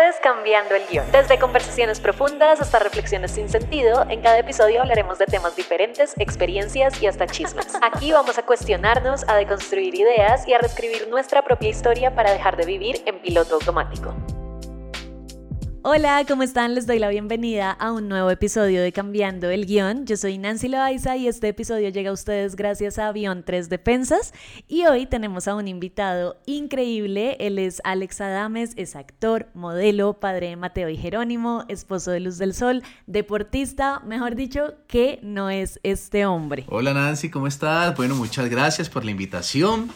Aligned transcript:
es 0.00 0.16
Cambiando 0.20 0.74
el 0.74 0.86
Guión. 0.86 1.10
Desde 1.12 1.38
conversaciones 1.38 2.00
profundas 2.00 2.60
hasta 2.60 2.78
reflexiones 2.78 3.32
sin 3.32 3.48
sentido, 3.48 4.04
en 4.08 4.22
cada 4.22 4.38
episodio 4.38 4.82
hablaremos 4.82 5.18
de 5.18 5.26
temas 5.26 5.56
diferentes, 5.56 6.14
experiencias 6.18 7.02
y 7.02 7.06
hasta 7.06 7.26
chismes. 7.26 7.66
Aquí 7.82 8.12
vamos 8.12 8.38
a 8.38 8.42
cuestionarnos, 8.42 9.24
a 9.28 9.36
deconstruir 9.36 9.94
ideas 9.94 10.46
y 10.46 10.54
a 10.54 10.58
reescribir 10.58 11.08
nuestra 11.08 11.42
propia 11.42 11.68
historia 11.68 12.14
para 12.14 12.32
dejar 12.32 12.56
de 12.56 12.66
vivir 12.66 13.02
en 13.06 13.18
piloto 13.18 13.54
automático. 13.56 14.14
Hola, 15.90 16.22
¿cómo 16.28 16.42
están? 16.42 16.74
Les 16.74 16.86
doy 16.86 16.98
la 16.98 17.08
bienvenida 17.08 17.70
a 17.70 17.92
un 17.92 18.10
nuevo 18.10 18.30
episodio 18.30 18.82
de 18.82 18.92
Cambiando 18.92 19.48
el 19.48 19.64
Guión. 19.64 20.04
Yo 20.04 20.18
soy 20.18 20.36
Nancy 20.36 20.68
Loaiza 20.68 21.16
y 21.16 21.26
este 21.26 21.48
episodio 21.48 21.88
llega 21.88 22.10
a 22.10 22.12
ustedes 22.12 22.56
gracias 22.56 22.98
a 22.98 23.08
Avión 23.08 23.42
3 23.42 23.70
Defensas. 23.70 24.34
Y 24.68 24.84
hoy 24.84 25.06
tenemos 25.06 25.48
a 25.48 25.54
un 25.54 25.66
invitado 25.66 26.36
increíble. 26.44 27.38
Él 27.40 27.58
es 27.58 27.80
Alex 27.84 28.20
Adames, 28.20 28.72
es 28.76 28.96
actor, 28.96 29.48
modelo, 29.54 30.20
padre 30.20 30.48
de 30.48 30.56
Mateo 30.56 30.90
y 30.90 30.98
Jerónimo, 30.98 31.64
esposo 31.68 32.10
de 32.10 32.20
Luz 32.20 32.36
del 32.36 32.52
Sol, 32.52 32.82
deportista, 33.06 34.00
mejor 34.00 34.34
dicho, 34.34 34.74
que 34.88 35.20
no 35.22 35.48
es 35.48 35.80
este 35.84 36.26
hombre. 36.26 36.66
Hola 36.68 36.92
Nancy, 36.92 37.30
¿cómo 37.30 37.46
estás? 37.46 37.96
Bueno, 37.96 38.14
muchas 38.14 38.50
gracias 38.50 38.90
por 38.90 39.06
la 39.06 39.10
invitación. 39.10 39.90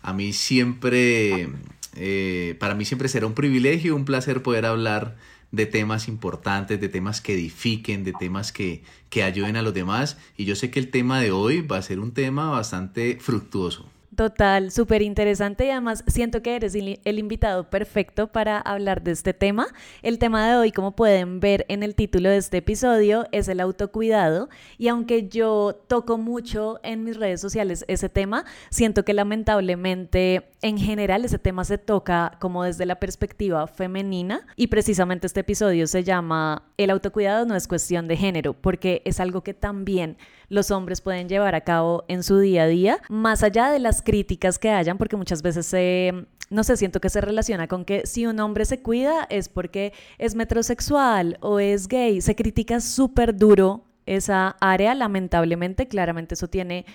A 0.00 0.14
mí 0.14 0.32
siempre 0.32 1.50
eh, 1.96 2.56
para 2.60 2.74
mí 2.74 2.84
siempre 2.84 3.08
será 3.08 3.26
un 3.26 3.34
privilegio, 3.34 3.96
un 3.96 4.04
placer 4.04 4.42
poder 4.42 4.66
hablar 4.66 5.16
de 5.52 5.66
temas 5.66 6.08
importantes, 6.08 6.80
de 6.80 6.88
temas 6.88 7.20
que 7.20 7.34
edifiquen, 7.34 8.04
de 8.04 8.12
temas 8.12 8.52
que, 8.52 8.82
que 9.10 9.22
ayuden 9.22 9.56
a 9.56 9.62
los 9.62 9.74
demás. 9.74 10.18
Y 10.36 10.44
yo 10.44 10.54
sé 10.54 10.70
que 10.70 10.80
el 10.80 10.90
tema 10.90 11.20
de 11.20 11.32
hoy 11.32 11.62
va 11.62 11.78
a 11.78 11.82
ser 11.82 12.00
un 12.00 12.12
tema 12.12 12.50
bastante 12.50 13.18
fructuoso. 13.20 13.86
Total, 14.16 14.72
súper 14.72 15.02
interesante 15.02 15.66
y 15.66 15.70
además 15.70 16.02
siento 16.06 16.40
que 16.40 16.56
eres 16.56 16.74
el 16.74 17.18
invitado 17.18 17.68
perfecto 17.68 18.28
para 18.28 18.58
hablar 18.58 19.02
de 19.02 19.10
este 19.10 19.34
tema. 19.34 19.66
El 20.02 20.18
tema 20.18 20.48
de 20.48 20.56
hoy, 20.56 20.72
como 20.72 20.96
pueden 20.96 21.38
ver 21.38 21.66
en 21.68 21.82
el 21.82 21.94
título 21.94 22.30
de 22.30 22.38
este 22.38 22.56
episodio, 22.56 23.26
es 23.30 23.46
el 23.48 23.60
autocuidado 23.60 24.48
y 24.78 24.88
aunque 24.88 25.28
yo 25.28 25.78
toco 25.86 26.16
mucho 26.16 26.80
en 26.82 27.04
mis 27.04 27.18
redes 27.18 27.42
sociales 27.42 27.84
ese 27.88 28.08
tema, 28.08 28.46
siento 28.70 29.04
que 29.04 29.12
lamentablemente 29.12 30.48
en 30.66 30.78
general 30.78 31.24
ese 31.24 31.38
tema 31.38 31.64
se 31.64 31.78
toca 31.78 32.36
como 32.40 32.64
desde 32.64 32.86
la 32.86 32.96
perspectiva 32.96 33.68
femenina 33.68 34.44
y 34.56 34.66
precisamente 34.66 35.28
este 35.28 35.40
episodio 35.40 35.86
se 35.86 36.02
llama 36.02 36.64
El 36.76 36.90
autocuidado 36.90 37.46
no 37.46 37.54
es 37.54 37.68
cuestión 37.68 38.08
de 38.08 38.16
género 38.16 38.52
porque 38.52 39.00
es 39.04 39.20
algo 39.20 39.42
que 39.42 39.54
también 39.54 40.18
los 40.48 40.72
hombres 40.72 41.00
pueden 41.00 41.28
llevar 41.28 41.54
a 41.54 41.60
cabo 41.60 42.04
en 42.08 42.24
su 42.24 42.40
día 42.40 42.64
a 42.64 42.66
día, 42.66 42.98
más 43.08 43.44
allá 43.44 43.70
de 43.70 43.78
las 43.78 44.02
críticas 44.02 44.58
que 44.58 44.70
hayan, 44.70 44.98
porque 44.98 45.16
muchas 45.16 45.40
veces 45.40 45.66
se, 45.66 46.26
no 46.50 46.64
sé, 46.64 46.76
siento 46.76 47.00
que 47.00 47.10
se 47.10 47.20
relaciona 47.20 47.68
con 47.68 47.84
que 47.84 48.04
si 48.04 48.26
un 48.26 48.40
hombre 48.40 48.64
se 48.64 48.82
cuida 48.82 49.26
es 49.30 49.48
porque 49.48 49.92
es 50.18 50.34
metrosexual 50.34 51.38
o 51.42 51.60
es 51.60 51.86
gay, 51.86 52.20
se 52.20 52.34
critica 52.34 52.80
súper 52.80 53.36
duro 53.36 53.84
esa 54.04 54.56
área, 54.60 54.96
lamentablemente, 54.96 55.86
claramente 55.86 56.34
eso 56.34 56.48
tiene, 56.48 56.86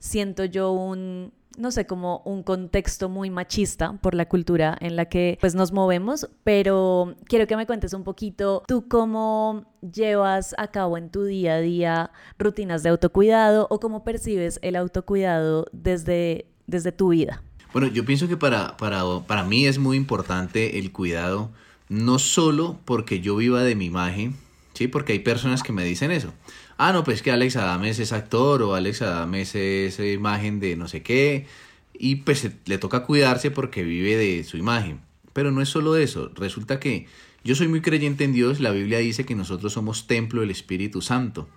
siento 0.00 0.44
yo, 0.44 0.72
un 0.72 1.32
no 1.56 1.70
sé, 1.70 1.86
como 1.86 2.22
un 2.24 2.42
contexto 2.42 3.08
muy 3.08 3.30
machista 3.30 3.92
por 4.00 4.14
la 4.14 4.28
cultura 4.28 4.76
en 4.80 4.96
la 4.96 5.06
que 5.06 5.38
pues 5.40 5.54
nos 5.54 5.72
movemos, 5.72 6.28
pero 6.44 7.14
quiero 7.26 7.46
que 7.46 7.56
me 7.56 7.66
cuentes 7.66 7.92
un 7.92 8.04
poquito 8.04 8.62
tú 8.66 8.88
cómo 8.88 9.66
llevas 9.80 10.54
a 10.58 10.68
cabo 10.68 10.96
en 10.96 11.10
tu 11.10 11.24
día 11.24 11.54
a 11.54 11.60
día 11.60 12.10
rutinas 12.38 12.82
de 12.82 12.90
autocuidado 12.90 13.66
o 13.70 13.80
cómo 13.80 14.04
percibes 14.04 14.58
el 14.62 14.76
autocuidado 14.76 15.66
desde, 15.72 16.46
desde 16.66 16.92
tu 16.92 17.08
vida. 17.08 17.42
Bueno, 17.72 17.88
yo 17.88 18.04
pienso 18.04 18.26
que 18.26 18.36
para, 18.36 18.76
para, 18.76 19.02
para 19.26 19.44
mí 19.44 19.66
es 19.66 19.78
muy 19.78 19.96
importante 19.96 20.78
el 20.78 20.92
cuidado, 20.92 21.50
no 21.88 22.18
solo 22.18 22.78
porque 22.84 23.20
yo 23.20 23.36
viva 23.36 23.62
de 23.62 23.76
mi 23.76 23.86
imagen, 23.86 24.36
¿sí? 24.80 24.88
Porque 24.88 25.12
hay 25.12 25.20
personas 25.20 25.62
que 25.62 25.72
me 25.72 25.84
dicen 25.84 26.10
eso 26.10 26.32
ah, 26.80 26.92
no, 26.94 27.04
pues 27.04 27.20
que 27.20 27.30
Alex 27.30 27.56
Adames 27.56 27.98
es 27.98 28.12
actor 28.12 28.62
o 28.62 28.74
Alex 28.74 29.02
Adames 29.02 29.54
es 29.54 30.00
imagen 30.00 30.60
de 30.60 30.76
no 30.76 30.88
sé 30.88 31.02
qué, 31.02 31.46
y 31.92 32.16
pues 32.16 32.48
le 32.64 32.78
toca 32.78 33.04
cuidarse 33.04 33.50
porque 33.50 33.82
vive 33.82 34.16
de 34.16 34.42
su 34.44 34.56
imagen. 34.56 35.02
Pero 35.34 35.52
no 35.52 35.60
es 35.60 35.68
solo 35.68 35.96
eso, 35.96 36.32
resulta 36.34 36.80
que 36.80 37.06
yo 37.44 37.54
soy 37.54 37.68
muy 37.68 37.82
creyente 37.82 38.24
en 38.24 38.32
Dios, 38.32 38.60
la 38.60 38.70
Biblia 38.70 38.98
dice 38.98 39.26
que 39.26 39.34
nosotros 39.34 39.74
somos 39.74 40.06
templo 40.06 40.40
del 40.40 40.50
Espíritu 40.50 41.02
Santo, 41.02 41.50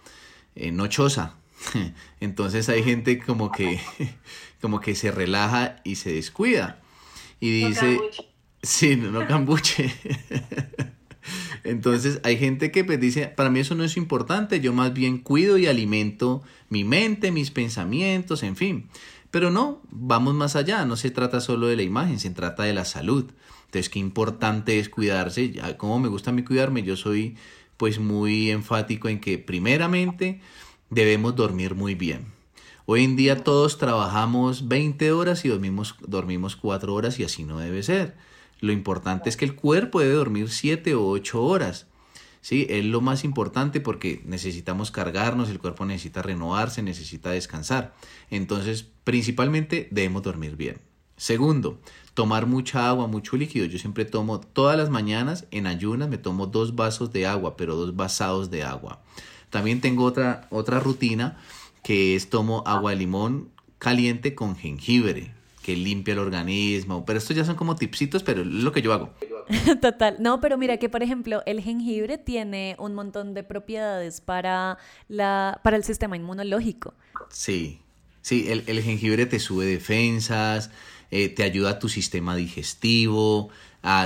eh, 0.56 0.72
no 0.72 0.88
choza. 0.88 1.38
Entonces 2.20 2.68
hay 2.68 2.84
gente 2.84 3.18
como 3.20 3.50
que, 3.50 3.80
como 4.62 4.82
que 4.82 4.94
se 4.94 5.10
relaja 5.12 5.78
y 5.86 5.96
se 5.96 6.12
descuida. 6.12 6.82
Y 7.40 7.66
dice, 7.66 8.00
sí, 8.62 8.98
no, 8.98 9.10
no 9.10 9.26
cambuche. 9.26 9.94
Entonces 11.64 12.20
hay 12.24 12.38
gente 12.38 12.72
que 12.72 12.84
pues, 12.84 13.00
dice, 13.00 13.28
para 13.28 13.50
mí 13.50 13.60
eso 13.60 13.76
no 13.76 13.84
es 13.84 13.98
importante, 13.98 14.60
yo 14.60 14.74
más 14.74 14.94
bien 14.94 15.18
cuido 15.18 15.58
y 15.58 15.68
alimento 15.68 16.44
mi 16.70 16.84
mente, 16.84 17.32
mis 17.32 17.52
pensamientos, 17.52 18.44
en 18.44 18.56
fin. 18.56 18.90
Pero 19.32 19.50
no, 19.50 19.82
vamos 19.90 20.36
más 20.36 20.56
allá, 20.56 20.86
no 20.86 20.96
se 20.96 21.10
trata 21.10 21.40
solo 21.40 21.68
de 21.68 21.76
la 21.76 21.84
imagen, 21.84 22.20
se 22.20 22.30
trata 22.30 22.64
de 22.64 22.74
la 22.74 22.86
salud. 22.86 23.32
Entonces, 23.66 23.90
qué 23.90 24.00
importante 24.00 24.78
es 24.78 24.90
cuidarse. 24.90 25.54
Como 25.78 26.00
me 26.00 26.08
gusta 26.08 26.30
a 26.30 26.34
mí 26.34 26.44
cuidarme, 26.44 26.84
yo 26.84 26.96
soy 26.96 27.36
pues 27.78 28.00
muy 28.00 28.52
enfático 28.52 29.10
en 29.10 29.20
que 29.20 29.40
primeramente 29.40 30.42
debemos 30.92 31.36
dormir 31.36 31.74
muy 31.74 31.96
bien. 31.96 32.28
Hoy 32.86 33.04
en 33.04 33.16
día 33.16 33.44
todos 33.44 33.78
trabajamos 33.78 34.68
20 34.68 35.12
horas 35.14 35.46
y 35.46 35.50
dormimos, 35.50 35.96
dormimos 36.06 36.56
4 36.56 36.94
horas 36.94 37.20
y 37.20 37.24
así 37.24 37.44
no 37.44 37.58
debe 37.58 37.82
ser. 37.82 38.16
Lo 38.64 38.72
importante 38.72 39.28
es 39.28 39.36
que 39.36 39.44
el 39.44 39.56
cuerpo 39.56 40.00
debe 40.00 40.14
dormir 40.14 40.50
7 40.50 40.96
o 40.96 41.06
8 41.10 41.44
horas. 41.44 41.88
¿sí? 42.40 42.66
Es 42.70 42.86
lo 42.86 43.02
más 43.02 43.26
importante 43.26 43.82
porque 43.82 44.22
necesitamos 44.24 44.90
cargarnos, 44.90 45.50
el 45.50 45.60
cuerpo 45.60 45.84
necesita 45.86 46.22
renovarse, 46.22 46.82
necesita 46.82 47.32
descansar. 47.32 47.94
Entonces, 48.30 48.88
principalmente 49.04 49.90
debemos 49.92 50.24
dormir 50.24 50.56
bien. 50.56 50.80
Segundo, 51.18 51.82
tomar 52.14 52.46
mucha 52.46 52.88
agua, 52.88 53.08
mucho 53.08 53.36
líquido. 53.36 53.66
Yo 53.66 53.78
siempre 53.80 54.06
tomo 54.06 54.40
todas 54.40 54.78
las 54.78 54.90
mañanas 54.90 55.46
en 55.52 55.68
ayunas, 55.68 56.08
me 56.08 56.18
tomo 56.18 56.48
dos 56.48 56.74
vasos 56.74 57.12
de 57.12 57.28
agua, 57.28 57.58
pero 57.58 57.76
dos 57.76 57.98
vasados 57.98 58.50
de 58.50 58.64
agua. 58.64 59.02
También 59.50 59.82
tengo 59.82 60.06
otra, 60.06 60.48
otra 60.52 60.80
rutina 60.80 61.38
que 61.84 62.16
es 62.16 62.30
tomo 62.30 62.64
agua 62.66 62.92
de 62.92 62.96
limón 62.96 63.50
caliente 63.78 64.36
con 64.36 64.56
jengibre 64.56 65.33
que 65.64 65.76
limpia 65.76 66.12
el 66.12 66.20
organismo, 66.20 67.06
pero 67.06 67.18
estos 67.18 67.36
ya 67.36 67.46
son 67.46 67.56
como 67.56 67.76
tipsitos, 67.76 68.22
pero 68.22 68.42
es 68.42 68.48
lo 68.48 68.72
que 68.72 68.82
yo 68.82 68.94
hago. 68.94 69.14
Total, 69.82 70.18
no, 70.20 70.40
pero 70.40 70.58
mira 70.58 70.78
que 70.78 70.90
por 70.90 71.02
ejemplo 71.02 71.42
el 71.46 71.62
jengibre 71.62 72.18
tiene 72.18 72.76
un 72.78 72.94
montón 72.94 73.34
de 73.34 73.44
propiedades 73.44 74.22
para, 74.22 74.78
la, 75.08 75.60
para 75.64 75.78
el 75.78 75.84
sistema 75.84 76.18
inmunológico. 76.18 76.94
Sí, 77.30 77.80
sí, 78.22 78.52
el, 78.52 78.82
jengibre 78.84 79.26
te 79.26 79.40
sube 79.40 79.66
defensas, 79.66 80.70
eh, 81.10 81.30
te 81.30 81.44
ayuda 81.44 81.72
a 81.72 81.80
tu 81.80 81.90
sistema 81.90 82.36
digestivo, 82.36 83.50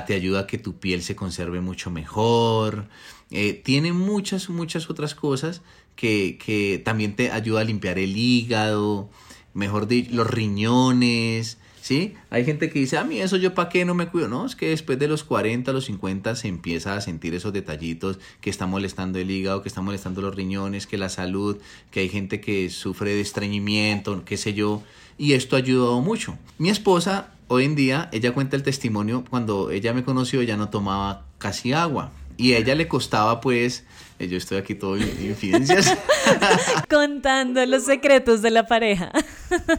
te 0.05 0.13
ayuda 0.13 0.41
a 0.41 0.47
que 0.47 0.59
tu 0.59 0.79
piel 0.79 1.01
se 1.01 1.15
conserve 1.15 1.59
mucho 1.59 1.89
mejor, 1.89 2.87
eh, 3.31 3.53
tiene 3.53 3.93
muchas, 3.93 4.49
muchas 4.49 4.89
otras 4.89 5.15
cosas 5.15 5.61
que, 5.95 6.37
que 6.37 6.81
también 6.85 7.15
te 7.15 7.31
ayuda 7.31 7.61
a 7.61 7.63
limpiar 7.63 7.97
el 7.97 8.15
hígado, 8.15 9.09
mejor 9.57 9.87
dicho, 9.87 10.11
los 10.13 10.29
riñones, 10.29 11.57
¿sí? 11.81 12.13
Hay 12.29 12.45
gente 12.45 12.69
que 12.69 12.77
dice, 12.77 12.97
a 12.97 13.03
mí 13.03 13.19
eso 13.19 13.37
yo 13.37 13.55
para 13.55 13.69
qué 13.69 13.85
no 13.85 13.95
me 13.95 14.07
cuido. 14.07 14.27
No, 14.27 14.45
es 14.45 14.55
que 14.55 14.69
después 14.69 14.99
de 14.99 15.07
los 15.07 15.23
40, 15.23 15.73
los 15.73 15.85
50 15.85 16.35
se 16.35 16.47
empieza 16.47 16.93
a 16.93 17.01
sentir 17.01 17.33
esos 17.33 17.53
detallitos 17.53 18.19
que 18.39 18.51
está 18.51 18.67
molestando 18.67 19.17
el 19.17 19.31
hígado, 19.31 19.63
que 19.63 19.67
está 19.67 19.81
molestando 19.81 20.21
los 20.21 20.35
riñones, 20.35 20.85
que 20.85 20.97
la 20.97 21.09
salud, 21.09 21.57
que 21.89 22.01
hay 22.01 22.09
gente 22.09 22.39
que 22.39 22.69
sufre 22.69 23.15
de 23.15 23.21
estreñimiento, 23.21 24.23
qué 24.25 24.37
sé 24.37 24.53
yo. 24.53 24.83
Y 25.17 25.33
esto 25.33 25.55
ha 25.55 25.59
ayudado 25.59 26.01
mucho. 26.01 26.37
Mi 26.59 26.69
esposa, 26.69 27.31
hoy 27.47 27.65
en 27.65 27.73
día, 27.73 28.09
ella 28.11 28.33
cuenta 28.33 28.55
el 28.55 28.61
testimonio, 28.61 29.25
cuando 29.27 29.71
ella 29.71 29.91
me 29.91 30.03
conoció, 30.03 30.41
ella 30.41 30.55
no 30.55 30.69
tomaba 30.69 31.25
casi 31.39 31.73
agua. 31.73 32.11
Y 32.37 32.53
a 32.53 32.59
ella 32.59 32.75
le 32.75 32.87
costaba 32.87 33.41
pues 33.41 33.83
eh, 34.19 34.27
yo 34.27 34.37
estoy 34.37 34.57
aquí 34.57 34.75
todo 34.75 34.97
infidencias. 34.97 35.95
Contando 36.89 37.63
los 37.65 37.83
secretos 37.83 38.41
de 38.41 38.51
la 38.51 38.67
pareja. 38.67 39.11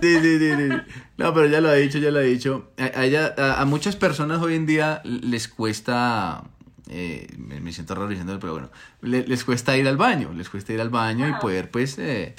Sí, 0.01 0.21
sí, 0.21 0.39
sí, 0.39 0.69
No, 1.17 1.35
pero 1.35 1.47
ya 1.47 1.61
lo 1.61 1.69
ha 1.69 1.75
dicho, 1.75 1.99
ya 1.99 2.11
lo 2.11 2.19
ha 2.19 2.23
dicho. 2.23 2.73
A, 2.77 3.05
ella, 3.05 3.35
a, 3.37 3.65
muchas 3.65 3.97
personas 3.97 4.41
hoy 4.41 4.55
en 4.55 4.67
día 4.67 5.01
les 5.05 5.49
cuesta, 5.49 6.45
eh, 6.89 7.27
me, 7.37 7.73
siento 7.73 7.95
raro 7.95 8.09
diciéndolo, 8.09 8.41
pero 8.41 8.53
bueno, 8.53 8.71
les 9.03 9.45
cuesta 9.45 9.77
ir 9.77 9.89
al 9.89 9.97
baño, 9.97 10.33
les 10.33 10.49
cuesta 10.49 10.73
ir 10.73 10.81
al 10.81 10.91
baño 10.91 11.29
y 11.29 11.33
poder 11.41 11.71
pues 11.71 11.97
eh, 11.99 12.35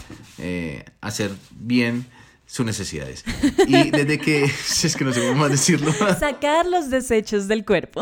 hacer 1.02 1.32
bien 1.52 2.06
sus 2.50 2.66
necesidades. 2.66 3.24
Y 3.68 3.92
desde 3.92 4.18
que, 4.18 4.44
es 4.84 4.96
que 4.96 5.06
no 5.06 5.14
sé 5.14 5.22
cómo 5.22 5.36
más 5.36 5.52
decirlo. 5.52 5.94
Sacar 6.20 6.66
los 6.66 6.90
desechos 6.90 7.48
del 7.48 7.64
cuerpo. 7.64 8.02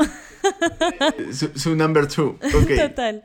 Su, 1.56 1.76
number 1.76 2.08
two. 2.08 2.40
Total. 2.50 3.24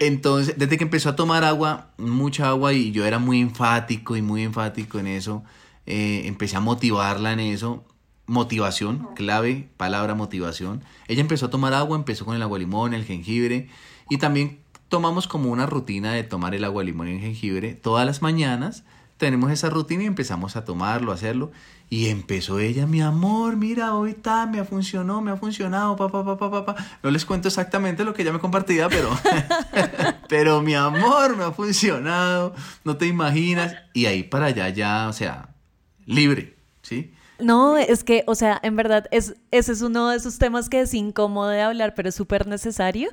Entonces, 0.00 0.58
desde 0.58 0.78
que 0.78 0.84
empezó 0.84 1.10
a 1.10 1.16
tomar 1.16 1.44
agua, 1.44 1.92
mucha 1.98 2.48
agua, 2.48 2.72
y 2.72 2.92
yo 2.92 3.04
era 3.04 3.18
muy 3.18 3.40
enfático 3.40 4.16
y 4.16 4.22
muy 4.22 4.42
enfático 4.42 4.98
en 4.98 5.06
eso, 5.06 5.44
eh, 5.86 6.22
empecé 6.26 6.56
a 6.56 6.60
motivarla 6.60 7.32
en 7.32 7.40
eso. 7.40 7.84
motivación, 8.26 9.08
clave, 9.14 9.68
palabra 9.76 10.14
motivación. 10.14 10.82
Ella 11.08 11.20
empezó 11.20 11.46
a 11.46 11.50
tomar 11.50 11.74
agua, 11.74 11.96
empezó 11.98 12.24
con 12.24 12.36
el 12.36 12.42
agua 12.42 12.58
limón, 12.58 12.94
el 12.94 13.04
jengibre 13.04 13.68
y 14.08 14.18
también 14.18 14.60
tomamos 14.88 15.26
como 15.26 15.50
una 15.50 15.66
rutina 15.66 16.12
de 16.12 16.22
tomar 16.22 16.54
el 16.54 16.64
agua 16.64 16.84
limón 16.84 17.08
y 17.08 17.12
el 17.12 17.20
jengibre 17.20 17.74
todas 17.74 18.06
las 18.06 18.22
mañanas. 18.22 18.84
Tenemos 19.22 19.52
esa 19.52 19.70
rutina 19.70 20.02
y 20.02 20.06
empezamos 20.06 20.56
a 20.56 20.64
tomarlo, 20.64 21.12
a 21.12 21.14
hacerlo. 21.14 21.52
Y 21.88 22.08
empezó 22.08 22.58
ella, 22.58 22.88
mi 22.88 23.00
amor, 23.00 23.54
mira, 23.54 23.94
hoy 23.94 24.10
está, 24.10 24.46
me 24.46 24.64
funcionó, 24.64 25.20
me 25.22 25.30
ha 25.30 25.36
funcionado, 25.36 25.94
papá, 25.94 26.24
papá, 26.24 26.50
papá. 26.50 26.74
No 27.04 27.10
les 27.12 27.24
cuento 27.24 27.46
exactamente 27.46 28.02
lo 28.02 28.14
que 28.14 28.22
ella 28.22 28.32
me 28.32 28.40
compartía, 28.40 28.88
pero, 28.88 29.16
pero 30.28 30.60
mi 30.60 30.74
amor, 30.74 31.36
me 31.36 31.44
ha 31.44 31.52
funcionado, 31.52 32.52
no 32.82 32.96
te 32.96 33.06
imaginas. 33.06 33.76
Y 33.94 34.06
ahí 34.06 34.24
para 34.24 34.46
allá 34.46 34.68
ya, 34.70 35.06
o 35.06 35.12
sea, 35.12 35.50
libre, 36.04 36.56
¿sí? 36.82 37.14
No, 37.42 37.76
es 37.76 38.04
que, 38.04 38.24
o 38.26 38.34
sea, 38.34 38.58
en 38.62 38.76
verdad, 38.76 39.06
es, 39.10 39.34
ese 39.50 39.72
es 39.72 39.82
uno 39.82 40.10
de 40.10 40.16
esos 40.16 40.38
temas 40.38 40.68
que 40.68 40.80
es 40.80 40.94
incómodo 40.94 41.48
de 41.48 41.60
hablar, 41.60 41.94
pero 41.94 42.08
es 42.08 42.14
súper 42.14 42.46
necesario. 42.46 43.10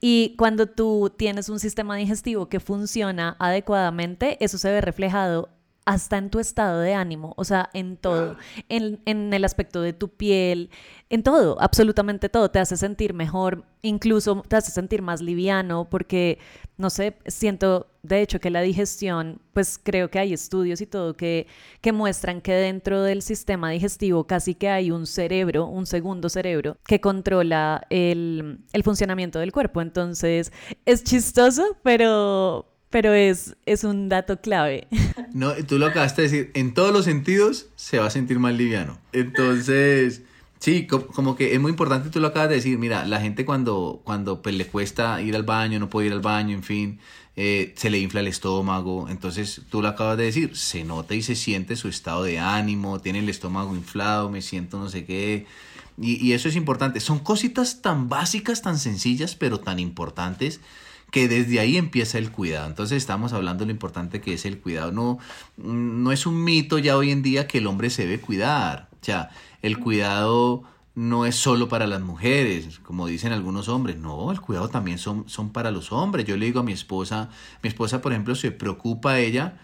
Y 0.00 0.34
cuando 0.38 0.66
tú 0.66 1.12
tienes 1.16 1.48
un 1.48 1.60
sistema 1.60 1.96
digestivo 1.96 2.48
que 2.48 2.60
funciona 2.60 3.36
adecuadamente, 3.38 4.42
eso 4.44 4.58
se 4.58 4.70
ve 4.70 4.80
reflejado 4.80 5.50
hasta 5.86 6.18
en 6.18 6.30
tu 6.30 6.40
estado 6.40 6.80
de 6.80 6.94
ánimo, 6.94 7.32
o 7.36 7.44
sea, 7.44 7.70
en 7.72 7.96
todo, 7.96 8.36
en, 8.68 9.00
en, 9.06 9.32
el 9.32 9.44
aspecto 9.44 9.80
de 9.80 9.92
tu 9.92 10.08
piel, 10.08 10.68
en 11.10 11.22
todo, 11.22 11.56
absolutamente 11.60 12.28
todo, 12.28 12.50
te 12.50 12.58
hace 12.58 12.76
sentir 12.76 13.14
mejor, 13.14 13.64
incluso 13.82 14.42
te 14.48 14.56
hace 14.56 14.72
sentir 14.72 15.00
más 15.00 15.20
liviano, 15.22 15.88
porque, 15.88 16.40
no 16.76 16.90
sé, 16.90 17.16
siento 17.26 17.86
de 18.02 18.20
hecho 18.20 18.40
que 18.40 18.50
la 18.50 18.62
digestión, 18.62 19.40
pues 19.52 19.78
creo 19.80 20.10
que 20.10 20.18
hay 20.18 20.32
estudios 20.32 20.80
y 20.80 20.86
todo 20.86 21.16
que, 21.16 21.46
que 21.80 21.92
muestran 21.92 22.40
que 22.40 22.52
dentro 22.52 23.02
del 23.02 23.22
sistema 23.22 23.70
digestivo 23.70 24.26
casi 24.26 24.56
que 24.56 24.68
hay 24.68 24.90
un 24.90 25.06
cerebro, 25.06 25.66
un 25.66 25.86
segundo 25.86 26.28
cerebro, 26.28 26.78
que 26.84 27.00
controla 27.00 27.86
el, 27.90 28.58
el 28.72 28.82
funcionamiento 28.82 29.38
del 29.38 29.52
cuerpo, 29.52 29.80
entonces 29.80 30.52
es 30.84 31.04
chistoso, 31.04 31.76
pero 31.84 32.75
pero 32.90 33.12
es, 33.12 33.56
es 33.66 33.84
un 33.84 34.08
dato 34.08 34.40
clave. 34.40 34.88
No, 35.32 35.52
tú 35.52 35.78
lo 35.78 35.86
acabaste 35.86 36.22
de 36.22 36.28
decir, 36.28 36.50
en 36.54 36.72
todos 36.72 36.94
los 36.94 37.04
sentidos 37.04 37.66
se 37.76 37.98
va 37.98 38.06
a 38.06 38.10
sentir 38.10 38.38
más 38.38 38.54
liviano. 38.54 38.98
Entonces, 39.12 40.22
sí, 40.60 40.86
como 40.86 41.36
que 41.36 41.52
es 41.52 41.60
muy 41.60 41.70
importante, 41.70 42.08
tú 42.08 42.20
lo 42.20 42.28
acabas 42.28 42.48
de 42.48 42.54
decir, 42.54 42.78
mira, 42.78 43.04
la 43.04 43.20
gente 43.20 43.44
cuando, 43.44 44.00
cuando 44.04 44.40
pues, 44.40 44.54
le 44.54 44.66
cuesta 44.66 45.20
ir 45.20 45.36
al 45.36 45.42
baño, 45.42 45.78
no 45.78 45.90
puede 45.90 46.06
ir 46.06 46.14
al 46.14 46.20
baño, 46.20 46.54
en 46.54 46.62
fin, 46.62 47.00
eh, 47.34 47.74
se 47.76 47.90
le 47.90 47.98
infla 47.98 48.20
el 48.20 48.28
estómago, 48.28 49.10
entonces 49.10 49.60
tú 49.68 49.82
lo 49.82 49.88
acabas 49.88 50.16
de 50.16 50.24
decir, 50.24 50.56
se 50.56 50.84
nota 50.84 51.14
y 51.14 51.20
se 51.20 51.34
siente 51.34 51.76
su 51.76 51.88
estado 51.88 52.22
de 52.22 52.38
ánimo, 52.38 53.00
tiene 53.00 53.18
el 53.18 53.28
estómago 53.28 53.74
inflado, 53.74 54.30
me 54.30 54.40
siento 54.40 54.78
no 54.78 54.88
sé 54.88 55.04
qué, 55.04 55.44
y, 56.00 56.24
y 56.24 56.32
eso 56.32 56.48
es 56.48 56.56
importante. 56.56 57.00
Son 57.00 57.18
cositas 57.18 57.82
tan 57.82 58.08
básicas, 58.08 58.62
tan 58.62 58.78
sencillas, 58.78 59.34
pero 59.34 59.60
tan 59.60 59.78
importantes 59.78 60.60
que 61.16 61.28
desde 61.28 61.60
ahí 61.60 61.78
empieza 61.78 62.18
el 62.18 62.30
cuidado. 62.30 62.66
Entonces 62.66 62.98
estamos 62.98 63.32
hablando 63.32 63.60
de 63.60 63.68
lo 63.68 63.72
importante 63.72 64.20
que 64.20 64.34
es 64.34 64.44
el 64.44 64.58
cuidado. 64.58 64.92
No, 64.92 65.18
no 65.56 66.12
es 66.12 66.26
un 66.26 66.44
mito 66.44 66.76
ya 66.76 66.94
hoy 66.94 67.10
en 67.10 67.22
día 67.22 67.48
que 67.48 67.56
el 67.56 67.66
hombre 67.66 67.88
se 67.88 68.02
debe 68.02 68.20
cuidar. 68.20 68.90
O 69.00 69.02
sea, 69.02 69.30
el 69.62 69.78
cuidado 69.78 70.64
no 70.94 71.24
es 71.24 71.34
solo 71.34 71.70
para 71.70 71.86
las 71.86 72.02
mujeres, 72.02 72.80
como 72.80 73.06
dicen 73.06 73.32
algunos 73.32 73.70
hombres. 73.70 73.96
No, 73.96 74.30
el 74.30 74.42
cuidado 74.42 74.68
también 74.68 74.98
son, 74.98 75.26
son 75.26 75.52
para 75.52 75.70
los 75.70 75.90
hombres. 75.90 76.26
Yo 76.26 76.36
le 76.36 76.44
digo 76.44 76.60
a 76.60 76.64
mi 76.64 76.72
esposa, 76.72 77.30
mi 77.62 77.68
esposa, 77.68 78.02
por 78.02 78.12
ejemplo, 78.12 78.34
se 78.34 78.52
preocupa 78.52 79.18
ella 79.18 79.56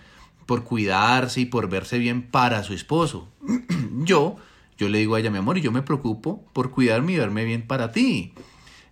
por 0.46 0.64
cuidarse 0.64 1.42
y 1.42 1.44
por 1.44 1.68
verse 1.68 1.98
bien 1.98 2.22
para 2.22 2.62
su 2.62 2.72
esposo. 2.72 3.28
yo, 3.98 4.36
yo 4.78 4.88
le 4.88 5.00
digo 5.00 5.16
a 5.16 5.20
ella, 5.20 5.30
mi 5.30 5.36
amor, 5.36 5.58
y 5.58 5.60
yo 5.60 5.70
me 5.70 5.82
preocupo 5.82 6.46
por 6.54 6.70
cuidarme 6.70 7.12
y 7.12 7.18
verme 7.18 7.44
bien 7.44 7.66
para 7.66 7.92
ti. 7.92 8.32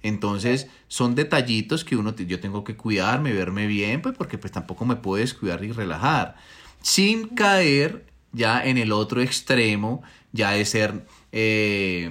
Entonces, 0.02 0.69
son 0.88 1.14
detallitos 1.14 1.85
que 1.85 1.97
uno, 1.97 2.14
yo 2.17 2.41
tengo 2.41 2.64
que 2.64 2.76
cuidarme, 2.76 3.32
verme 3.32 3.67
bien, 3.67 4.02
pues 4.02 4.17
porque 4.17 4.38
pues 4.38 4.52
tampoco 4.52 4.85
me 4.85 4.97
puedo 4.97 5.20
descuidar 5.20 5.62
y 5.64 5.73
relajar, 5.73 6.37
sin 6.82 7.29
caer 7.29 8.06
ya 8.32 8.64
en 8.64 8.79
el 8.79 8.93
otro 8.93 9.20
extremo, 9.20 10.02
ya 10.32 10.52
de 10.52 10.64
ser 10.64 11.06
eh, 11.32 12.11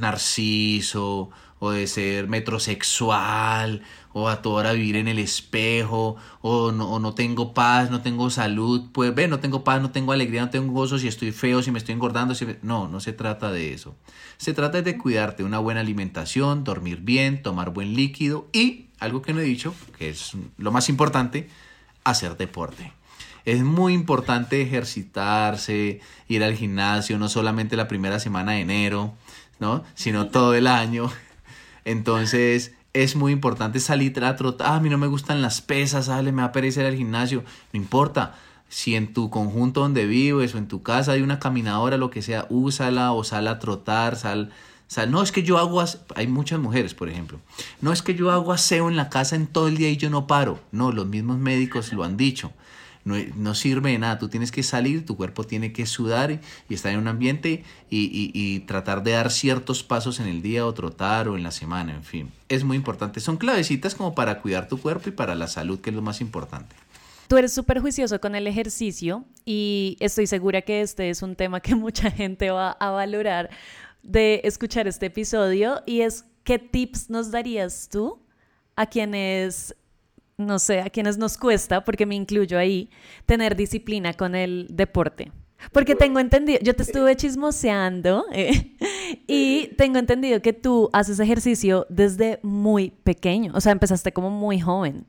narciso 0.00 1.30
o 1.60 1.70
de 1.70 1.86
ser 1.86 2.26
metrosexual 2.26 3.82
o 4.12 4.28
a 4.28 4.42
toda 4.42 4.56
hora 4.56 4.72
vivir 4.72 4.96
en 4.96 5.06
el 5.06 5.18
espejo, 5.18 6.16
o 6.40 6.72
no, 6.72 6.98
no 6.98 7.14
tengo 7.14 7.54
paz, 7.54 7.90
no 7.90 8.00
tengo 8.00 8.28
salud, 8.30 8.90
pues 8.92 9.14
ve, 9.14 9.28
no 9.28 9.38
tengo 9.38 9.62
paz, 9.62 9.80
no 9.80 9.90
tengo 9.90 10.12
alegría, 10.12 10.40
no 10.40 10.50
tengo 10.50 10.72
gozo, 10.72 10.98
si 10.98 11.06
estoy 11.06 11.30
feo, 11.30 11.62
si 11.62 11.70
me 11.70 11.78
estoy 11.78 11.94
engordando, 11.94 12.34
si 12.34 12.46
no, 12.62 12.88
no 12.88 12.98
se 12.98 13.12
trata 13.12 13.52
de 13.52 13.72
eso. 13.72 13.94
Se 14.36 14.52
trata 14.52 14.82
de 14.82 14.98
cuidarte, 14.98 15.44
una 15.44 15.58
buena 15.60 15.80
alimentación, 15.80 16.64
dormir 16.64 17.02
bien, 17.02 17.42
tomar 17.42 17.70
buen 17.70 17.94
líquido 17.94 18.48
y, 18.52 18.86
algo 18.98 19.22
que 19.22 19.32
no 19.32 19.40
he 19.40 19.44
dicho, 19.44 19.74
que 19.96 20.08
es 20.08 20.32
lo 20.56 20.72
más 20.72 20.88
importante, 20.88 21.48
hacer 22.02 22.36
deporte. 22.36 22.92
Es 23.44 23.62
muy 23.62 23.94
importante 23.94 24.60
ejercitarse, 24.60 26.00
ir 26.26 26.44
al 26.44 26.54
gimnasio, 26.54 27.18
no 27.18 27.28
solamente 27.28 27.76
la 27.76 27.88
primera 27.88 28.18
semana 28.18 28.52
de 28.52 28.60
enero, 28.60 29.14
¿no? 29.60 29.84
sino 29.94 30.28
todo 30.28 30.54
el 30.54 30.66
año. 30.66 31.10
Entonces, 31.90 32.74
es 32.92 33.16
muy 33.16 33.32
importante 33.32 33.80
salir 33.80 34.22
a 34.24 34.36
trotar. 34.36 34.68
Ah, 34.68 34.76
a 34.76 34.80
mí 34.80 34.88
no 34.88 34.98
me 34.98 35.06
gustan 35.06 35.42
las 35.42 35.60
pesas, 35.60 36.06
sale, 36.06 36.32
me 36.32 36.42
va 36.42 36.48
a 36.48 36.52
perecer 36.52 36.86
al 36.86 36.96
gimnasio. 36.96 37.44
No 37.72 37.80
importa. 37.80 38.34
Si 38.68 38.94
en 38.94 39.12
tu 39.12 39.30
conjunto 39.30 39.80
donde 39.80 40.06
vives 40.06 40.54
o 40.54 40.58
en 40.58 40.68
tu 40.68 40.82
casa 40.82 41.12
hay 41.12 41.22
una 41.22 41.40
caminadora, 41.40 41.96
lo 41.96 42.10
que 42.10 42.22
sea, 42.22 42.46
úsala 42.50 43.12
o 43.12 43.24
sal 43.24 43.48
a 43.48 43.58
trotar, 43.58 44.14
sal, 44.14 44.52
sal. 44.86 45.10
No 45.10 45.22
es 45.22 45.32
que 45.32 45.42
yo 45.42 45.58
hago, 45.58 45.82
hay 46.14 46.28
muchas 46.28 46.60
mujeres, 46.60 46.94
por 46.94 47.08
ejemplo. 47.08 47.40
No 47.80 47.92
es 47.92 48.00
que 48.02 48.14
yo 48.14 48.30
hago 48.30 48.52
aseo 48.52 48.88
en 48.88 48.96
la 48.96 49.08
casa 49.08 49.34
en 49.34 49.48
todo 49.48 49.66
el 49.66 49.76
día 49.76 49.90
y 49.90 49.96
yo 49.96 50.08
no 50.08 50.28
paro. 50.28 50.60
No, 50.70 50.92
los 50.92 51.06
mismos 51.06 51.38
médicos 51.38 51.92
lo 51.92 52.04
han 52.04 52.16
dicho 52.16 52.52
no, 53.04 53.54
sirve 53.54 53.92
de 53.92 53.98
nada. 53.98 54.18
Tú 54.18 54.28
tienes 54.28 54.52
que 54.52 54.62
salir, 54.62 55.06
tu 55.06 55.16
cuerpo 55.16 55.44
tiene 55.44 55.72
que 55.72 55.86
sudar 55.86 56.40
y, 56.68 56.74
estar 56.74 56.92
en 56.92 56.98
un 56.98 57.08
ambiente 57.08 57.64
y, 57.88 58.60
tratar 58.60 59.02
de 59.02 59.12
dar 59.12 59.30
ciertos 59.30 59.82
pasos 59.82 60.20
en 60.20 60.26
el 60.26 60.42
día 60.42 60.66
o 60.66 60.74
trotar 60.74 61.28
o 61.28 61.36
en 61.36 61.42
la 61.42 61.50
semana, 61.50 61.94
en 61.94 62.04
fin. 62.04 62.30
Es 62.48 62.64
muy 62.64 62.76
importante. 62.76 63.20
Son 63.20 63.36
clavecitas 63.36 63.94
como 63.94 64.14
para 64.14 64.40
cuidar 64.40 64.68
tu 64.68 64.78
cuerpo 64.78 65.08
y 65.08 65.12
para 65.12 65.34
la 65.34 65.48
salud, 65.48 65.80
que 65.80 65.90
es 65.90 65.96
lo 65.96 66.02
más 66.02 66.20
importante. 66.20 66.74
Tú 67.28 67.36
eres 67.36 67.52
súper 67.52 67.80
juicioso 67.80 68.20
con 68.20 68.34
el 68.34 68.48
ejercicio 68.48 69.24
y 69.44 69.96
estoy 70.00 70.26
segura 70.26 70.62
que 70.62 70.80
este 70.80 71.10
es 71.10 71.22
un 71.22 71.36
tema 71.36 71.60
que 71.60 71.74
mucha 71.76 72.10
gente 72.10 72.50
va 72.50 72.72
a 72.72 72.90
valorar 72.90 73.50
de 74.02 74.40
escuchar 74.44 74.88
este 74.88 75.06
episodio 75.06 75.82
y 75.86 76.00
es 76.00 76.24
qué 76.42 76.58
tips 76.58 77.08
nos 77.08 77.30
darías 77.30 77.88
tú 77.88 78.18
a 78.74 78.86
quienes 78.86 79.76
no 80.40 80.58
sé, 80.58 80.80
a 80.80 80.90
quienes 80.90 81.18
nos 81.18 81.36
cuesta, 81.36 81.84
porque 81.84 82.06
me 82.06 82.14
incluyo 82.14 82.58
ahí, 82.58 82.90
tener 83.26 83.56
disciplina 83.56 84.14
con 84.14 84.34
el 84.34 84.66
deporte. 84.70 85.32
Porque 85.72 85.94
tengo 85.94 86.20
entendido, 86.20 86.58
yo 86.62 86.74
te 86.74 86.82
estuve 86.82 87.14
chismoseando 87.16 88.24
eh, 88.32 88.76
y 89.26 89.68
tengo 89.76 89.98
entendido 89.98 90.40
que 90.40 90.52
tú 90.52 90.88
haces 90.92 91.20
ejercicio 91.20 91.86
desde 91.90 92.40
muy 92.42 92.90
pequeño, 92.90 93.52
o 93.54 93.60
sea, 93.60 93.72
empezaste 93.72 94.12
como 94.12 94.30
muy 94.30 94.58
joven, 94.58 95.06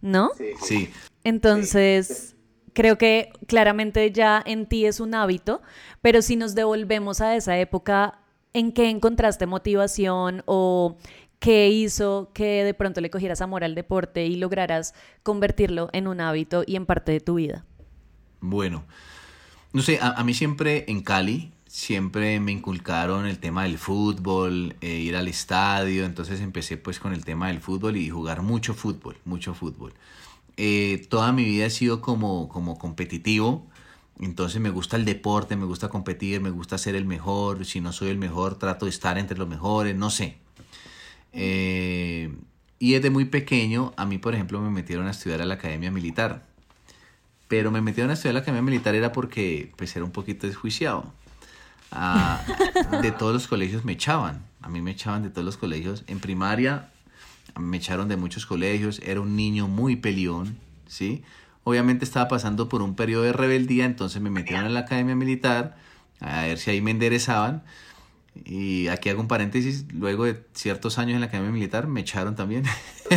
¿no? 0.00 0.30
Sí. 0.62 0.88
Entonces, 1.24 2.36
creo 2.72 2.98
que 2.98 3.32
claramente 3.46 4.10
ya 4.12 4.42
en 4.44 4.66
ti 4.66 4.86
es 4.86 5.00
un 5.00 5.14
hábito, 5.14 5.60
pero 6.00 6.22
si 6.22 6.36
nos 6.36 6.54
devolvemos 6.54 7.20
a 7.20 7.36
esa 7.36 7.58
época, 7.58 8.20
¿en 8.52 8.72
qué 8.72 8.90
encontraste 8.90 9.46
motivación 9.46 10.42
o 10.46 10.98
¿Qué 11.40 11.70
hizo 11.70 12.30
que 12.34 12.64
de 12.64 12.74
pronto 12.74 13.00
le 13.00 13.08
cogieras 13.08 13.40
amor 13.40 13.64
al 13.64 13.74
deporte 13.74 14.26
y 14.26 14.36
lograras 14.36 14.94
convertirlo 15.22 15.88
en 15.94 16.06
un 16.06 16.20
hábito 16.20 16.64
y 16.66 16.76
en 16.76 16.84
parte 16.84 17.12
de 17.12 17.20
tu 17.20 17.36
vida? 17.36 17.64
Bueno, 18.42 18.84
no 19.72 19.80
sé, 19.80 19.98
a, 20.02 20.22
mí 20.22 20.34
siempre 20.34 20.84
en 20.88 21.00
Cali, 21.00 21.54
siempre 21.66 22.38
me 22.40 22.52
inculcaron 22.52 23.24
el 23.24 23.38
tema 23.38 23.62
del 23.62 23.78
fútbol, 23.78 24.76
eh, 24.82 24.96
ir 24.96 25.16
al 25.16 25.28
estadio, 25.28 26.04
entonces 26.04 26.42
empecé 26.42 26.76
pues 26.76 27.00
con 27.00 27.14
el 27.14 27.24
tema 27.24 27.48
del 27.48 27.60
fútbol 27.60 27.96
y 27.96 28.10
jugar 28.10 28.42
mucho 28.42 28.74
fútbol, 28.74 29.16
mucho 29.24 29.54
fútbol. 29.54 29.94
Eh, 30.58 31.06
toda 31.08 31.32
mi 31.32 31.44
vida 31.44 31.64
he 31.64 31.70
sido 31.70 32.02
como, 32.02 32.50
como 32.50 32.76
competitivo, 32.76 33.66
entonces 34.18 34.60
me 34.60 34.68
gusta 34.68 34.98
el 34.98 35.06
deporte, 35.06 35.56
me 35.56 35.64
gusta 35.64 35.88
competir, 35.88 36.42
me 36.42 36.50
gusta 36.50 36.76
ser 36.76 36.96
el 36.96 37.06
mejor, 37.06 37.64
si 37.64 37.80
no 37.80 37.94
soy 37.94 38.10
el 38.10 38.18
mejor 38.18 38.58
trato 38.58 38.84
de 38.84 38.90
estar 38.90 39.16
entre 39.16 39.38
los 39.38 39.48
mejores, 39.48 39.96
no 39.96 40.10
sé, 40.10 40.36
eh, 41.32 42.34
y 42.78 42.92
desde 42.92 43.10
muy 43.10 43.26
pequeño, 43.26 43.92
a 43.96 44.06
mí, 44.06 44.18
por 44.18 44.34
ejemplo, 44.34 44.60
me 44.60 44.70
metieron 44.70 45.06
a 45.06 45.10
estudiar 45.10 45.42
a 45.42 45.46
la 45.46 45.54
Academia 45.54 45.90
Militar. 45.90 46.46
Pero 47.48 47.70
me 47.70 47.80
metieron 47.80 48.10
a 48.10 48.14
estudiar 48.14 48.32
a 48.32 48.38
la 48.38 48.40
Academia 48.40 48.62
Militar 48.62 48.94
era 48.94 49.12
porque 49.12 49.72
pues, 49.76 49.94
era 49.96 50.04
un 50.04 50.12
poquito 50.12 50.46
desjuiciado. 50.46 51.12
Ah, 51.92 52.40
de 53.02 53.10
todos 53.10 53.32
los 53.32 53.48
colegios 53.48 53.84
me 53.84 53.92
echaban. 53.92 54.44
A 54.62 54.68
mí 54.68 54.80
me 54.80 54.92
echaban 54.92 55.22
de 55.22 55.30
todos 55.30 55.44
los 55.44 55.56
colegios. 55.56 56.04
En 56.06 56.20
primaria 56.20 56.90
me 57.58 57.78
echaron 57.78 58.08
de 58.08 58.16
muchos 58.16 58.46
colegios. 58.46 59.00
Era 59.04 59.20
un 59.20 59.36
niño 59.36 59.68
muy 59.68 59.96
pelión, 59.96 60.56
¿sí? 60.86 61.24
Obviamente 61.64 62.04
estaba 62.04 62.28
pasando 62.28 62.68
por 62.68 62.80
un 62.82 62.94
periodo 62.94 63.24
de 63.24 63.32
rebeldía, 63.32 63.84
entonces 63.84 64.22
me 64.22 64.30
metieron 64.30 64.64
a 64.66 64.68
la 64.70 64.80
Academia 64.80 65.14
Militar 65.14 65.76
a 66.20 66.42
ver 66.42 66.58
si 66.58 66.70
ahí 66.70 66.80
me 66.80 66.90
enderezaban. 66.90 67.62
Y 68.44 68.88
aquí 68.88 69.08
hago 69.08 69.20
un 69.20 69.28
paréntesis, 69.28 69.84
luego 69.92 70.24
de 70.24 70.42
ciertos 70.54 70.98
años 70.98 71.14
en 71.14 71.20
la 71.20 71.26
Academia 71.26 71.50
Militar 71.50 71.86
me 71.88 72.00
echaron 72.00 72.36
también. 72.36 72.64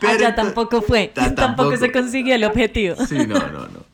Pero 0.00 0.12
Allá 0.12 0.34
tampoco 0.34 0.82
fue, 0.82 1.12
tampoco, 1.14 1.76
se 1.76 1.92
consiguió 1.92 2.34
el 2.34 2.44
objetivo. 2.44 2.96
Sí, 3.06 3.16
no, 3.26 3.38
no, 3.38 3.68
no. 3.68 3.84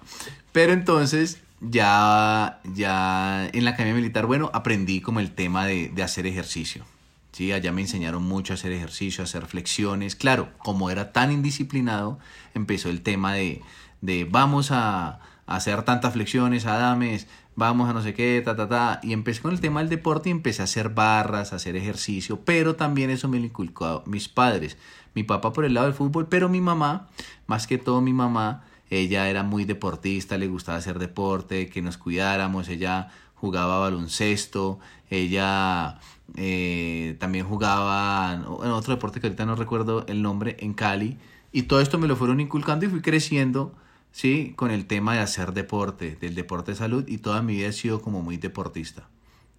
Pero 0.52 0.72
entonces 0.72 1.40
ya, 1.60 2.60
ya 2.74 3.48
en 3.52 3.64
la 3.64 3.72
Academia 3.72 3.96
Militar, 3.96 4.26
bueno, 4.26 4.50
aprendí 4.54 5.00
como 5.00 5.20
el 5.20 5.32
tema 5.32 5.66
de, 5.66 5.88
de 5.88 6.02
hacer 6.02 6.26
ejercicio. 6.26 6.84
Sí, 7.32 7.52
allá 7.52 7.72
me 7.72 7.82
enseñaron 7.82 8.22
mucho 8.22 8.52
a 8.52 8.54
hacer 8.54 8.72
ejercicio, 8.72 9.22
a 9.22 9.24
hacer 9.24 9.46
flexiones. 9.46 10.16
Claro, 10.16 10.48
como 10.58 10.90
era 10.90 11.12
tan 11.12 11.30
indisciplinado, 11.32 12.18
empezó 12.54 12.88
el 12.88 13.02
tema 13.02 13.34
de, 13.34 13.62
de 14.00 14.24
vamos 14.24 14.70
a, 14.72 15.20
hacer 15.50 15.82
tantas 15.82 16.12
flexiones, 16.12 16.64
adames, 16.64 17.26
vamos 17.56 17.88
a 17.90 17.92
no 17.92 18.02
sé 18.02 18.14
qué, 18.14 18.42
ta, 18.44 18.56
ta, 18.56 18.68
ta. 18.68 19.00
Y 19.02 19.12
empecé 19.12 19.42
con 19.42 19.52
el 19.52 19.60
tema 19.60 19.80
del 19.80 19.88
deporte 19.88 20.28
y 20.28 20.32
empecé 20.32 20.62
a 20.62 20.64
hacer 20.64 20.90
barras, 20.90 21.52
a 21.52 21.56
hacer 21.56 21.76
ejercicio, 21.76 22.40
pero 22.44 22.76
también 22.76 23.10
eso 23.10 23.28
me 23.28 23.38
lo 23.38 23.46
inculcó 23.46 24.02
mis 24.06 24.28
padres. 24.28 24.76
Mi 25.14 25.24
papá 25.24 25.52
por 25.52 25.64
el 25.64 25.74
lado 25.74 25.86
del 25.86 25.94
fútbol, 25.94 26.28
pero 26.28 26.48
mi 26.48 26.60
mamá, 26.60 27.08
más 27.46 27.66
que 27.66 27.78
todo 27.78 28.00
mi 28.00 28.12
mamá, 28.12 28.64
ella 28.90 29.28
era 29.28 29.42
muy 29.42 29.64
deportista, 29.64 30.38
le 30.38 30.48
gustaba 30.48 30.78
hacer 30.78 30.98
deporte, 30.98 31.68
que 31.68 31.82
nos 31.82 31.96
cuidáramos, 31.96 32.68
ella 32.68 33.08
jugaba 33.34 33.78
baloncesto, 33.78 34.78
ella 35.08 35.98
eh, 36.36 37.16
también 37.18 37.46
jugaba 37.46 38.32
en 38.34 38.70
otro 38.70 38.94
deporte 38.94 39.20
que 39.20 39.28
ahorita 39.28 39.46
no 39.46 39.56
recuerdo 39.56 40.04
el 40.08 40.22
nombre, 40.22 40.56
en 40.60 40.74
Cali, 40.74 41.18
y 41.52 41.62
todo 41.62 41.80
esto 41.80 41.98
me 41.98 42.08
lo 42.08 42.16
fueron 42.16 42.40
inculcando 42.40 42.84
y 42.84 42.88
fui 42.88 43.00
creciendo 43.00 43.74
¿sí? 44.12 44.52
Con 44.56 44.70
el 44.70 44.86
tema 44.86 45.14
de 45.14 45.20
hacer 45.20 45.52
deporte, 45.52 46.16
del 46.20 46.34
deporte 46.34 46.72
de 46.72 46.78
salud 46.78 47.04
y 47.06 47.18
toda 47.18 47.42
mi 47.42 47.56
vida 47.56 47.68
he 47.68 47.72
sido 47.72 48.02
como 48.02 48.22
muy 48.22 48.36
deportista. 48.36 49.08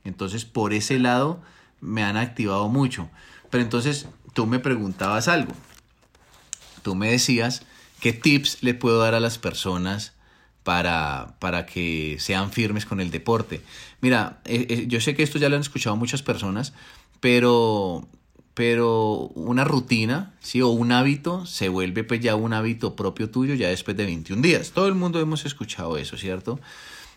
Entonces, 0.04 0.46
por 0.46 0.74
ese 0.74 1.00
lado 1.00 1.42
me 1.80 2.04
han 2.04 2.18
activado 2.18 2.68
mucho. 2.70 3.10
Pero 3.50 3.64
entonces, 3.64 4.08
tú 4.34 4.48
me 4.48 4.60
preguntabas 4.60 5.28
algo. 5.28 5.54
Tú 6.82 6.96
me 6.96 7.12
decías, 7.12 7.64
¿qué 8.00 8.14
tips 8.14 8.64
le 8.64 8.74
puedo 8.74 9.00
dar 9.00 9.14
a 9.14 9.20
las 9.20 9.38
personas 9.38 10.14
para, 10.64 11.36
para 11.40 11.66
que 11.66 12.18
sean 12.20 12.52
firmes 12.52 12.86
con 12.86 13.00
el 13.00 13.12
deporte? 13.12 13.62
Mira, 14.00 14.42
eh, 14.46 14.66
eh, 14.70 14.86
yo 14.88 15.02
sé 15.02 15.16
que 15.16 15.24
esto 15.24 15.38
ya 15.38 15.50
lo 15.50 15.56
han 15.56 15.62
escuchado 15.62 15.96
muchas 15.96 16.24
personas, 16.24 16.74
pero 17.20 18.08
pero 18.54 19.30
una 19.36 19.64
rutina, 19.64 20.34
¿sí? 20.42 20.62
O 20.62 20.70
un 20.70 20.92
hábito 20.92 21.46
se 21.46 21.70
vuelve 21.70 22.04
pues 22.04 22.20
ya 22.20 22.36
un 22.36 22.54
hábito 22.54 22.96
propio 22.96 23.30
tuyo 23.30 23.54
ya 23.54 23.70
después 23.70 23.96
de 23.96 24.06
21 24.06 24.42
días. 24.42 24.72
Todo 24.72 24.88
el 24.88 24.96
mundo 24.96 25.20
hemos 25.20 25.46
escuchado 25.46 25.98
eso, 25.98 26.18
¿cierto? 26.18 26.60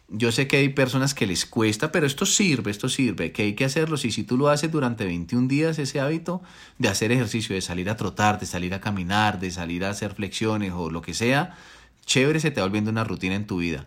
Yo 0.09 0.33
sé 0.33 0.47
que 0.47 0.59
hay 0.59 0.69
personas 0.69 1.15
que 1.15 1.27
les 1.27 1.47
cuesta, 1.47 1.91
pero 1.91 2.07
esto 2.07 2.27
sirve, 2.27 2.71
esto 2.71 2.89
sirve, 2.89 3.33
que 3.33 3.43
hay 3.43 3.55
que 3.55 3.65
hacerlo. 3.65 3.97
Y 4.03 4.13
si 4.13 4.23
tú 4.23 4.37
lo 4.37 4.49
haces 4.49 4.71
durante 4.71 5.05
21 5.05 5.49
días, 5.49 5.79
ese 5.79 5.99
hábito 5.99 6.43
de 6.79 6.89
hacer 6.89 7.11
ejercicio, 7.11 7.55
de 7.55 7.63
salir 7.63 7.89
a 7.89 7.97
trotar, 7.97 8.39
de 8.39 8.47
salir 8.47 8.75
a 8.75 8.81
caminar, 8.81 9.41
de 9.41 9.51
salir 9.51 9.85
a 9.85 9.91
hacer 9.91 10.15
flexiones 10.15 10.73
o 10.75 10.91
lo 10.91 11.01
que 11.01 11.15
sea, 11.15 11.57
chévere, 12.05 12.39
se 12.39 12.51
te 12.51 12.61
va 12.61 12.67
volviendo 12.67 12.91
una 12.91 13.05
rutina 13.05 13.35
en 13.35 13.47
tu 13.47 13.59
vida. 13.59 13.87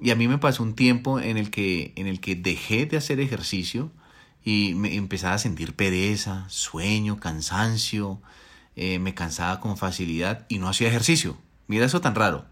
Y 0.00 0.10
a 0.10 0.14
mí 0.14 0.28
me 0.28 0.38
pasó 0.38 0.62
un 0.62 0.74
tiempo 0.74 1.18
en 1.18 1.36
el 1.36 1.50
que, 1.50 1.92
en 1.96 2.06
el 2.06 2.20
que 2.20 2.36
dejé 2.36 2.86
de 2.86 2.96
hacer 2.96 3.18
ejercicio, 3.18 3.90
y 4.48 4.72
me 4.72 4.94
empezaba 4.94 5.34
a 5.34 5.38
sentir 5.38 5.74
pereza, 5.74 6.46
sueño, 6.48 7.20
cansancio, 7.20 8.18
eh, 8.76 8.98
me 8.98 9.12
cansaba 9.12 9.60
con 9.60 9.76
facilidad 9.76 10.46
y 10.48 10.58
no 10.58 10.70
hacía 10.70 10.88
ejercicio. 10.88 11.36
Mira 11.66 11.84
eso 11.84 12.00
tan 12.00 12.14
raro. 12.14 12.46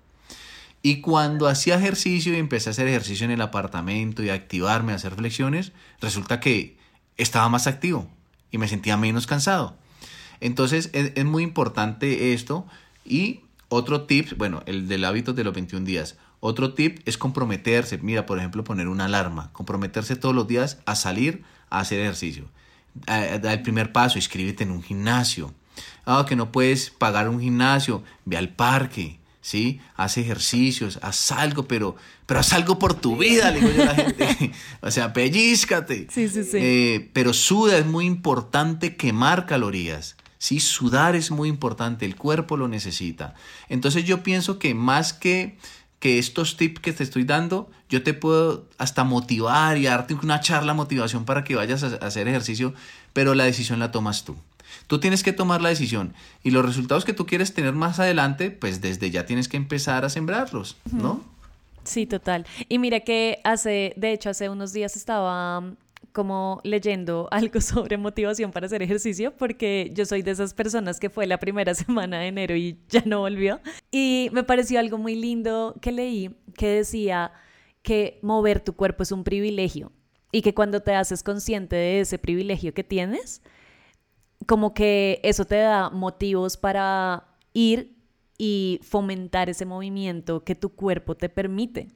Y 0.83 1.01
cuando 1.01 1.49
hacía 1.49 1.77
ejercicio 1.77 2.35
y 2.35 2.37
empecé 2.37 2.69
a 2.69 2.73
hacer 2.73 2.87
ejercicio 2.87 3.25
en 3.25 3.31
el 3.31 3.41
apartamento 3.41 4.23
y 4.23 4.29
a 4.29 4.35
activarme, 4.35 4.93
a 4.93 4.97
hacer 4.97 5.15
flexiones, 5.15 5.73
resulta 5.99 6.39
que 6.39 6.77
estaba 7.17 7.49
más 7.49 7.67
activo 7.67 8.11
y 8.51 8.59
me 8.59 8.69
sentía 8.69 8.99
menos 8.99 9.27
cansado. 9.27 9.75
Entonces 10.41 10.91
es, 10.93 11.25
muy 11.25 11.45
importante 11.45 12.35
esto. 12.35 12.67
Y 13.07 13.41
otro 13.71 14.03
tip, 14.03 14.37
bueno, 14.37 14.63
el 14.67 14.87
del 14.87 15.03
hábito 15.07 15.33
de 15.33 15.45
los 15.45 15.55
21 15.55 15.87
días. 15.87 16.17
Otro 16.41 16.75
tip 16.75 17.01
es 17.07 17.19
comprometerse. 17.19 17.99
Mira, 17.99 18.27
por 18.27 18.39
ejemplo, 18.39 18.65
poner 18.65 18.89
una 18.89 19.07
alarma. 19.07 19.51
Comprometerse 19.53 20.17
todos 20.17 20.35
los 20.35 20.47
días 20.47 20.79
a 20.87 20.95
salir 20.95 21.43
a 21.71 21.81
hacer 21.81 22.01
ejercicio. 22.01 22.49
Da 22.95 23.53
el 23.53 23.63
primer 23.63 23.93
paso, 23.93 24.19
inscríbete 24.19 24.65
en 24.65 24.71
un 24.71 24.83
gimnasio. 24.83 25.53
Ah, 26.05 26.25
que 26.27 26.37
no 26.37 26.53
puedes 26.53 26.91
pagar 26.91 27.29
un 27.29 27.41
gimnasio, 27.41 28.03
ve 28.25 28.37
al 28.37 28.51
parque, 28.51 29.19
¿sí? 29.41 29.81
Haz 29.97 30.17
ejercicios, 30.19 30.99
haz 31.03 31.33
algo, 31.33 31.69
pero, 31.69 31.97
pero 32.27 32.41
haz 32.41 32.53
algo 32.53 32.79
por 32.79 32.95
tu 32.95 33.17
vida, 33.17 33.51
le 33.51 33.61
digo 33.61 33.73
yo 33.73 33.83
a 33.83 33.87
la 33.87 33.95
gente. 33.95 34.53
o 34.81 34.91
sea, 34.91 35.13
pellizcate. 35.13 36.07
Sí, 36.11 36.29
sí, 36.29 36.45
sí. 36.45 36.59
Eh, 36.61 37.11
pero 37.13 37.33
suda, 37.33 37.77
es 37.77 37.87
muy 37.87 38.07
importante 38.07 38.97
quemar 38.97 39.47
calorías. 39.47 40.17
Sí, 40.39 40.61
sudar 40.61 41.17
es 41.17 41.31
muy 41.31 41.49
importante, 41.49 42.07
el 42.07 42.17
cuerpo 42.17 42.57
lo 42.57 42.69
necesita. 42.69 43.35
Entonces 43.69 44.05
yo 44.05 44.23
pienso 44.23 44.59
que 44.59 44.75
más 44.75 45.13
que 45.13 45.59
que 45.99 46.19
estos 46.19 46.57
tips 46.57 46.81
que 46.81 46.93
te 46.93 47.03
estoy 47.03 47.25
dando, 47.25 47.71
yo 47.89 48.03
te 48.03 48.15
puedo 48.15 48.67
hasta 48.79 49.05
motivar 49.05 49.79
y 49.79 49.85
darte 49.85 50.15
una 50.15 50.41
charla 50.41 50.75
motivación 50.75 51.25
para 51.25 51.45
que 51.45 51.55
vayas 51.55 51.83
a 51.83 51.97
hacer 51.97 52.29
ejercicio, 52.29 52.75
pero 53.13 53.35
la 53.35 53.45
decisión 53.45 53.79
la 53.79 53.91
tomas 53.91 54.25
tú. 54.25 54.37
Tú 54.87 55.01
tienes 55.01 55.23
que 55.23 55.33
tomar 55.33 55.63
la 55.63 55.69
decisión 55.69 56.15
y 56.43 56.51
los 56.51 56.65
resultados 56.65 57.05
que 57.05 57.13
tú 57.13 57.27
quieres 57.27 57.55
tener 57.55 57.73
más 57.73 57.99
adelante, 57.99 58.51
pues 58.51 58.81
desde 58.81 59.11
ya 59.11 59.27
tienes 59.27 59.49
que 59.49 59.57
empezar 59.57 60.05
a 60.05 60.11
sembrarlos, 60.11 60.77
¿no? 60.91 61.25
Sí, 61.85 62.07
total. 62.07 62.47
Y 62.69 62.79
mira 62.79 63.01
que 63.01 63.41
hace, 63.45 63.95
de 63.97 64.13
hecho, 64.13 64.31
hace 64.31 64.49
unos 64.49 64.73
días 64.73 64.97
estaba 64.97 65.63
como 66.17 66.63
leyendo 66.65 67.29
algo 67.31 67.61
sobre 67.61 67.99
motivación 67.99 68.51
para 68.51 68.65
hacer 68.65 68.83
ejercicio, 68.83 69.37
porque 69.37 69.91
yo 69.93 70.07
soy 70.07 70.23
de 70.23 70.31
esas 70.31 70.55
personas 70.55 70.99
que 70.99 71.11
fue 71.11 71.27
la 71.27 71.37
primera 71.37 71.75
semana 71.85 72.21
de 72.21 72.29
enero 72.29 72.57
y 72.57 72.81
ya 72.89 73.03
no 73.05 73.21
volvió. 73.21 73.61
Y 73.91 74.31
me 74.33 74.43
pareció 74.43 74.81
algo 74.81 74.97
muy 74.97 75.15
lindo 75.15 75.75
que 75.83 75.93
leí 75.93 76.35
que 76.55 76.69
decía 76.69 77.33
que 77.83 78.19
mover 78.23 78.61
tu 78.61 78.73
cuerpo 78.73 79.03
es 79.03 79.13
un 79.13 79.25
privilegio 79.25 79.93
y 80.33 80.41
que 80.41 80.55
cuando 80.55 80.81
te 80.81 80.95
haces 80.95 81.23
consciente 81.23 81.77
de 81.77 82.01
ese 82.01 82.19
privilegio 82.19 82.73
que 82.73 82.83
tienes, 82.83 83.43
como 84.47 84.73
que 84.73 85.21
eso 85.23 85.45
te 85.45 85.57
da 85.57 85.91
motivos 85.91 86.57
para 86.57 87.29
ir 87.53 87.95
y 88.39 88.81
fomentar 88.83 89.51
ese 89.51 89.67
movimiento 89.67 90.45
que 90.45 90.55
tu 90.55 90.71
cuerpo 90.71 91.15
te 91.15 91.29
permite. 91.29 91.89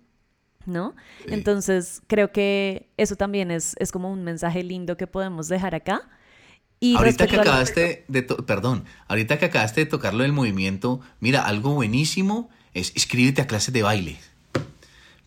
¿No? 0.67 0.95
Entonces, 1.27 2.03
creo 2.07 2.33
que 2.33 2.89
eso 2.97 3.17
también 3.17 3.51
es, 3.51 3.75
es 3.79 3.93
como 3.93 4.13
un 4.13 4.25
mensaje 4.25 4.63
lindo 4.63 4.97
que 4.97 5.07
podemos 5.07 5.49
dejar 5.49 5.75
acá. 5.75 6.03
Y 6.81 6.97
ahorita 6.97 7.27
que 7.27 7.37
acabaste 7.37 8.05
de, 8.09 8.23
perdón, 8.23 8.85
ahorita 9.09 9.39
que 9.39 9.47
acabaste 9.47 9.81
de 9.81 9.87
tocarlo 9.87 10.23
del 10.23 10.33
movimiento, 10.33 11.01
mira, 11.21 11.45
algo 11.47 11.75
buenísimo 11.75 12.49
es 12.73 12.93
inscríbete 12.95 13.43
a 13.43 13.47
clases 13.47 13.75
de 13.75 13.83
baile. 13.83 14.19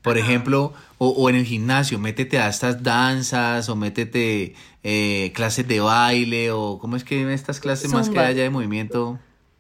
Por 0.02 0.18
ejemplo, 0.18 0.74
o, 0.98 1.30
en 1.30 1.38
el 1.38 1.46
gimnasio, 1.46 1.98
métete 1.98 2.38
a 2.38 2.50
estas 2.50 2.84
danzas 2.84 3.70
o 3.70 3.76
métete 3.76 4.54
eh, 4.84 5.32
clases 5.34 5.66
de 5.66 5.80
baile 5.80 6.52
o 6.52 6.78
¿cómo 6.78 6.98
es 6.98 7.06
que 7.06 7.34
estas 7.34 7.62
clases 7.62 7.92
más 7.94 8.10
que 8.10 8.20
haya 8.20 8.44
de 8.44 8.50
movimiento? 8.50 9.18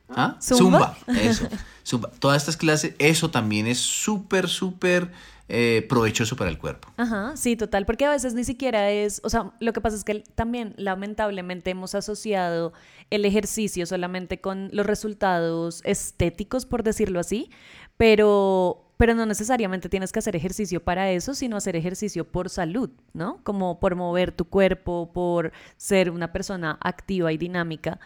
¿Ah? 0.09 0.37
Zumba, 0.41 0.97
eso. 1.07 1.47
Zumba. 1.85 2.11
Todas 2.19 2.41
estas 2.41 2.57
clases, 2.57 2.93
eso 2.99 3.31
también 3.31 3.67
es 3.67 3.79
súper, 3.79 4.49
súper 4.49 5.11
eh, 5.49 5.85
provechoso 5.89 6.37
para 6.37 6.49
el 6.49 6.57
cuerpo. 6.57 6.87
Ajá, 6.95 7.35
sí, 7.35 7.57
total, 7.57 7.85
porque 7.85 8.05
a 8.05 8.09
veces 8.09 8.33
ni 8.33 8.45
siquiera 8.45 8.89
es, 8.91 9.19
o 9.25 9.29
sea, 9.29 9.51
lo 9.59 9.73
que 9.73 9.81
pasa 9.81 9.97
es 9.97 10.05
que 10.05 10.23
también 10.35 10.73
lamentablemente 10.77 11.71
hemos 11.71 11.95
asociado 11.95 12.71
el 13.09 13.25
ejercicio 13.25 13.85
solamente 13.85 14.39
con 14.39 14.69
los 14.71 14.85
resultados 14.85 15.81
estéticos, 15.83 16.65
por 16.65 16.83
decirlo 16.83 17.19
así, 17.19 17.49
pero, 17.97 18.85
pero 18.95 19.15
no 19.15 19.25
necesariamente 19.25 19.89
tienes 19.89 20.13
que 20.13 20.19
hacer 20.19 20.37
ejercicio 20.37 20.81
para 20.81 21.11
eso, 21.11 21.33
sino 21.35 21.57
hacer 21.57 21.75
ejercicio 21.75 22.25
por 22.25 22.49
salud, 22.49 22.89
¿no? 23.11 23.43
Como 23.43 23.81
por 23.81 23.95
mover 23.95 24.31
tu 24.31 24.45
cuerpo, 24.45 25.11
por 25.13 25.51
ser 25.75 26.09
una 26.09 26.31
persona 26.31 26.77
activa 26.79 27.33
y 27.33 27.37
dinámica. 27.37 27.99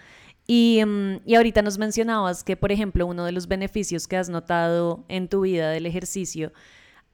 Y, 0.48 0.82
mm, 0.84 1.22
y, 1.26 1.36
ahorita 1.36 1.62
nos 1.62 1.78
mencionabas 1.78 2.44
que, 2.44 2.58
por 2.58 2.72
ejemplo, 2.72 3.06
uno 3.06 3.26
de 3.26 3.32
los 3.32 3.48
beneficios 3.48 4.08
que 4.08 4.18
has 4.18 4.30
notado 4.30 5.06
en 5.08 5.28
tu 5.28 5.42
vida 5.42 5.70
del 5.70 5.86
ejercicio 5.86 6.52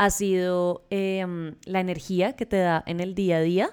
ha 0.03 0.09
sido 0.09 0.85
em, 0.89 1.55
la 1.65 1.79
energía 1.79 2.33
que 2.33 2.45
te 2.45 2.57
da 2.57 2.83
en 2.85 2.99
el 2.99 3.15
día 3.15 3.37
a 3.37 3.41
día. 3.41 3.69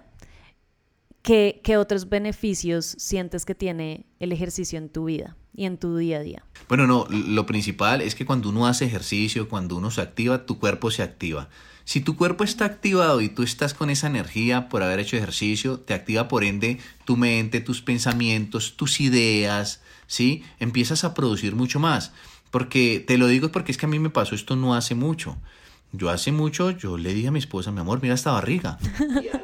¿Qué, 1.22 1.60
¿Qué, 1.64 1.76
otros 1.76 2.08
beneficios 2.08 2.94
sientes 2.98 3.44
que 3.44 3.56
tiene 3.56 4.06
el 4.20 4.30
ejercicio 4.30 4.78
en 4.78 4.88
tu 4.88 5.06
vida 5.06 5.36
y 5.54 5.64
en 5.64 5.76
tu 5.76 5.96
día 5.96 6.18
a 6.18 6.20
día? 6.20 6.44
Bueno, 6.68 6.86
no, 6.86 7.06
lo 7.10 7.46
principal 7.46 8.00
es 8.00 8.14
que 8.14 8.24
cuando 8.24 8.48
uno 8.48 8.68
hace 8.68 8.84
ejercicio, 8.84 9.48
cuando 9.48 9.76
uno 9.76 9.90
se 9.90 10.02
activa, 10.02 10.46
tu 10.46 10.60
cuerpo 10.60 10.92
se 10.92 11.02
activa. 11.02 11.48
Si 11.84 12.00
tu 12.00 12.16
cuerpo 12.16 12.44
está 12.44 12.64
activado 12.64 13.20
y 13.20 13.28
tú 13.28 13.42
estás 13.42 13.74
con 13.74 13.90
esa 13.90 14.06
energía 14.06 14.68
por 14.68 14.84
haber 14.84 15.00
hecho 15.00 15.16
ejercicio, 15.16 15.80
te 15.80 15.94
activa 15.94 16.28
por 16.28 16.44
ende 16.44 16.78
tu 17.04 17.16
mente, 17.16 17.60
tus 17.60 17.82
pensamientos, 17.82 18.76
tus 18.76 19.00
ideas, 19.00 19.82
¿sí? 20.06 20.44
Empiezas 20.60 21.02
a 21.02 21.12
producir 21.12 21.56
mucho 21.56 21.80
más. 21.80 22.12
Porque 22.52 23.04
te 23.04 23.18
lo 23.18 23.26
digo 23.26 23.50
porque 23.50 23.72
es 23.72 23.78
que 23.78 23.86
a 23.86 23.88
mí 23.88 23.98
me 23.98 24.10
pasó 24.10 24.36
esto 24.36 24.54
no 24.54 24.74
hace 24.74 24.94
mucho. 24.94 25.36
Yo 25.92 26.10
hace 26.10 26.32
mucho, 26.32 26.70
yo 26.70 26.96
le 26.96 27.12
dije 27.12 27.28
a 27.28 27.32
mi 27.32 27.38
esposa, 27.38 27.72
mi 27.72 27.80
amor, 27.80 28.00
mira 28.02 28.14
esta 28.14 28.32
barriga. 28.32 28.78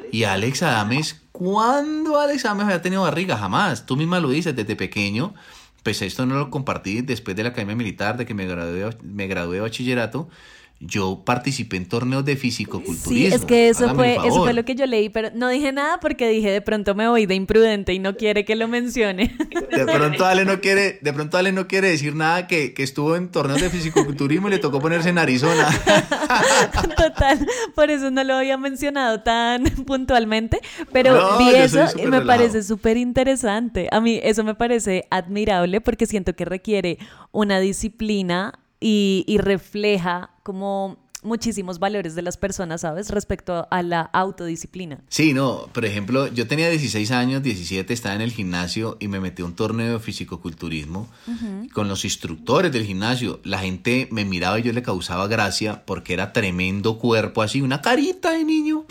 Y 0.09 0.23
Alex 0.23 0.63
Adames, 0.63 1.21
¿cuándo 1.33 2.17
Alex 2.17 2.45
Adames 2.45 2.63
había 2.63 2.81
tenido 2.81 3.01
barriga? 3.01 3.37
Jamás. 3.37 3.85
Tú 3.85 3.97
misma 3.97 4.21
lo 4.21 4.29
dices 4.29 4.55
desde 4.55 4.77
pequeño. 4.77 5.33
Pues 5.83 6.01
esto 6.01 6.25
no 6.25 6.35
lo 6.35 6.49
compartí 6.49 7.01
después 7.01 7.35
de 7.35 7.43
la 7.43 7.49
Academia 7.49 7.75
Militar, 7.75 8.15
de 8.15 8.25
que 8.25 8.33
me 8.33 8.45
gradué, 8.47 8.97
me 9.03 9.27
gradué 9.27 9.57
de 9.57 9.61
bachillerato 9.61 10.29
yo 10.79 11.23
participé 11.25 11.77
en 11.77 11.87
torneos 11.87 12.23
de 12.23 12.35
fisicoculturismo. 12.35 13.09
Sí, 13.09 13.25
es 13.25 13.45
que 13.45 13.69
eso 13.69 13.95
fue, 13.95 14.15
eso 14.15 14.43
fue 14.43 14.53
lo 14.53 14.63
que 14.63 14.75
yo 14.75 14.85
leí, 14.85 15.09
pero 15.09 15.29
no 15.33 15.49
dije 15.49 15.71
nada 15.71 15.99
porque 15.99 16.29
dije 16.29 16.51
de 16.51 16.61
pronto 16.61 16.93
me 16.93 17.07
voy 17.07 17.25
de 17.25 17.33
imprudente 17.33 17.93
y 17.93 17.99
no 17.99 18.15
quiere 18.15 18.45
que 18.45 18.55
lo 18.55 18.67
mencione. 18.67 19.35
De 19.77 19.85
pronto 19.85 20.25
Ale 20.25 20.45
no 20.45 20.59
quiere, 20.59 20.99
de 21.01 21.13
pronto 21.13 21.37
Ale 21.37 21.51
no 21.51 21.67
quiere 21.67 21.89
decir 21.89 22.15
nada 22.15 22.47
que, 22.47 22.73
que 22.73 22.83
estuvo 22.83 23.15
en 23.15 23.29
torneos 23.29 23.61
de 23.61 23.69
fisicoculturismo 23.69 24.47
y 24.47 24.51
le 24.51 24.59
tocó 24.59 24.79
ponerse 24.79 25.09
en 25.09 25.17
Arizona. 25.17 25.67
Total, 26.97 27.45
por 27.75 27.89
eso 27.89 28.09
no 28.09 28.23
lo 28.23 28.35
había 28.35 28.57
mencionado 28.57 29.21
tan 29.21 29.63
puntualmente, 29.85 30.59
pero 30.91 31.37
vi 31.37 31.49
eso 31.49 31.85
y 31.97 32.07
me 32.07 32.21
parece 32.21 32.63
súper 32.63 32.97
interesante. 32.97 33.87
A 33.91 33.99
mí 33.99 34.19
eso 34.23 34.43
me 34.43 34.55
parece 34.55 35.05
admirable 35.09 35.81
porque 35.81 36.05
siento 36.05 36.35
que 36.35 36.45
requiere 36.45 36.97
una 37.31 37.59
disciplina 37.59 38.53
y, 38.79 39.37
refleja 39.39 40.31
como 40.47 40.95
muchísimos 41.23 41.77
valores 41.77 42.15
de 42.15 42.21
las 42.21 42.37
personas, 42.37 42.79
¿sabes? 42.79 43.09
Respecto 43.09 43.67
a 43.69 43.83
la 43.83 43.99
autodisciplina. 43.99 45.01
Sí, 45.09 45.33
no, 45.33 45.67
por 45.73 45.83
ejemplo, 45.83 46.27
yo 46.27 46.47
tenía 46.47 46.69
16 46.69 47.11
años, 47.11 47.43
17, 47.43 47.93
estaba 47.93 48.15
en 48.15 48.21
el 48.21 48.31
gimnasio 48.31 48.95
y 49.01 49.09
me 49.09 49.19
metí 49.19 49.41
a 49.41 49.45
un 49.45 49.57
torneo 49.57 49.91
de 49.91 49.99
fisicoculturismo 49.99 51.09
con 51.73 51.89
los 51.89 52.05
instructores 52.05 52.71
del 52.71 52.85
gimnasio. 52.85 53.41
La 53.43 53.59
gente 53.59 54.07
me 54.09 54.23
miraba 54.23 54.57
y 54.57 54.63
yo 54.63 54.71
le 54.71 54.83
causaba 54.83 55.27
gracia 55.27 55.83
porque 55.85 56.13
era 56.13 56.31
tremendo 56.31 56.97
cuerpo, 56.97 57.41
así, 57.41 57.61
una 57.61 57.81
carita 57.81 58.31
de 58.31 58.45
niño. 58.45 58.85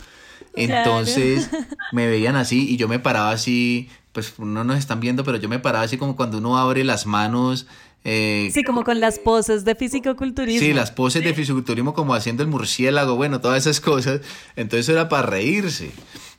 Entonces 0.55 1.49
me 1.93 2.07
veían 2.07 2.37
así 2.37 2.69
y 2.69 2.77
yo 2.77 2.87
me 2.87 2.99
paraba 2.99 3.31
así, 3.31 3.89
pues 4.13 4.39
no 4.39 4.63
nos 4.63 4.77
están 4.77 5.01
viendo, 5.01 5.25
pero 5.25 5.39
yo 5.39 5.49
me 5.49 5.59
paraba 5.59 5.87
así 5.87 5.97
como 5.97 6.17
cuando 6.17 6.37
uno 6.37 6.59
abre 6.59 6.85
las 6.85 7.07
manos 7.07 7.67
eh, 8.09 8.51
sí, 8.55 8.63
como 8.63 8.85
con 8.85 9.01
las 9.01 9.19
poses 9.19 9.65
de 9.65 9.75
fisicoculturismo. 9.75 10.65
Sí, 10.65 10.73
las 10.73 10.93
poses 10.93 11.25
de 11.25 11.35
fisicoculturismo 11.35 11.93
como 11.93 12.15
haciendo 12.15 12.45
el 12.45 12.49
murciélago, 12.49 13.17
bueno, 13.17 13.41
todas 13.41 13.67
esas 13.67 13.81
cosas. 13.81 14.21
Entonces 14.55 14.89
era 14.89 15.09
para 15.09 15.27
reírse. 15.27 15.91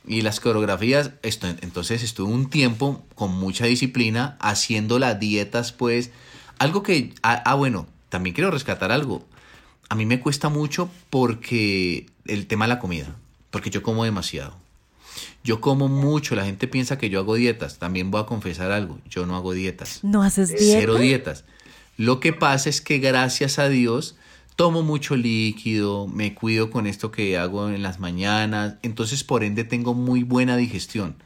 Y 0.06 0.22
las 0.22 0.40
coreografías, 0.40 1.10
esto, 1.20 1.46
entonces 1.60 2.02
estuve 2.02 2.32
un 2.32 2.48
tiempo 2.48 3.04
con 3.14 3.32
mucha 3.32 3.66
disciplina 3.66 4.38
haciendo 4.40 4.98
las 4.98 5.20
dietas, 5.20 5.72
pues, 5.72 6.10
algo 6.58 6.82
que, 6.82 7.12
ah, 7.22 7.42
ah, 7.44 7.54
bueno, 7.54 7.86
también 8.08 8.34
quiero 8.34 8.50
rescatar 8.50 8.90
algo. 8.90 9.26
A 9.90 9.94
mí 9.94 10.06
me 10.06 10.20
cuesta 10.20 10.48
mucho 10.48 10.88
porque 11.10 12.06
el 12.24 12.46
tema 12.46 12.64
de 12.64 12.70
la 12.70 12.78
comida, 12.78 13.14
porque 13.50 13.68
yo 13.68 13.82
como 13.82 14.04
demasiado. 14.04 14.56
Yo 15.44 15.60
como 15.60 15.88
mucho, 15.88 16.34
la 16.34 16.46
gente 16.46 16.66
piensa 16.66 16.96
que 16.96 17.10
yo 17.10 17.18
hago 17.20 17.34
dietas. 17.34 17.78
También 17.78 18.10
voy 18.10 18.22
a 18.22 18.26
confesar 18.26 18.72
algo, 18.72 18.98
yo 19.10 19.26
no 19.26 19.36
hago 19.36 19.52
dietas. 19.52 20.00
¿No 20.02 20.22
haces 20.22 20.48
dietas? 20.48 20.80
Cero 20.80 20.94
dietas. 20.94 21.44
Lo 21.98 22.20
que 22.20 22.32
pasa 22.32 22.70
es 22.70 22.80
que 22.80 22.98
gracias 22.98 23.58
a 23.58 23.68
Dios 23.68 24.16
tomo 24.54 24.84
mucho 24.84 25.16
líquido, 25.16 26.06
me 26.06 26.32
cuido 26.32 26.70
con 26.70 26.86
esto 26.86 27.10
que 27.10 27.36
hago 27.36 27.70
en 27.70 27.82
las 27.82 27.98
mañanas, 27.98 28.76
entonces 28.82 29.24
por 29.24 29.42
ende 29.42 29.64
tengo 29.64 29.94
muy 29.94 30.22
buena 30.22 30.56
digestión. 30.56 31.16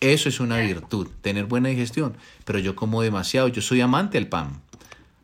Eso 0.00 0.28
es 0.28 0.38
una 0.38 0.58
virtud, 0.58 1.08
tener 1.22 1.46
buena 1.46 1.70
digestión, 1.70 2.14
pero 2.44 2.58
yo 2.58 2.76
como 2.76 3.00
demasiado, 3.00 3.48
yo 3.48 3.62
soy 3.62 3.80
amante 3.80 4.18
al 4.18 4.28
pan. 4.28 4.60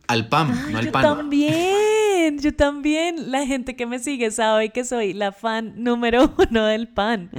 Al 0.07 0.29
pan, 0.29 0.73
no 0.73 0.79
al 0.79 0.87
yo 0.87 0.93
pan. 0.93 1.03
También, 1.03 2.39
yo 2.39 2.55
también. 2.55 3.31
La 3.31 3.47
gente 3.47 3.77
que 3.77 3.85
me 3.85 3.99
sigue 3.99 4.31
sabe 4.31 4.71
que 4.71 4.85
soy 4.85 5.13
la 5.13 5.33
fan 5.33 5.75
número 5.77 6.35
uno 6.51 6.65
del 6.65 6.89
pan. 6.89 7.31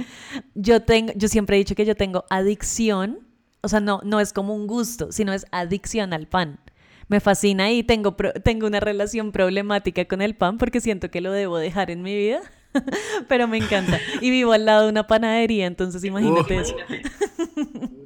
Yo 0.54 0.82
tengo, 0.82 1.12
yo 1.16 1.26
siempre 1.26 1.56
he 1.56 1.58
dicho 1.58 1.74
que 1.74 1.84
yo 1.84 1.96
tengo 1.96 2.24
adicción, 2.30 3.18
o 3.60 3.68
sea, 3.68 3.80
no, 3.80 4.00
no 4.04 4.20
es 4.20 4.32
como 4.32 4.54
un 4.54 4.68
gusto, 4.68 5.10
sino 5.10 5.32
es 5.32 5.46
adicción 5.50 6.12
al 6.12 6.28
pan 6.28 6.60
me 7.08 7.20
fascina 7.20 7.70
y 7.70 7.82
tengo, 7.82 8.16
tengo 8.42 8.66
una 8.66 8.80
relación 8.80 9.32
problemática 9.32 10.04
con 10.06 10.22
el 10.22 10.34
pan 10.34 10.58
porque 10.58 10.80
siento 10.80 11.10
que 11.10 11.20
lo 11.20 11.32
debo 11.32 11.58
dejar 11.58 11.90
en 11.90 12.02
mi 12.02 12.16
vida. 12.16 12.40
Pero 13.28 13.48
me 13.48 13.58
encanta. 13.58 13.98
Y 14.20 14.30
vivo 14.30 14.52
al 14.52 14.64
lado 14.64 14.84
de 14.84 14.90
una 14.90 15.06
panadería, 15.06 15.66
entonces 15.66 16.04
imagínate 16.04 16.60
eso. 16.60 16.76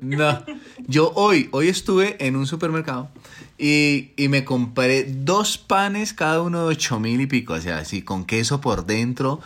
No. 0.00 0.42
Yo 0.86 1.12
hoy, 1.14 1.50
hoy 1.52 1.68
estuve 1.68 2.16
en 2.26 2.34
un 2.34 2.46
supermercado 2.46 3.10
y, 3.58 4.12
me 4.30 4.44
compré 4.46 5.04
dos 5.04 5.58
panes, 5.58 6.14
cada 6.14 6.40
uno 6.40 6.62
de 6.62 6.74
ocho 6.74 6.98
mil 6.98 7.20
y 7.20 7.26
pico, 7.26 7.52
o 7.52 7.60
sea, 7.60 7.78
así 7.78 8.00
con 8.00 8.24
queso 8.24 8.62
por 8.62 8.86
dentro, 8.86 9.40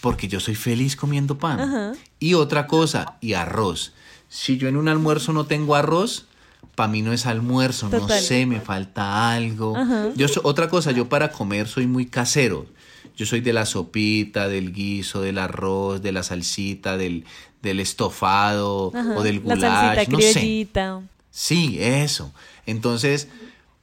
porque 0.00 0.26
yo 0.26 0.40
soy 0.40 0.56
feliz 0.56 0.96
comiendo 0.96 1.38
pan. 1.38 1.94
Y 2.18 2.34
otra 2.34 2.66
cosa, 2.66 3.16
y 3.20 3.34
arroz. 3.34 3.94
Si 4.28 4.58
yo 4.58 4.66
en 4.66 4.76
un 4.76 4.88
almuerzo 4.88 5.32
no 5.32 5.46
tengo 5.46 5.76
arroz, 5.76 6.26
para 6.74 6.88
mí 6.88 7.02
no 7.02 7.12
es 7.12 7.26
almuerzo, 7.26 7.88
no 7.88 8.08
sé, 8.08 8.46
me 8.46 8.60
falta 8.60 9.32
algo. 9.32 9.76
Yo 10.16 10.26
otra 10.42 10.68
cosa, 10.68 10.90
yo 10.90 11.08
para 11.08 11.30
comer 11.30 11.68
soy 11.68 11.86
muy 11.86 12.06
casero. 12.06 12.66
Yo 13.14 13.26
soy 13.26 13.40
de 13.40 13.52
la 13.52 13.66
sopita, 13.66 14.48
del 14.48 14.72
guiso, 14.72 15.20
del 15.20 15.38
arroz, 15.38 16.00
de 16.00 16.12
la 16.12 16.22
salsita, 16.22 16.96
del, 16.96 17.24
del 17.60 17.78
estofado 17.80 18.86
o 18.86 19.22
del 19.22 19.40
goulash, 19.40 19.60
la 19.60 19.94
salsita 20.06 20.86
no 20.88 21.00
sé. 21.00 21.06
Sí, 21.30 21.78
eso. 21.80 22.32
Entonces, 22.64 23.28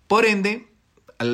por 0.08 0.26
ende, 0.26 0.68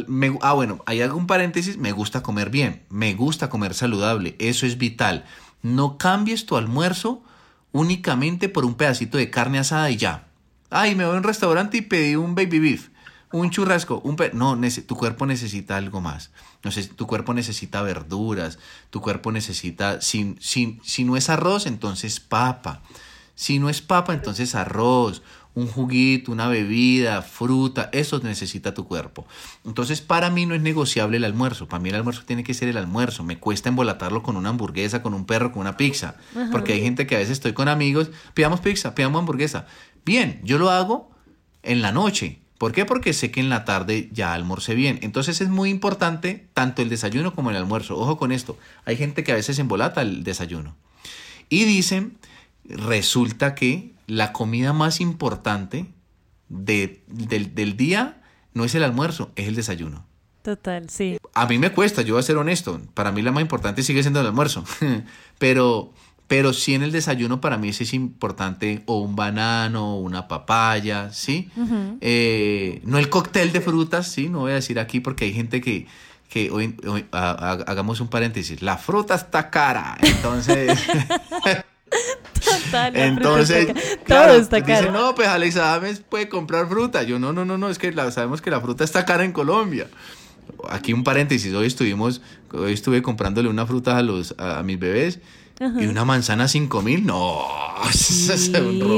me, 0.07 0.37
ah, 0.41 0.53
bueno, 0.53 0.83
hay 0.85 1.01
algún 1.01 1.27
paréntesis, 1.27 1.77
me 1.77 1.91
gusta 1.91 2.23
comer 2.23 2.49
bien, 2.49 2.83
me 2.89 3.13
gusta 3.13 3.49
comer 3.49 3.73
saludable, 3.73 4.35
eso 4.39 4.65
es 4.65 4.77
vital. 4.77 5.25
No 5.61 5.97
cambies 5.97 6.45
tu 6.45 6.57
almuerzo 6.57 7.23
únicamente 7.71 8.49
por 8.49 8.65
un 8.65 8.75
pedacito 8.75 9.17
de 9.17 9.29
carne 9.29 9.59
asada 9.59 9.89
y 9.91 9.97
ya. 9.97 10.24
Ay, 10.77 10.93
me 10.93 11.05
voy 11.05 11.15
a 11.15 11.17
un 11.17 11.23
restaurante 11.23 11.77
y 11.77 11.81
pedí 11.83 12.17
un 12.17 12.35
baby 12.35 12.59
beef, 12.59 12.89
un 13.31 13.49
churrasco, 13.49 14.01
un 14.03 14.17
no, 14.33 14.59
tu 14.85 14.97
cuerpo 14.97 15.25
necesita 15.25 15.77
algo 15.77 16.01
más. 16.01 16.31
No 16.65 16.71
sé, 16.71 16.83
tu 16.83 17.07
cuerpo 17.07 17.33
necesita 17.33 17.81
verduras, 17.81 18.59
tu 18.89 18.99
cuerpo 18.99 19.31
necesita, 19.31 20.01
si, 20.01 20.35
si 20.41 21.03
no 21.05 21.15
es 21.15 21.29
arroz, 21.29 21.65
entonces 21.65 22.19
papa. 22.19 22.81
Si 23.35 23.57
no 23.57 23.69
es 23.69 23.81
papa, 23.81 24.13
entonces 24.13 24.53
arroz, 24.53 25.21
un 25.55 25.67
juguito, 25.67 26.33
una 26.33 26.49
bebida, 26.49 27.21
fruta, 27.21 27.89
eso 27.93 28.19
necesita 28.19 28.73
tu 28.73 28.85
cuerpo. 28.85 29.25
Entonces, 29.65 30.01
para 30.01 30.29
mí 30.29 30.45
no 30.45 30.53
es 30.53 30.61
negociable 30.61 31.17
el 31.17 31.23
almuerzo. 31.23 31.67
Para 31.67 31.81
mí 31.81 31.89
el 31.89 31.95
almuerzo 31.95 32.23
tiene 32.25 32.43
que 32.43 32.53
ser 32.53 32.67
el 32.67 32.77
almuerzo. 32.77 33.23
Me 33.23 33.39
cuesta 33.39 33.69
embolatarlo 33.69 34.21
con 34.21 34.35
una 34.35 34.49
hamburguesa, 34.49 35.01
con 35.01 35.13
un 35.13 35.25
perro, 35.25 35.53
con 35.53 35.61
una 35.61 35.77
pizza. 35.77 36.17
Porque 36.51 36.73
hay 36.73 36.81
gente 36.81 37.07
que 37.07 37.15
a 37.15 37.19
veces 37.19 37.33
estoy 37.33 37.53
con 37.53 37.69
amigos, 37.69 38.11
pidamos 38.33 38.59
pizza, 38.59 38.93
pidamos 38.93 39.19
hamburguesa. 39.19 39.65
Bien, 40.05 40.41
yo 40.43 40.57
lo 40.57 40.69
hago 40.69 41.09
en 41.63 41.81
la 41.81 41.93
noche. 41.93 42.39
¿Por 42.57 42.73
qué? 42.73 42.85
Porque 42.85 43.13
sé 43.13 43.31
que 43.31 43.39
en 43.39 43.49
la 43.49 43.63
tarde 43.63 44.09
ya 44.11 44.33
almorcé 44.33 44.75
bien. 44.75 44.99
Entonces 45.01 45.39
es 45.39 45.47
muy 45.47 45.69
importante 45.69 46.47
tanto 46.53 46.81
el 46.81 46.89
desayuno 46.89 47.33
como 47.33 47.49
el 47.49 47.55
almuerzo. 47.55 47.97
Ojo 47.97 48.17
con 48.17 48.33
esto. 48.33 48.57
Hay 48.83 48.97
gente 48.97 49.23
que 49.23 49.31
a 49.31 49.35
veces 49.35 49.57
embolata 49.59 50.01
el 50.01 50.23
desayuno. 50.23 50.75
Y 51.47 51.63
dicen, 51.63 52.17
resulta 52.65 53.55
que 53.55 53.94
la 54.07 54.33
comida 54.33 54.73
más 54.73 55.01
importante 55.01 55.87
del, 56.49 57.01
del 57.07 57.77
día 57.77 58.21
no 58.53 58.63
es 58.63 58.75
el 58.75 58.83
almuerzo, 58.83 59.31
es 59.35 59.47
el 59.47 59.55
desayuno. 59.55 60.05
Total, 60.41 60.89
sí. 60.89 61.17
A 61.33 61.47
mí 61.47 61.57
me 61.57 61.71
cuesta, 61.71 62.03
yo 62.03 62.13
voy 62.13 62.19
a 62.19 62.23
ser 62.23 62.37
honesto. 62.37 62.79
Para 62.93 63.11
mí 63.11 63.23
la 63.23 63.31
más 63.31 63.41
importante 63.41 63.81
sigue 63.81 64.03
siendo 64.03 64.21
el 64.21 64.27
almuerzo. 64.27 64.63
Pero 65.39 65.91
pero 66.27 66.53
sí 66.53 66.73
en 66.73 66.81
el 66.81 66.91
desayuno 66.91 67.39
para 67.39 67.57
mí 67.57 67.69
es 67.69 67.93
importante 67.93 68.81
o 68.87 68.99
un 68.99 69.15
banano 69.15 69.95
o 69.95 69.99
una 69.99 70.27
papaya, 70.27 71.11
¿sí? 71.11 71.51
Eh, 72.01 72.81
no 72.83 72.97
el 72.97 73.09
cóctel 73.09 73.51
de 73.51 73.61
frutas, 73.61 74.07
¿sí? 74.07 74.27
No 74.27 74.39
voy 74.39 74.51
a 74.51 74.55
decir 74.55 74.79
aquí 74.79 74.99
porque 74.99 75.25
hay 75.25 75.33
gente 75.33 75.61
que, 75.61 75.85
que 76.27 76.49
hoy, 76.49 76.75
hagamos 77.11 78.01
un 78.01 78.07
paréntesis, 78.07 78.63
la 78.63 78.77
fruta 78.77 79.15
está 79.15 79.51
cara, 79.51 79.97
entonces... 80.01 80.79
Total, 82.43 82.95
entonces, 82.95 83.67
todo 84.07 84.35
está 84.35 84.63
caro. 84.63 84.81
Dice, 84.81 84.91
no, 84.91 85.15
pues 85.15 85.27
Alex 85.27 85.57
Adames 85.57 85.99
puede 85.99 86.29
comprar 86.29 86.67
fruta. 86.67 87.03
Yo, 87.03 87.19
no, 87.19 87.33
no, 87.33 87.45
no, 87.45 87.57
no, 87.57 87.69
es 87.69 87.79
que 87.79 87.91
sabemos 88.11 88.41
que 88.41 88.51
la 88.51 88.61
fruta 88.61 88.83
está 88.83 89.05
cara 89.05 89.23
en 89.23 89.31
Colombia. 89.31 89.87
Aquí 90.69 90.93
un 90.93 91.03
paréntesis, 91.03 91.53
hoy 91.53 91.67
estuvimos, 91.67 92.21
hoy 92.53 92.73
estuve 92.73 93.01
comprándole 93.01 93.49
una 93.49 93.65
fruta 93.65 93.97
a 93.97 94.03
los 94.03 94.35
a 94.37 94.61
mis 94.63 94.77
bebés 94.79 95.19
¿Y 95.59 95.85
una 95.87 96.03
manzana 96.03 96.47
cinco 96.49 96.81
mil? 96.81 97.05
No, 97.05 97.39
sí, 97.93 98.51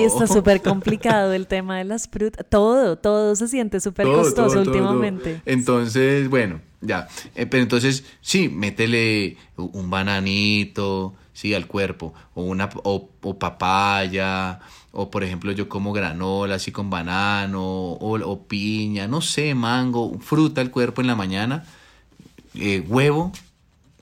está 0.04 0.26
súper 0.26 0.62
complicado 0.62 1.34
el 1.34 1.46
tema 1.46 1.78
de 1.78 1.84
las 1.84 2.08
frutas. 2.08 2.46
Todo, 2.50 2.98
todo 2.98 3.36
se 3.36 3.48
siente 3.48 3.80
súper 3.80 4.08
costoso 4.08 4.62
últimamente. 4.62 5.42
Entonces, 5.46 6.30
bueno, 6.30 6.60
ya. 6.82 7.08
Eh, 7.36 7.46
pero 7.46 7.62
entonces, 7.62 8.06
sí, 8.22 8.50
métele 8.50 9.38
un 9.56 9.92
bananito, 9.92 11.14
sí, 11.38 11.54
al 11.54 11.68
cuerpo. 11.68 12.16
O 12.34 12.42
una 12.42 12.68
o, 12.84 13.10
papaya. 13.38 14.60
O 14.92 15.12
por 15.12 15.24
ejemplo, 15.24 15.52
yo 15.52 15.70
como 15.70 15.94
granola 15.94 16.56
así 16.56 16.72
con 16.72 16.90
banano. 16.90 17.62
O, 17.62 18.48
piña, 18.48 19.08
no 19.08 19.22
sé, 19.22 19.54
mango, 19.54 20.18
fruta 20.20 20.62
al 20.62 20.72
cuerpo 20.72 21.02
en 21.02 21.08
la 21.08 21.16
mañana. 21.16 21.64
Eh, 22.56 22.84
huevo 22.88 23.32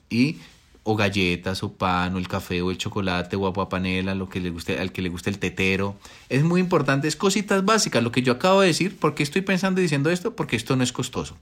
y 0.08 0.38
o 0.82 0.96
galletas, 0.96 1.62
o 1.62 1.72
pan, 1.72 2.14
o 2.14 2.18
el 2.18 2.28
café, 2.28 2.62
o 2.62 2.70
el 2.70 2.78
chocolate, 2.78 3.36
o 3.36 3.46
agua 3.46 3.68
panela, 3.68 4.14
lo 4.14 4.28
que 4.28 4.40
le 4.40 4.50
guste, 4.50 4.78
al 4.78 4.92
que 4.92 5.02
le 5.02 5.08
guste 5.10 5.28
el 5.28 5.38
tetero. 5.38 5.96
Es 6.28 6.42
muy 6.44 6.60
importante, 6.60 7.08
es 7.08 7.16
cositas 7.16 7.64
básicas, 7.64 8.02
lo 8.02 8.12
que 8.12 8.22
yo 8.22 8.32
acabo 8.32 8.60
de 8.60 8.68
decir, 8.68 8.96
porque 8.98 9.24
estoy 9.24 9.42
pensando 9.42 9.80
y 9.80 9.82
diciendo 9.82 10.10
esto, 10.10 10.36
porque 10.36 10.54
esto 10.54 10.76
no 10.76 10.84
es 10.84 10.92
costoso. 10.92 11.36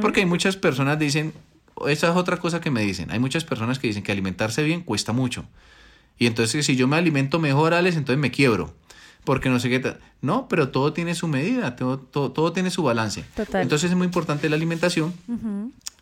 Porque 0.00 0.20
hay 0.20 0.26
muchas 0.26 0.56
personas 0.56 1.00
dicen, 1.00 1.34
esa 1.88 2.10
es 2.10 2.16
otra 2.16 2.38
cosa 2.38 2.60
que 2.60 2.70
me 2.70 2.82
dicen, 2.82 3.10
hay 3.10 3.18
muchas 3.18 3.44
personas 3.44 3.78
que 3.78 3.86
dicen 3.86 4.02
que 4.02 4.12
alimentarse 4.12 4.62
bien 4.62 4.82
cuesta 4.82 5.12
mucho. 5.12 5.44
Y 6.18 6.26
entonces 6.26 6.64
si 6.64 6.76
yo 6.76 6.88
me 6.88 6.96
alimento 6.96 7.38
mejor, 7.38 7.74
Alex, 7.74 7.96
entonces 7.96 8.20
me 8.20 8.30
quiebro. 8.30 8.74
Porque 9.24 9.48
no 9.48 9.58
sé 9.58 9.68
qué 9.68 9.96
No, 10.22 10.46
pero 10.48 10.68
todo 10.68 10.92
tiene 10.92 11.16
su 11.16 11.26
medida, 11.26 11.74
todo, 11.74 11.98
todo, 11.98 12.52
tiene 12.52 12.70
su 12.70 12.84
balance. 12.84 13.24
Entonces 13.52 13.90
es 13.90 13.96
muy 13.96 14.06
importante 14.06 14.48
la 14.48 14.54
alimentación, 14.54 15.12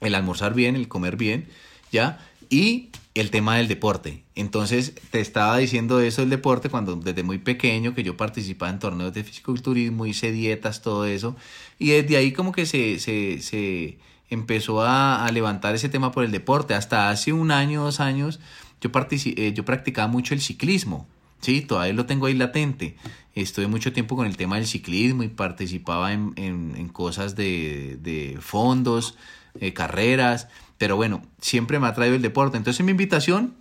el 0.00 0.14
almorzar 0.14 0.52
bien, 0.54 0.76
el 0.76 0.88
comer 0.88 1.16
bien, 1.16 1.48
¿ya? 1.90 2.20
Y 2.50 2.90
el 3.14 3.30
tema 3.30 3.56
del 3.56 3.66
deporte. 3.66 4.24
Entonces, 4.34 4.94
te 5.10 5.20
estaba 5.20 5.56
diciendo 5.56 6.00
eso 6.00 6.20
del 6.20 6.30
deporte 6.30 6.68
cuando 6.68 6.96
desde 6.96 7.22
muy 7.22 7.38
pequeño 7.38 7.94
que 7.94 8.02
yo 8.02 8.16
participaba 8.16 8.70
en 8.70 8.78
torneos 8.78 9.14
de 9.14 9.24
fisiculturismo, 9.24 10.04
hice 10.04 10.30
dietas, 10.30 10.82
todo 10.82 11.06
eso. 11.06 11.34
Y 11.78 11.90
desde 11.90 12.16
ahí 12.16 12.32
como 12.32 12.52
que 12.52 12.66
se, 12.66 12.98
se, 12.98 13.40
se 13.40 13.98
empezó 14.34 14.82
a, 14.82 15.28
levantar 15.32 15.74
ese 15.74 15.88
tema 15.88 16.12
por 16.12 16.24
el 16.24 16.30
deporte. 16.30 16.74
Hasta 16.74 17.10
hace 17.10 17.32
un 17.32 17.50
año, 17.50 17.84
dos 17.84 18.00
años, 18.00 18.40
yo, 18.80 18.90
eh, 19.10 19.52
yo 19.54 19.64
practicaba 19.64 20.08
mucho 20.08 20.34
el 20.34 20.40
ciclismo. 20.40 21.06
Sí, 21.40 21.60
todavía 21.60 21.92
lo 21.92 22.06
tengo 22.06 22.26
ahí 22.26 22.34
latente. 22.34 22.96
Estuve 23.34 23.66
mucho 23.66 23.92
tiempo 23.92 24.16
con 24.16 24.26
el 24.26 24.36
tema 24.36 24.56
del 24.56 24.66
ciclismo 24.66 25.22
y 25.22 25.28
participaba 25.28 26.12
en, 26.12 26.32
en, 26.36 26.88
cosas 26.88 27.36
de, 27.36 27.98
de 28.00 28.38
fondos, 28.40 29.16
eh, 29.60 29.72
carreras. 29.72 30.48
Pero 30.78 30.96
bueno, 30.96 31.22
siempre 31.40 31.78
me 31.78 31.86
ha 31.86 31.94
traído 31.94 32.16
el 32.16 32.22
deporte. 32.22 32.56
Entonces 32.56 32.84
mi 32.84 32.92
invitación, 32.92 33.54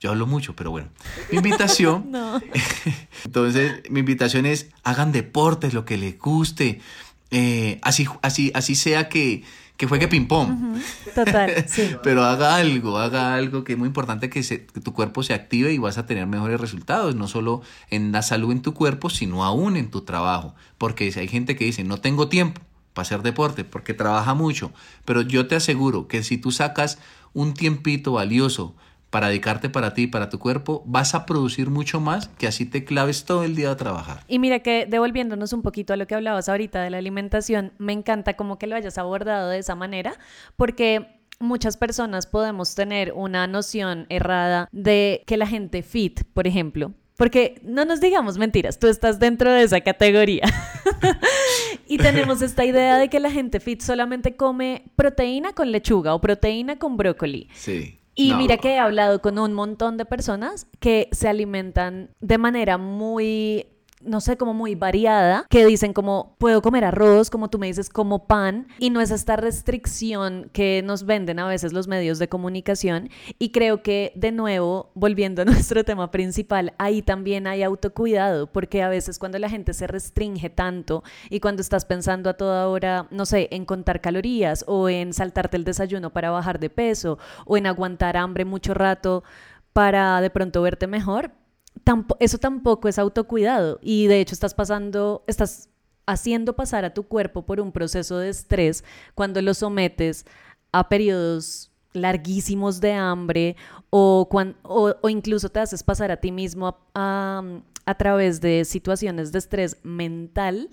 yo 0.00 0.10
hablo 0.10 0.26
mucho, 0.26 0.54
pero 0.56 0.70
bueno, 0.70 0.88
mi 1.30 1.38
invitación, 1.38 2.12
entonces 3.24 3.82
mi 3.90 4.00
invitación 4.00 4.46
es 4.46 4.70
hagan 4.82 5.12
deportes, 5.12 5.74
lo 5.74 5.84
que 5.84 5.96
les 5.96 6.18
guste, 6.18 6.80
eh, 7.30 7.78
así, 7.82 8.06
así, 8.22 8.50
así 8.54 8.74
sea 8.74 9.08
que, 9.08 9.44
que 9.80 9.86
juegue 9.86 10.08
ping-pong. 10.08 10.78
Total, 11.14 11.64
sí. 11.66 11.96
Pero 12.02 12.22
haga 12.22 12.56
algo, 12.56 12.98
haga 12.98 13.34
algo 13.34 13.64
que 13.64 13.72
es 13.72 13.78
muy 13.78 13.86
importante 13.86 14.28
que, 14.28 14.42
que, 14.42 14.58
tu 14.58 14.92
cuerpo 14.92 15.22
se 15.22 15.32
active 15.32 15.72
y 15.72 15.78
vas 15.78 15.96
a 15.96 16.04
tener 16.04 16.26
mejores 16.26 16.60
resultados, 16.60 17.14
no 17.14 17.28
solo 17.28 17.62
en 17.88 18.12
la 18.12 18.20
salud 18.20 18.52
en 18.52 18.60
tu 18.60 18.74
cuerpo, 18.74 19.08
sino 19.08 19.42
aún 19.42 19.78
en 19.78 19.90
tu 19.90 20.02
trabajo. 20.02 20.54
Porque 20.76 21.10
hay 21.16 21.28
gente 21.28 21.56
que 21.56 21.64
dice, 21.64 21.82
no 21.82 21.96
tengo 21.96 22.28
tiempo 22.28 22.60
para 22.92 23.04
hacer 23.04 23.22
deporte, 23.22 23.64
porque 23.64 23.94
trabaja 23.94 24.34
mucho. 24.34 24.70
Pero 25.06 25.22
yo 25.22 25.46
te 25.46 25.56
aseguro 25.56 26.08
que 26.08 26.22
si 26.22 26.36
tú 26.36 26.52
sacas 26.52 26.98
un 27.32 27.54
tiempito 27.54 28.12
valioso 28.12 28.74
para 29.10 29.28
dedicarte 29.28 29.68
para 29.68 29.92
ti, 29.92 30.06
para 30.06 30.30
tu 30.30 30.38
cuerpo, 30.38 30.82
vas 30.86 31.14
a 31.14 31.26
producir 31.26 31.68
mucho 31.68 32.00
más 32.00 32.28
que 32.38 32.46
así 32.46 32.64
te 32.64 32.84
claves 32.84 33.24
todo 33.24 33.44
el 33.44 33.56
día 33.56 33.70
a 33.70 33.76
trabajar. 33.76 34.22
Y 34.28 34.38
mira 34.38 34.60
que 34.60 34.86
devolviéndonos 34.86 35.52
un 35.52 35.62
poquito 35.62 35.92
a 35.92 35.96
lo 35.96 36.06
que 36.06 36.14
hablabas 36.14 36.48
ahorita 36.48 36.80
de 36.82 36.90
la 36.90 36.98
alimentación, 36.98 37.72
me 37.78 37.92
encanta 37.92 38.34
como 38.34 38.58
que 38.58 38.66
lo 38.66 38.76
hayas 38.76 38.98
abordado 38.98 39.50
de 39.50 39.58
esa 39.58 39.74
manera, 39.74 40.14
porque 40.56 41.20
muchas 41.40 41.76
personas 41.76 42.26
podemos 42.26 42.74
tener 42.74 43.12
una 43.12 43.46
noción 43.46 44.06
errada 44.08 44.68
de 44.72 45.24
que 45.26 45.36
la 45.36 45.46
gente 45.46 45.82
fit, 45.82 46.22
por 46.32 46.46
ejemplo, 46.46 46.92
porque 47.16 47.60
no 47.62 47.84
nos 47.84 48.00
digamos 48.00 48.38
mentiras, 48.38 48.78
tú 48.78 48.86
estás 48.86 49.18
dentro 49.18 49.52
de 49.52 49.62
esa 49.62 49.80
categoría. 49.82 50.44
y 51.86 51.98
tenemos 51.98 52.40
esta 52.40 52.64
idea 52.64 52.96
de 52.96 53.08
que 53.08 53.20
la 53.20 53.30
gente 53.30 53.60
fit 53.60 53.82
solamente 53.82 54.36
come 54.36 54.84
proteína 54.96 55.52
con 55.52 55.70
lechuga 55.70 56.14
o 56.14 56.20
proteína 56.20 56.78
con 56.78 56.96
brócoli. 56.96 57.48
Sí. 57.52 57.99
Y 58.14 58.34
mira 58.34 58.56
que 58.58 58.74
he 58.74 58.78
hablado 58.78 59.22
con 59.22 59.38
un 59.38 59.52
montón 59.54 59.96
de 59.96 60.04
personas 60.04 60.66
que 60.80 61.08
se 61.12 61.28
alimentan 61.28 62.10
de 62.20 62.38
manera 62.38 62.76
muy 62.76 63.66
no 64.00 64.20
sé, 64.20 64.36
como 64.36 64.54
muy 64.54 64.74
variada, 64.74 65.46
que 65.50 65.66
dicen 65.66 65.92
como 65.92 66.36
puedo 66.38 66.62
comer 66.62 66.84
arroz, 66.84 67.30
como 67.30 67.50
tú 67.50 67.58
me 67.58 67.66
dices, 67.66 67.88
como 67.88 68.26
pan, 68.26 68.66
y 68.78 68.90
no 68.90 69.00
es 69.00 69.10
esta 69.10 69.36
restricción 69.36 70.50
que 70.52 70.82
nos 70.84 71.04
venden 71.04 71.38
a 71.38 71.46
veces 71.46 71.72
los 71.72 71.88
medios 71.88 72.18
de 72.18 72.28
comunicación. 72.28 73.10
Y 73.38 73.50
creo 73.50 73.82
que, 73.82 74.12
de 74.14 74.32
nuevo, 74.32 74.90
volviendo 74.94 75.42
a 75.42 75.44
nuestro 75.46 75.84
tema 75.84 76.10
principal, 76.10 76.74
ahí 76.78 77.02
también 77.02 77.46
hay 77.46 77.62
autocuidado, 77.62 78.46
porque 78.46 78.82
a 78.82 78.88
veces 78.88 79.18
cuando 79.18 79.38
la 79.38 79.50
gente 79.50 79.74
se 79.74 79.86
restringe 79.86 80.50
tanto 80.50 81.02
y 81.28 81.40
cuando 81.40 81.62
estás 81.62 81.84
pensando 81.84 82.30
a 82.30 82.34
toda 82.34 82.68
hora, 82.68 83.06
no 83.10 83.26
sé, 83.26 83.48
en 83.50 83.64
contar 83.64 84.00
calorías 84.00 84.64
o 84.66 84.88
en 84.88 85.12
saltarte 85.12 85.56
el 85.56 85.64
desayuno 85.64 86.10
para 86.10 86.30
bajar 86.30 86.58
de 86.58 86.70
peso 86.70 87.18
o 87.46 87.56
en 87.56 87.66
aguantar 87.66 88.16
hambre 88.16 88.44
mucho 88.44 88.74
rato 88.74 89.22
para 89.72 90.20
de 90.20 90.30
pronto 90.30 90.62
verte 90.62 90.86
mejor, 90.86 91.30
eso 92.18 92.38
tampoco 92.38 92.88
es 92.88 92.98
autocuidado. 92.98 93.78
Y 93.82 94.06
de 94.06 94.20
hecho 94.20 94.34
estás 94.34 94.54
pasando, 94.54 95.24
estás 95.26 95.68
haciendo 96.06 96.54
pasar 96.54 96.84
a 96.84 96.94
tu 96.94 97.04
cuerpo 97.04 97.46
por 97.46 97.60
un 97.60 97.72
proceso 97.72 98.18
de 98.18 98.30
estrés 98.30 98.84
cuando 99.14 99.40
lo 99.42 99.54
sometes 99.54 100.26
a 100.72 100.88
periodos 100.88 101.70
larguísimos 101.92 102.80
de 102.80 102.92
hambre 102.92 103.56
o, 103.90 104.28
o, 104.62 105.08
incluso 105.08 105.48
te 105.48 105.60
haces 105.60 105.82
pasar 105.82 106.10
a 106.10 106.18
ti 106.18 106.30
mismo 106.30 106.76
a, 106.94 107.42
a 107.84 107.94
través 107.96 108.40
de 108.40 108.64
situaciones 108.64 109.32
de 109.32 109.38
estrés 109.38 109.76
mental 109.82 110.68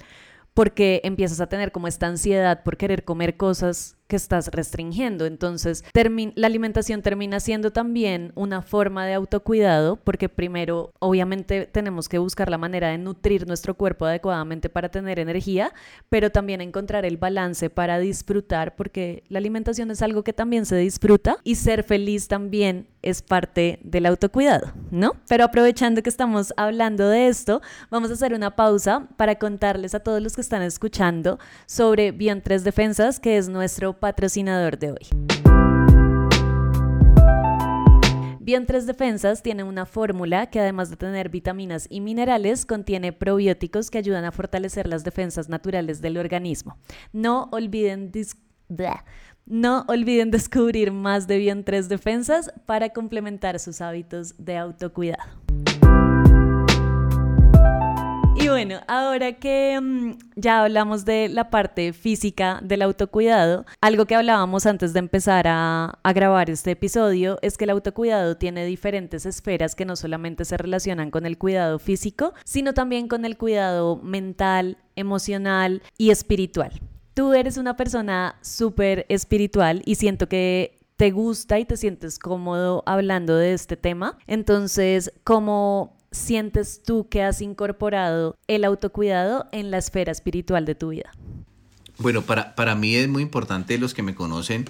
porque 0.53 1.01
empiezas 1.03 1.41
a 1.41 1.47
tener 1.47 1.71
como 1.71 1.87
esta 1.87 2.07
ansiedad 2.07 2.63
por 2.63 2.77
querer 2.77 3.03
comer 3.03 3.37
cosas 3.37 3.96
que 4.07 4.15
estás 4.15 4.47
restringiendo. 4.47 5.25
Entonces, 5.25 5.83
la 6.35 6.47
alimentación 6.47 7.01
termina 7.01 7.39
siendo 7.39 7.71
también 7.71 8.31
una 8.35 8.61
forma 8.61 9.05
de 9.05 9.13
autocuidado, 9.13 9.97
porque 9.97 10.29
primero, 10.29 10.93
obviamente, 10.99 11.65
tenemos 11.65 12.09
que 12.09 12.17
buscar 12.17 12.49
la 12.49 12.57
manera 12.57 12.89
de 12.89 12.97
nutrir 12.97 13.47
nuestro 13.47 13.75
cuerpo 13.75 14.05
adecuadamente 14.05 14.69
para 14.69 14.89
tener 14.89 15.19
energía, 15.19 15.73
pero 16.09 16.31
también 16.31 16.61
encontrar 16.61 17.05
el 17.05 17.17
balance 17.17 17.69
para 17.69 17.99
disfrutar, 17.99 18.75
porque 18.75 19.23
la 19.29 19.39
alimentación 19.39 19.91
es 19.91 20.01
algo 20.01 20.23
que 20.23 20.33
también 20.33 20.65
se 20.65 20.77
disfruta 20.77 21.37
y 21.43 21.55
ser 21.55 21.83
feliz 21.83 22.27
también 22.27 22.87
es 23.01 23.21
parte 23.21 23.79
del 23.83 24.05
autocuidado, 24.05 24.73
¿no? 24.91 25.13
Pero 25.29 25.45
aprovechando 25.45 26.01
que 26.01 26.09
estamos 26.09 26.53
hablando 26.57 27.07
de 27.07 27.27
esto, 27.27 27.61
vamos 27.89 28.09
a 28.09 28.13
hacer 28.13 28.33
una 28.33 28.55
pausa 28.55 29.07
para 29.15 29.35
contarles 29.35 29.95
a 29.95 30.01
todos 30.01 30.21
los 30.21 30.35
que 30.35 30.41
están 30.41 30.61
escuchando 30.61 31.39
sobre 31.65 32.11
Bion 32.11 32.41
3 32.41 32.63
Defensas, 32.63 33.19
que 33.19 33.37
es 33.37 33.47
nuestro 33.47 33.96
patrocinador 33.99 34.77
de 34.77 34.91
hoy. 34.91 35.07
Bien 38.47 38.65
Defensas 38.65 39.43
tiene 39.43 39.65
una 39.65 39.85
fórmula 39.85 40.45
que 40.49 40.61
además 40.61 40.89
de 40.89 40.95
tener 40.95 41.27
vitaminas 41.27 41.85
y 41.89 41.99
minerales, 41.99 42.65
contiene 42.65 43.11
probióticos 43.11 43.91
que 43.91 43.97
ayudan 43.97 44.23
a 44.23 44.31
fortalecer 44.31 44.87
las 44.87 45.03
defensas 45.03 45.49
naturales 45.49 45.99
del 46.01 46.17
organismo. 46.17 46.77
No 47.11 47.49
olviden, 47.51 48.09
no 49.45 49.83
olviden 49.89 50.31
descubrir 50.31 50.93
más 50.93 51.27
de 51.27 51.39
Bien 51.39 51.65
Defensas 51.65 52.53
para 52.65 52.89
complementar 52.91 53.59
sus 53.59 53.81
hábitos 53.81 54.33
de 54.37 54.55
autocuidado. 54.55 55.86
Y 58.47 58.49
bueno, 58.49 58.79
ahora 58.87 59.33
que 59.33 59.77
mm, 59.77 60.19
ya 60.37 60.63
hablamos 60.63 61.03
de 61.03 61.27
la 61.27 61.49
parte 61.49 61.91
física 61.91 62.61
del 62.63 62.81
autocuidado, 62.81 63.65
algo 63.81 64.05
que 64.05 64.15
hablábamos 64.15 64.65
antes 64.65 64.93
de 64.93 64.99
empezar 64.99 65.47
a, 65.49 65.99
a, 66.01 66.13
grabar 66.13 66.49
este 66.49 66.71
episodio 66.71 67.39
es 67.41 67.57
que 67.57 67.65
el 67.65 67.71
autocuidado 67.71 68.37
tiene 68.37 68.65
diferentes 68.65 69.25
esferas 69.25 69.75
que 69.75 69.83
no 69.83 69.97
solamente 69.97 70.45
se 70.45 70.55
relacionan 70.55 71.11
con 71.11 71.25
el 71.25 71.37
cuidado 71.37 71.77
físico, 71.77 72.33
sino 72.45 72.73
también 72.73 73.09
con 73.09 73.25
el 73.25 73.37
cuidado 73.37 73.97
mental, 73.97 74.77
emocional 74.95 75.81
y 75.97 76.11
espiritual. 76.11 76.71
Tú 77.15 77.33
eres 77.33 77.57
una 77.57 77.75
persona 77.75 78.37
súper 78.39 79.05
espiritual 79.09 79.81
y 79.83 79.95
siento 79.95 80.29
que 80.29 80.79
te 80.95 81.11
gusta 81.11 81.59
y 81.59 81.65
te 81.65 81.75
sientes 81.75 82.17
cómodo 82.17 82.81
hablando 82.85 83.35
de 83.35 83.51
este 83.51 83.75
tema. 83.75 84.17
Entonces, 84.25 85.11
¿cómo 85.25 85.96
sientes 86.17 86.81
tú 86.83 87.07
que 87.09 87.23
has 87.23 87.41
incorporado 87.41 88.35
el 88.47 88.65
autocuidado 88.65 89.47
en 89.51 89.71
la 89.71 89.77
esfera 89.77 90.11
espiritual 90.11 90.65
de 90.65 90.75
tu 90.75 90.89
vida? 90.89 91.11
Bueno, 91.99 92.21
para, 92.21 92.55
para 92.55 92.75
mí 92.75 92.95
es 92.95 93.07
muy 93.07 93.23
importante, 93.23 93.77
los 93.77 93.93
que 93.93 94.03
me 94.03 94.13
conocen 94.13 94.65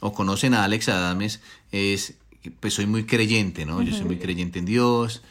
o 0.00 0.12
conocen 0.12 0.54
a 0.54 0.64
Alex 0.64 0.88
Adames, 0.88 1.40
es, 1.72 2.14
pues 2.60 2.74
soy 2.74 2.86
muy 2.86 3.04
creyente, 3.04 3.66
¿no? 3.66 3.82
Yo 3.82 3.94
soy 3.94 4.06
muy 4.06 4.16
creyente 4.16 4.58
en 4.58 4.64
Dios, 4.64 5.22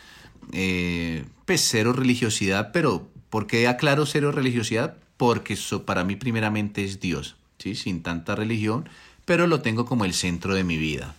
eh, 0.51 1.25
pues 1.45 1.67
cero 1.67 1.93
religiosidad, 1.93 2.71
pero 2.71 3.07
¿por 3.29 3.47
qué 3.47 3.67
aclaro 3.67 4.05
cero 4.05 4.31
religiosidad? 4.31 4.97
Porque 5.17 5.53
eso 5.53 5.85
para 5.85 6.03
mí 6.03 6.15
primeramente 6.15 6.83
es 6.83 6.99
Dios, 6.99 7.35
¿sí? 7.57 7.75
Sin 7.75 8.03
tanta 8.03 8.35
religión, 8.35 8.87
pero 9.25 9.47
lo 9.47 9.61
tengo 9.61 9.85
como 9.85 10.05
el 10.05 10.13
centro 10.13 10.53
de 10.53 10.63
mi 10.63 10.77
vida. 10.77 11.15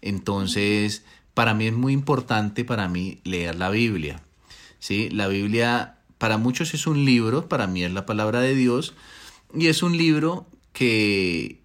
Entonces, 0.00 1.04
para 1.36 1.52
mí 1.52 1.66
es 1.66 1.74
muy 1.74 1.92
importante 1.92 2.64
para 2.64 2.88
mí 2.88 3.20
leer 3.24 3.56
la 3.56 3.68
Biblia. 3.68 4.22
¿sí? 4.78 5.10
La 5.10 5.28
Biblia 5.28 5.98
para 6.16 6.38
muchos 6.38 6.72
es 6.72 6.86
un 6.86 7.04
libro, 7.04 7.46
para 7.46 7.66
mí 7.66 7.84
es 7.84 7.92
la 7.92 8.06
palabra 8.06 8.40
de 8.40 8.54
Dios, 8.54 8.94
y 9.54 9.66
es 9.66 9.82
un 9.82 9.98
libro 9.98 10.46
que 10.72 11.60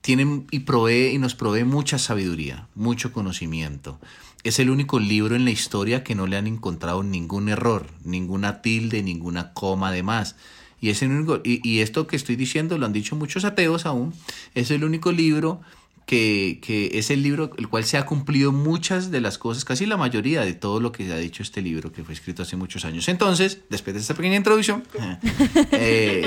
tiene 0.00 0.46
y 0.50 0.60
provee 0.60 1.10
y 1.12 1.18
nos 1.18 1.34
provee 1.34 1.64
mucha 1.64 1.98
sabiduría, 1.98 2.66
mucho 2.74 3.12
conocimiento. 3.12 4.00
Es 4.42 4.58
el 4.58 4.70
único 4.70 5.00
libro 5.00 5.36
en 5.36 5.44
la 5.44 5.50
historia 5.50 6.02
que 6.02 6.14
no 6.14 6.26
le 6.26 6.38
han 6.38 6.46
encontrado 6.46 7.02
ningún 7.02 7.50
error, 7.50 7.88
ninguna 8.04 8.62
tilde, 8.62 9.02
ninguna 9.02 9.52
coma 9.52 9.92
de 9.92 10.02
más. 10.02 10.36
Y, 10.80 10.88
es 10.88 11.02
el 11.02 11.10
único, 11.10 11.42
y, 11.44 11.80
esto 11.80 12.06
que 12.06 12.16
estoy 12.16 12.36
diciendo 12.36 12.78
lo 12.78 12.86
han 12.86 12.94
dicho 12.94 13.16
muchos 13.16 13.44
ateos 13.44 13.84
aún, 13.84 14.14
es 14.54 14.70
el 14.70 14.82
único 14.82 15.12
libro 15.12 15.60
que, 16.08 16.58
que, 16.62 16.98
es 16.98 17.10
el 17.10 17.22
libro 17.22 17.50
el 17.58 17.68
cual 17.68 17.84
se 17.84 17.98
ha 17.98 18.06
cumplido 18.06 18.50
muchas 18.50 19.10
de 19.10 19.20
las 19.20 19.36
cosas, 19.36 19.66
casi 19.66 19.84
la 19.84 19.98
mayoría 19.98 20.40
de 20.40 20.54
todo 20.54 20.80
lo 20.80 20.90
que 20.90 21.06
se 21.06 21.12
ha 21.12 21.18
dicho 21.18 21.42
este 21.42 21.60
libro 21.60 21.92
que 21.92 22.02
fue 22.02 22.14
escrito 22.14 22.44
hace 22.44 22.56
muchos 22.56 22.86
años. 22.86 23.10
Entonces, 23.10 23.60
después 23.68 23.92
de 23.92 24.00
esta 24.00 24.14
pequeña 24.14 24.36
introducción, 24.36 24.84
eh, 25.72 26.26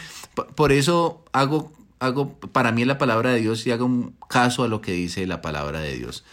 por 0.56 0.72
eso 0.72 1.22
hago, 1.32 1.70
hago, 1.98 2.32
para 2.38 2.72
mí 2.72 2.86
la 2.86 2.96
palabra 2.96 3.30
de 3.32 3.42
Dios 3.42 3.66
y 3.66 3.72
hago 3.72 3.84
un 3.84 4.14
caso 4.26 4.64
a 4.64 4.68
lo 4.68 4.80
que 4.80 4.92
dice 4.92 5.26
la 5.26 5.42
palabra 5.42 5.80
de 5.80 5.98
Dios. 5.98 6.24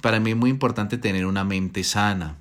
Para 0.00 0.18
mí 0.18 0.30
es 0.30 0.36
muy 0.36 0.48
importante 0.48 0.96
tener 0.96 1.26
una 1.26 1.44
mente 1.44 1.84
sana. 1.84 2.38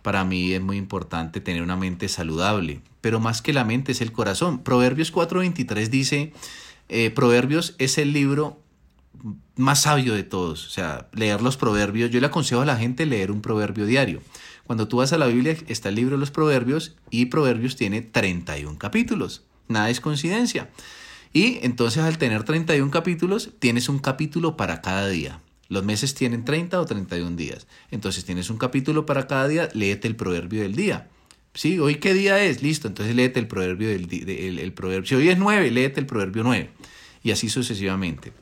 Para 0.00 0.24
mí 0.24 0.54
es 0.54 0.62
muy 0.62 0.78
importante 0.78 1.42
tener 1.42 1.60
una 1.60 1.76
mente 1.76 2.08
saludable. 2.08 2.80
Pero 3.02 3.20
más 3.20 3.42
que 3.42 3.52
la 3.52 3.64
mente 3.64 3.92
es 3.92 4.00
el 4.00 4.10
corazón. 4.10 4.60
Proverbios 4.62 5.12
4:23 5.12 5.90
dice, 5.90 6.32
eh, 6.88 7.10
Proverbios 7.10 7.74
es 7.76 7.98
el 7.98 8.14
libro 8.14 8.63
más 9.56 9.82
sabio 9.82 10.14
de 10.14 10.24
todos. 10.24 10.66
O 10.66 10.70
sea, 10.70 11.08
leer 11.12 11.42
los 11.42 11.56
proverbios. 11.56 12.10
Yo 12.10 12.20
le 12.20 12.26
aconsejo 12.26 12.62
a 12.62 12.66
la 12.66 12.76
gente 12.76 13.06
leer 13.06 13.30
un 13.30 13.40
proverbio 13.40 13.86
diario. 13.86 14.20
Cuando 14.64 14.88
tú 14.88 14.98
vas 14.98 15.12
a 15.12 15.18
la 15.18 15.26
Biblia 15.26 15.56
está 15.68 15.90
el 15.90 15.96
libro 15.96 16.16
de 16.16 16.20
los 16.20 16.30
proverbios 16.30 16.96
y 17.10 17.26
proverbios 17.26 17.76
tiene 17.76 18.02
31 18.02 18.78
capítulos. 18.78 19.44
Nada 19.68 19.90
es 19.90 20.00
coincidencia. 20.00 20.70
Y 21.32 21.58
entonces 21.62 22.02
al 22.02 22.16
tener 22.16 22.44
31 22.44 22.90
capítulos, 22.90 23.50
tienes 23.58 23.88
un 23.88 23.98
capítulo 23.98 24.56
para 24.56 24.80
cada 24.80 25.08
día. 25.08 25.40
Los 25.68 25.84
meses 25.84 26.14
tienen 26.14 26.44
30 26.44 26.80
o 26.80 26.84
31 26.84 27.36
días. 27.36 27.66
Entonces 27.90 28.24
tienes 28.24 28.50
un 28.50 28.58
capítulo 28.58 29.06
para 29.06 29.26
cada 29.26 29.48
día, 29.48 29.68
léete 29.74 30.08
el 30.08 30.16
proverbio 30.16 30.62
del 30.62 30.76
día. 30.76 31.08
Sí, 31.54 31.78
hoy 31.78 31.96
qué 31.96 32.14
día 32.14 32.42
es, 32.42 32.62
listo, 32.62 32.88
entonces 32.88 33.14
léete 33.14 33.40
el 33.40 33.46
proverbio 33.46 33.88
del 33.88 34.58
el, 34.58 34.72
proverbio. 34.72 35.06
Si 35.06 35.14
hoy 35.14 35.28
es 35.28 35.38
9, 35.38 35.70
léete 35.70 36.00
el 36.00 36.06
proverbio 36.06 36.42
9. 36.42 36.70
Y 37.22 37.30
así 37.30 37.48
sucesivamente. 37.48 38.32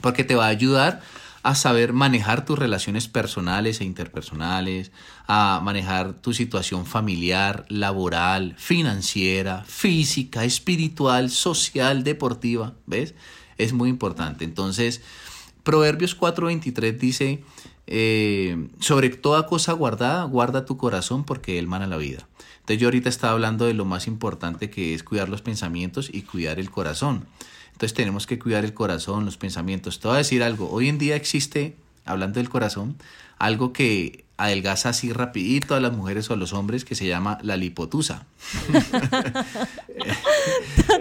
Porque 0.00 0.24
te 0.24 0.34
va 0.34 0.46
a 0.46 0.48
ayudar 0.48 1.00
a 1.42 1.54
saber 1.54 1.92
manejar 1.92 2.44
tus 2.44 2.58
relaciones 2.58 3.08
personales 3.08 3.80
e 3.80 3.84
interpersonales, 3.84 4.92
a 5.26 5.60
manejar 5.62 6.12
tu 6.12 6.34
situación 6.34 6.84
familiar, 6.84 7.64
laboral, 7.68 8.54
financiera, 8.58 9.64
física, 9.66 10.44
espiritual, 10.44 11.30
social, 11.30 12.04
deportiva, 12.04 12.74
¿ves? 12.86 13.14
Es 13.56 13.72
muy 13.72 13.88
importante. 13.88 14.44
Entonces, 14.44 15.00
Proverbios 15.62 16.14
4:23 16.18 16.98
dice, 16.98 17.44
eh, 17.92 18.68
sobre 18.78 19.10
toda 19.10 19.46
cosa 19.46 19.72
guardada, 19.72 20.22
guarda 20.22 20.64
tu 20.64 20.76
corazón 20.76 21.24
porque 21.24 21.58
él 21.58 21.66
mana 21.66 21.88
la 21.88 21.96
vida. 21.96 22.28
Entonces 22.60 22.78
yo 22.78 22.86
ahorita 22.86 23.08
estaba 23.08 23.32
hablando 23.32 23.66
de 23.66 23.74
lo 23.74 23.84
más 23.84 24.06
importante 24.06 24.70
que 24.70 24.94
es 24.94 25.02
cuidar 25.02 25.28
los 25.28 25.42
pensamientos 25.42 26.08
y 26.12 26.22
cuidar 26.22 26.60
el 26.60 26.70
corazón. 26.70 27.26
Entonces 27.72 27.94
tenemos 27.94 28.28
que 28.28 28.38
cuidar 28.38 28.64
el 28.64 28.74
corazón, 28.74 29.24
los 29.24 29.36
pensamientos. 29.36 29.98
Te 29.98 30.06
voy 30.06 30.14
a 30.14 30.18
decir 30.18 30.44
algo, 30.44 30.70
hoy 30.70 30.88
en 30.88 30.98
día 30.98 31.16
existe, 31.16 31.74
hablando 32.04 32.38
del 32.38 32.48
corazón, 32.48 32.96
algo 33.38 33.72
que 33.72 34.24
adelgaza 34.36 34.90
así 34.90 35.12
rapidito 35.12 35.74
a 35.74 35.80
las 35.80 35.92
mujeres 35.92 36.30
o 36.30 36.34
a 36.34 36.36
los 36.36 36.52
hombres 36.52 36.84
que 36.84 36.94
se 36.94 37.08
llama 37.08 37.38
la 37.42 37.56
lipotusa. 37.56 38.24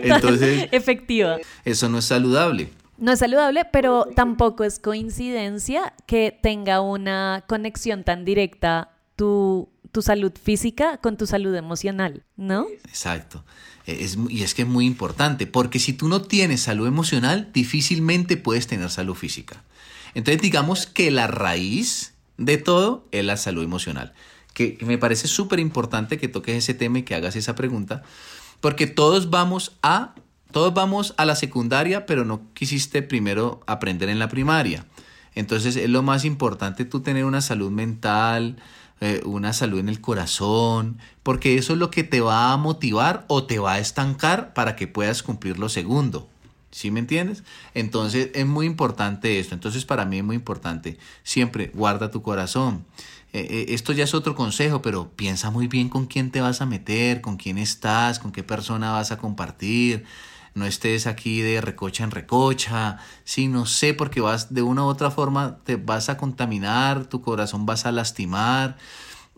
Entonces, 0.02 0.70
efectiva. 0.72 1.38
Eso 1.66 1.88
no 1.88 2.00
es 2.00 2.06
saludable. 2.06 2.72
No 3.00 3.14
es 3.14 3.20
saludable, 3.20 3.66
pero 3.72 4.08
tampoco 4.16 4.64
es 4.64 4.78
coincidencia 4.80 5.94
que 6.06 6.38
tenga 6.44 6.82
una 6.82 7.46
conexión 7.48 8.04
tan 8.04 8.26
directa 8.26 8.92
tu, 9.16 9.70
tu 9.92 10.02
salud 10.02 10.34
física 10.42 10.98
con 10.98 11.18
tu 11.18 11.26
salud 11.26 11.56
emocional, 11.56 12.24
¿no? 12.36 12.68
Exacto. 12.86 13.46
E, 13.86 14.04
es, 14.04 14.18
y 14.30 14.44
es 14.44 14.54
que 14.54 14.64
es 14.64 14.68
muy 14.68 14.86
importante, 14.86 15.48
porque 15.48 15.80
si 15.80 15.94
tú 15.94 16.10
no 16.10 16.22
tienes 16.22 16.62
salud 16.62 16.88
emocional, 16.88 17.50
difícilmente 17.54 18.38
puedes 18.38 18.68
tener 18.68 18.90
salud 18.90 19.16
física. 19.16 19.64
Entonces 20.14 20.42
digamos 20.42 20.86
que 20.86 21.10
la 21.12 21.28
raíz 21.28 22.16
de 22.38 22.58
todo 22.58 23.08
es 23.12 23.24
la 23.24 23.38
salud 23.38 23.64
emocional. 23.64 24.14
Que 24.54 24.78
me 24.82 24.98
parece 24.98 25.28
súper 25.28 25.60
importante 25.60 26.18
que 26.18 26.28
toques 26.28 26.56
ese 26.56 26.74
tema 26.74 27.00
y 27.00 27.04
que 27.04 27.16
hagas 27.16 27.36
esa 27.36 27.56
pregunta, 27.56 28.04
porque 28.60 28.88
todos 28.88 29.30
vamos 29.30 29.78
a 29.82 30.16
todos 30.52 30.74
vamos 30.74 31.14
a 31.18 31.26
la 31.26 31.36
secundaria, 31.36 32.06
pero 32.06 32.26
no 32.26 32.42
quisiste 32.54 33.02
primero 33.02 33.62
aprender 33.68 34.10
en 34.10 34.20
la 34.20 34.30
primaria. 34.30 34.86
Entonces 35.36 35.76
es 35.76 35.90
lo 35.90 36.02
más 36.02 36.26
importante 36.26 36.86
tú 36.86 37.02
tener 37.02 37.26
una 37.26 37.42
salud 37.42 37.72
mental, 37.72 38.58
eh, 39.00 39.22
una 39.26 39.54
salud 39.54 39.80
en 39.80 39.90
el 39.90 40.02
corazón, 40.02 40.98
porque 41.24 41.58
eso 41.58 41.74
es 41.74 41.80
lo 41.80 41.92
que 41.92 42.04
te 42.04 42.20
va 42.20 42.52
a 42.52 42.58
motivar 42.58 43.26
o 43.28 43.44
te 43.46 43.60
va 43.60 43.74
a 43.74 43.80
estancar 43.80 44.54
para 44.54 44.76
que 44.76 44.88
puedas 44.88 45.24
cumplir 45.24 45.60
lo 45.60 45.70
segundo. 45.70 46.28
¿Sí 46.72 46.92
me 46.92 47.00
entiendes? 47.00 47.44
Entonces 47.74 48.30
es 48.34 48.46
muy 48.46 48.66
importante 48.66 49.40
esto. 49.40 49.56
Entonces 49.56 49.86
para 49.86 50.06
mí 50.06 50.18
es 50.18 50.24
muy 50.24 50.36
importante. 50.36 50.98
Siempre 51.24 51.72
guarda 51.74 52.12
tu 52.12 52.22
corazón. 52.22 52.86
Eh, 53.34 53.48
eh, 53.50 53.66
esto 53.70 53.94
ya 53.94 54.04
es 54.04 54.14
otro 54.16 54.36
consejo, 54.36 54.82
pero 54.82 55.10
piensa 55.16 55.52
muy 55.52 55.68
bien 55.68 55.90
con 55.90 56.08
quién 56.08 56.32
te 56.32 56.42
vas 56.42 56.62
a 56.62 56.66
meter, 56.66 57.22
con 57.22 57.38
quién 57.38 57.58
estás, 57.60 58.18
con 58.20 58.32
qué 58.32 58.44
persona 58.44 58.92
vas 58.92 59.12
a 59.12 59.18
compartir 59.18 60.06
no 60.60 60.66
estés 60.66 61.08
aquí 61.08 61.42
de 61.42 61.62
recocha 61.62 62.04
en 62.04 62.12
recocha, 62.12 62.98
sí, 63.24 63.48
no 63.48 63.66
sé, 63.66 63.94
porque 63.94 64.22
vas 64.22 64.54
de 64.54 64.62
una 64.62 64.84
u 64.84 64.88
otra 64.88 65.10
forma, 65.10 65.60
te 65.64 65.78
vas 65.78 66.10
a 66.10 66.18
contaminar, 66.18 67.06
tu 67.06 67.22
corazón 67.22 67.66
vas 67.66 67.86
a 67.86 67.92
lastimar. 67.92 68.78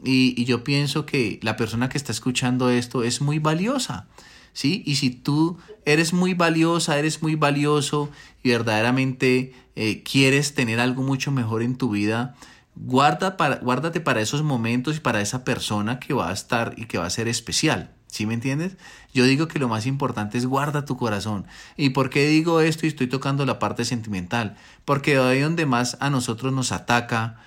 Y, 0.04 0.34
y 0.36 0.46
yo 0.46 0.64
pienso 0.64 1.06
que 1.06 1.40
la 1.44 1.56
persona 1.56 1.88
que 1.88 1.98
está 1.98 2.12
escuchando 2.12 2.70
esto 2.70 3.04
es 3.04 3.22
muy 3.22 3.40
valiosa. 3.40 4.08
¿Sí? 4.54 4.84
Y 4.86 4.98
si 4.98 5.12
tú 5.12 5.58
eres 5.86 6.12
muy 6.12 6.34
valiosa, 6.34 7.00
eres 7.00 7.22
muy 7.22 7.36
valioso 7.36 8.10
y 8.44 8.50
verdaderamente 8.50 9.54
eh, 9.78 10.04
quieres 10.04 10.54
tener 10.54 10.82
algo 10.82 11.04
mucho 11.04 11.32
mejor 11.32 11.64
en 11.64 11.78
tu 11.78 11.92
vida, 11.92 12.36
guarda 12.76 13.38
para, 13.38 13.58
guárdate 13.58 14.02
para 14.02 14.22
esos 14.22 14.44
momentos 14.44 14.98
y 14.98 15.00
para 15.00 15.22
esa 15.22 15.46
persona 15.46 16.00
que 16.00 16.14
va 16.14 16.30
a 16.30 16.34
estar 16.34 16.74
y 16.76 16.86
que 16.86 16.98
va 16.98 17.06
a 17.06 17.10
ser 17.10 17.30
especial. 17.30 17.96
¿Sí 18.12 18.26
me 18.26 18.34
entiendes? 18.34 18.76
Yo 19.13 19.24
digo 19.24 19.47
que 19.47 19.58
lo 19.58 19.69
más 19.69 19.86
importante 19.86 20.38
es 20.38 20.45
guarda 20.45 20.84
tu 20.84 20.97
corazón. 20.97 21.47
¿Y 21.78 21.91
por 21.91 22.10
qué 22.10 22.28
digo 22.28 22.60
esto 22.60 22.86
y 22.86 22.89
estoy 22.89 23.08
tocando 23.08 23.45
la 23.45 23.58
parte 23.58 23.86
sentimental? 23.86 24.58
Porque 24.84 25.17
ahí 25.17 25.39
donde 25.39 25.65
más 25.65 25.95
a 26.02 26.10
nosotros 26.10 26.52
nos 26.52 26.74
ataca 26.74 27.39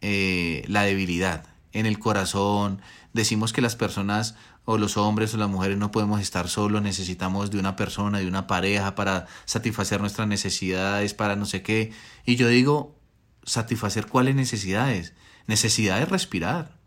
eh, 0.00 0.64
la 0.68 0.82
debilidad. 0.82 1.46
En 1.72 1.86
el 1.86 1.98
corazón, 1.98 2.80
decimos 3.12 3.52
que 3.52 3.62
las 3.62 3.74
personas 3.74 4.36
o 4.64 4.78
los 4.78 4.96
hombres 4.96 5.34
o 5.34 5.38
las 5.38 5.48
mujeres 5.48 5.76
no 5.76 5.90
podemos 5.90 6.20
estar 6.20 6.48
solos, 6.48 6.82
necesitamos 6.82 7.50
de 7.50 7.58
una 7.58 7.74
persona, 7.74 8.20
de 8.20 8.28
una 8.28 8.46
pareja 8.46 8.94
para 8.94 9.26
satisfacer 9.44 10.00
nuestras 10.00 10.28
necesidades, 10.28 11.14
para 11.14 11.34
no 11.34 11.46
sé 11.46 11.62
qué. 11.62 11.92
Y 12.24 12.36
yo 12.36 12.46
digo, 12.46 12.96
satisfacer 13.42 14.06
cuáles 14.06 14.36
necesidades? 14.36 15.14
Necesidades 15.48 16.08
respirar 16.08 16.80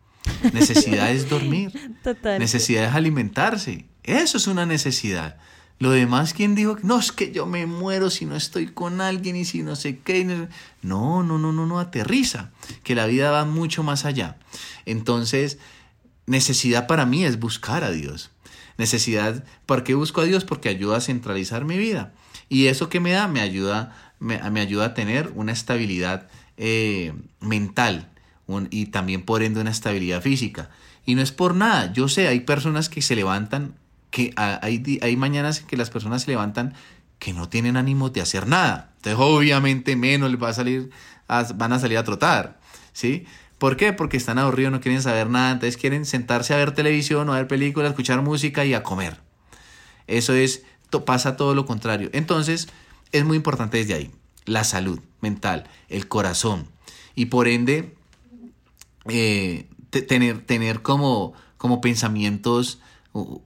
Necesidad 0.53 1.11
es 1.11 1.29
dormir. 1.29 1.97
Necesidad 2.39 2.85
es 2.85 2.95
alimentarse. 2.95 3.85
Eso 4.03 4.37
es 4.37 4.47
una 4.47 4.65
necesidad. 4.65 5.37
Lo 5.77 5.91
demás, 5.91 6.33
¿quién 6.33 6.55
dijo? 6.55 6.77
No, 6.83 6.99
es 6.99 7.11
que 7.11 7.31
yo 7.31 7.45
me 7.45 7.65
muero 7.65 8.09
si 8.09 8.25
no 8.25 8.35
estoy 8.35 8.67
con 8.67 9.01
alguien 9.01 9.35
y 9.35 9.43
si 9.43 9.61
no 9.61 9.75
sé 9.75 9.99
qué. 9.99 10.23
No, 10.81 11.23
no, 11.23 11.37
no, 11.37 11.51
no, 11.51 11.65
no, 11.65 11.79
aterriza. 11.79 12.51
Que 12.83 12.95
la 12.95 13.07
vida 13.07 13.31
va 13.31 13.45
mucho 13.45 13.83
más 13.83 14.05
allá. 14.05 14.37
Entonces, 14.85 15.57
necesidad 16.27 16.87
para 16.87 17.05
mí 17.05 17.25
es 17.25 17.39
buscar 17.39 17.83
a 17.83 17.91
Dios. 17.91 18.31
Necesidad, 18.77 19.43
¿por 19.65 19.83
qué 19.83 19.95
busco 19.95 20.21
a 20.21 20.25
Dios? 20.25 20.45
Porque 20.45 20.69
ayuda 20.69 20.97
a 20.97 21.01
centralizar 21.01 21.65
mi 21.65 21.77
vida. 21.77 22.13
Y 22.47 22.67
eso 22.67 22.87
que 22.89 22.99
me 22.99 23.11
da, 23.11 23.27
me 23.27 23.41
ayuda, 23.41 24.13
me, 24.19 24.37
ayuda 24.37 24.85
a 24.85 24.93
tener 24.93 25.31
una 25.35 25.51
estabilidad 25.51 26.29
eh, 26.57 27.13
mental 27.41 28.09
y 28.69 28.87
también 28.87 29.23
por 29.23 29.43
ende 29.43 29.61
una 29.61 29.71
estabilidad 29.71 30.21
física. 30.21 30.69
Y 31.05 31.15
no 31.15 31.21
es 31.21 31.31
por 31.31 31.55
nada, 31.55 31.91
yo 31.93 32.07
sé, 32.07 32.27
hay 32.27 32.41
personas 32.41 32.89
que 32.89 33.01
se 33.01 33.15
levantan, 33.15 33.75
que 34.11 34.33
hay, 34.35 34.99
hay 35.01 35.17
mañanas 35.17 35.59
que 35.59 35.77
las 35.77 35.89
personas 35.89 36.23
se 36.23 36.31
levantan 36.31 36.73
que 37.19 37.33
no 37.33 37.49
tienen 37.49 37.77
ánimo 37.77 38.09
de 38.09 38.21
hacer 38.21 38.47
nada. 38.47 38.91
Entonces 38.97 39.19
obviamente 39.19 39.95
menos 39.95 40.29
les 40.29 40.41
va 40.41 40.49
a 40.49 40.53
salir, 40.53 40.91
van 41.27 41.73
a 41.73 41.79
salir 41.79 41.97
a 41.97 42.03
trotar, 42.03 42.59
¿sí? 42.93 43.25
¿Por 43.57 43.77
qué? 43.77 43.93
Porque 43.93 44.17
están 44.17 44.37
aburridos, 44.37 44.71
no 44.71 44.81
quieren 44.81 45.01
saber 45.01 45.29
nada, 45.29 45.51
entonces 45.51 45.77
quieren 45.77 46.05
sentarse 46.05 46.53
a 46.53 46.57
ver 46.57 46.73
televisión 46.73 47.29
o 47.29 47.33
a 47.33 47.37
ver 47.37 47.47
películas, 47.47 47.91
escuchar 47.91 48.21
música 48.21 48.65
y 48.65 48.73
a 48.73 48.83
comer. 48.83 49.17
Eso 50.07 50.33
es, 50.33 50.63
pasa 51.05 51.35
todo 51.35 51.55
lo 51.55 51.65
contrario. 51.65 52.09
Entonces, 52.13 52.67
es 53.11 53.25
muy 53.25 53.37
importante 53.37 53.77
desde 53.77 53.95
ahí, 53.95 54.11
la 54.45 54.63
salud 54.63 54.99
mental, 55.21 55.67
el 55.89 56.07
corazón. 56.07 56.67
Y 57.15 57.25
por 57.25 57.47
ende, 57.47 57.94
eh, 59.09 59.67
tener, 59.89 60.45
tener 60.45 60.81
como, 60.81 61.33
como 61.57 61.81
pensamientos 61.81 62.79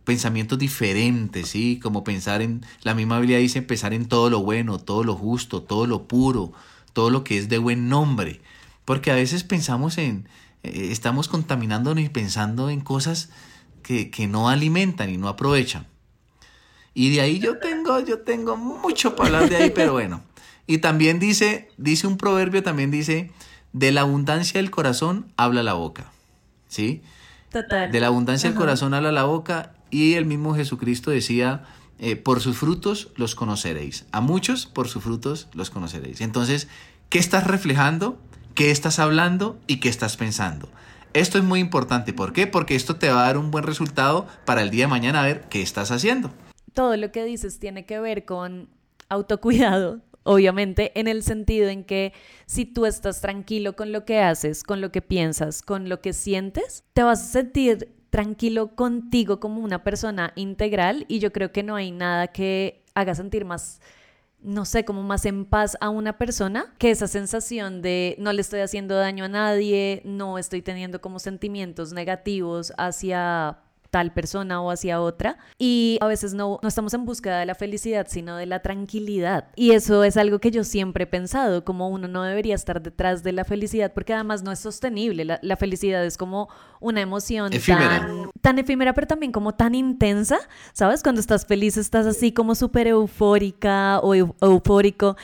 pensamientos 0.03 0.57
diferentes, 0.57 1.49
¿sí? 1.49 1.79
Como 1.81 2.03
pensar 2.03 2.41
en, 2.41 2.65
la 2.81 2.95
misma 2.95 3.19
Biblia 3.19 3.37
dice, 3.37 3.61
pensar 3.61 3.93
en 3.93 4.07
todo 4.07 4.29
lo 4.29 4.41
bueno, 4.41 4.79
todo 4.79 5.03
lo 5.03 5.15
justo, 5.15 5.61
todo 5.61 5.85
lo 5.85 6.07
puro, 6.07 6.51
todo 6.93 7.09
lo 7.09 7.23
que 7.23 7.37
es 7.37 7.49
de 7.49 7.59
buen 7.59 7.87
nombre. 7.87 8.41
Porque 8.85 9.11
a 9.11 9.15
veces 9.15 9.43
pensamos 9.43 9.97
en, 9.99 10.27
eh, 10.63 10.89
estamos 10.91 11.27
contaminándonos 11.27 12.03
y 12.03 12.09
pensando 12.09 12.69
en 12.69 12.81
cosas 12.81 13.29
que, 13.83 14.09
que 14.09 14.27
no 14.27 14.49
alimentan 14.49 15.11
y 15.11 15.17
no 15.17 15.27
aprovechan. 15.27 15.85
Y 16.95 17.11
de 17.11 17.21
ahí 17.21 17.39
yo 17.39 17.59
tengo, 17.59 17.99
yo 17.99 18.21
tengo 18.21 18.57
mucho 18.57 19.15
para 19.15 19.37
hablar 19.37 19.49
de 19.49 19.57
ahí, 19.57 19.69
pero 19.69 19.93
bueno. 19.93 20.23
Y 20.65 20.79
también 20.79 21.19
dice, 21.19 21.69
dice 21.77 22.07
un 22.07 22.17
proverbio, 22.17 22.63
también 22.63 22.89
dice, 22.89 23.31
de 23.73 23.91
la 23.91 24.01
abundancia 24.01 24.59
del 24.59 24.71
corazón 24.71 25.31
habla 25.37 25.63
la 25.63 25.73
boca. 25.73 26.11
¿Sí? 26.67 27.01
Total. 27.51 27.91
De 27.91 27.99
la 27.99 28.07
abundancia 28.07 28.49
del 28.49 28.57
corazón 28.57 28.93
habla 28.93 29.11
la 29.11 29.23
boca 29.23 29.73
y 29.89 30.13
el 30.13 30.25
mismo 30.25 30.55
Jesucristo 30.55 31.11
decía, 31.11 31.63
eh, 31.97 32.15
por 32.15 32.39
sus 32.39 32.57
frutos 32.57 33.09
los 33.15 33.35
conoceréis. 33.35 34.05
A 34.11 34.21
muchos 34.21 34.65
por 34.65 34.87
sus 34.87 35.03
frutos 35.03 35.47
los 35.53 35.69
conoceréis. 35.69 36.21
Entonces, 36.21 36.67
¿qué 37.09 37.19
estás 37.19 37.45
reflejando? 37.45 38.19
¿Qué 38.55 38.71
estás 38.71 38.99
hablando? 38.99 39.59
¿Y 39.67 39.77
qué 39.77 39.89
estás 39.89 40.15
pensando? 40.15 40.69
Esto 41.13 41.37
es 41.37 41.43
muy 41.43 41.59
importante. 41.59 42.13
¿Por 42.13 42.33
qué? 42.33 42.45
Porque 42.45 42.75
esto 42.75 42.97
te 42.97 43.09
va 43.09 43.21
a 43.21 43.25
dar 43.25 43.37
un 43.37 43.51
buen 43.51 43.63
resultado 43.63 44.27
para 44.45 44.61
el 44.61 44.69
día 44.69 44.85
de 44.85 44.89
mañana 44.89 45.21
a 45.21 45.25
ver 45.25 45.49
qué 45.49 45.61
estás 45.61 45.91
haciendo. 45.91 46.31
Todo 46.73 46.95
lo 46.97 47.11
que 47.11 47.23
dices 47.25 47.59
tiene 47.59 47.85
que 47.85 47.99
ver 47.99 48.25
con 48.25 48.69
autocuidado, 49.09 50.01
obviamente, 50.29 50.91
en 50.93 51.07
el 51.07 51.23
sentido 51.23 51.69
en 51.69 51.83
que 51.83 52.13
si 52.45 52.65
tú 52.65 52.85
estás 52.85 53.19
tranquilo 53.19 53.75
con 53.75 53.91
lo 53.91 54.05
que 54.05 54.19
haces, 54.19 54.61
con 54.61 54.79
lo 54.79 54.91
que 54.91 55.01
piensas, 55.01 55.63
con 55.63 55.89
lo 55.89 56.01
que 56.01 56.13
sientes, 56.13 56.83
te 56.93 57.01
vas 57.01 57.23
a 57.23 57.41
sentir 57.41 57.95
tranquilo 58.11 58.75
contigo 58.75 59.39
como 59.39 59.61
una 59.61 59.83
persona 59.83 60.31
integral 60.35 61.05
y 61.07 61.17
yo 61.17 61.31
creo 61.31 61.51
que 61.51 61.63
no 61.63 61.75
hay 61.75 61.89
nada 61.89 62.27
que 62.27 62.83
haga 62.93 63.15
sentir 63.15 63.43
más 63.43 63.81
no 64.41 64.63
sé, 64.63 64.85
como 64.85 65.03
más 65.03 65.25
en 65.25 65.43
paz 65.43 65.75
a 65.81 65.89
una 65.89 66.17
persona 66.17 66.73
que 66.77 66.91
esa 66.91 67.07
sensación 67.07 67.81
de 67.81 68.15
no 68.19 68.31
le 68.31 68.39
estoy 68.39 68.61
haciendo 68.61 68.95
daño 68.95 69.25
a 69.25 69.27
nadie, 69.27 70.01
no 70.05 70.37
estoy 70.37 70.61
teniendo 70.61 71.01
como 71.01 71.19
sentimientos 71.19 71.91
negativos 71.91 72.71
hacia 72.77 73.57
tal 73.89 74.11
persona 74.11 74.61
o 74.61 74.71
hacia 74.71 75.01
otra. 75.01 75.37
Y 75.57 75.97
a 76.01 76.07
veces 76.07 76.33
no, 76.33 76.59
no 76.61 76.67
estamos 76.67 76.93
en 76.93 77.05
búsqueda 77.05 77.39
de 77.39 77.45
la 77.45 77.55
felicidad 77.55 78.07
sino 78.09 78.35
de 78.35 78.45
la 78.45 78.61
tranquilidad. 78.61 79.49
Y 79.55 79.71
eso 79.71 80.03
es 80.03 80.17
algo 80.17 80.39
que 80.39 80.51
yo 80.51 80.63
siempre 80.63 81.03
he 81.03 81.07
pensado 81.07 81.63
como 81.63 81.89
uno 81.89 82.07
no 82.07 82.23
debería 82.23 82.55
estar 82.55 82.81
detrás 82.81 83.23
de 83.23 83.31
la 83.31 83.45
felicidad 83.45 83.93
porque 83.93 84.13
además 84.13 84.43
no 84.43 84.51
es 84.51 84.59
sostenible. 84.59 85.25
La, 85.25 85.39
la 85.41 85.57
felicidad 85.57 86.05
es 86.05 86.17
como 86.17 86.49
una 86.79 87.01
emoción 87.01 87.51
tan, 87.65 88.29
tan 88.41 88.59
efímera 88.59 88.93
pero 88.93 89.07
también 89.07 89.31
como 89.31 89.53
tan 89.53 89.75
intensa 89.75 90.39
sabes 90.73 91.03
cuando 91.03 91.19
estás 91.19 91.45
feliz 91.45 91.77
estás 91.77 92.05
así 92.05 92.31
como 92.31 92.55
súper 92.55 92.87
eufórica 92.87 93.99
o 93.99 94.15
eufórico 94.15 95.17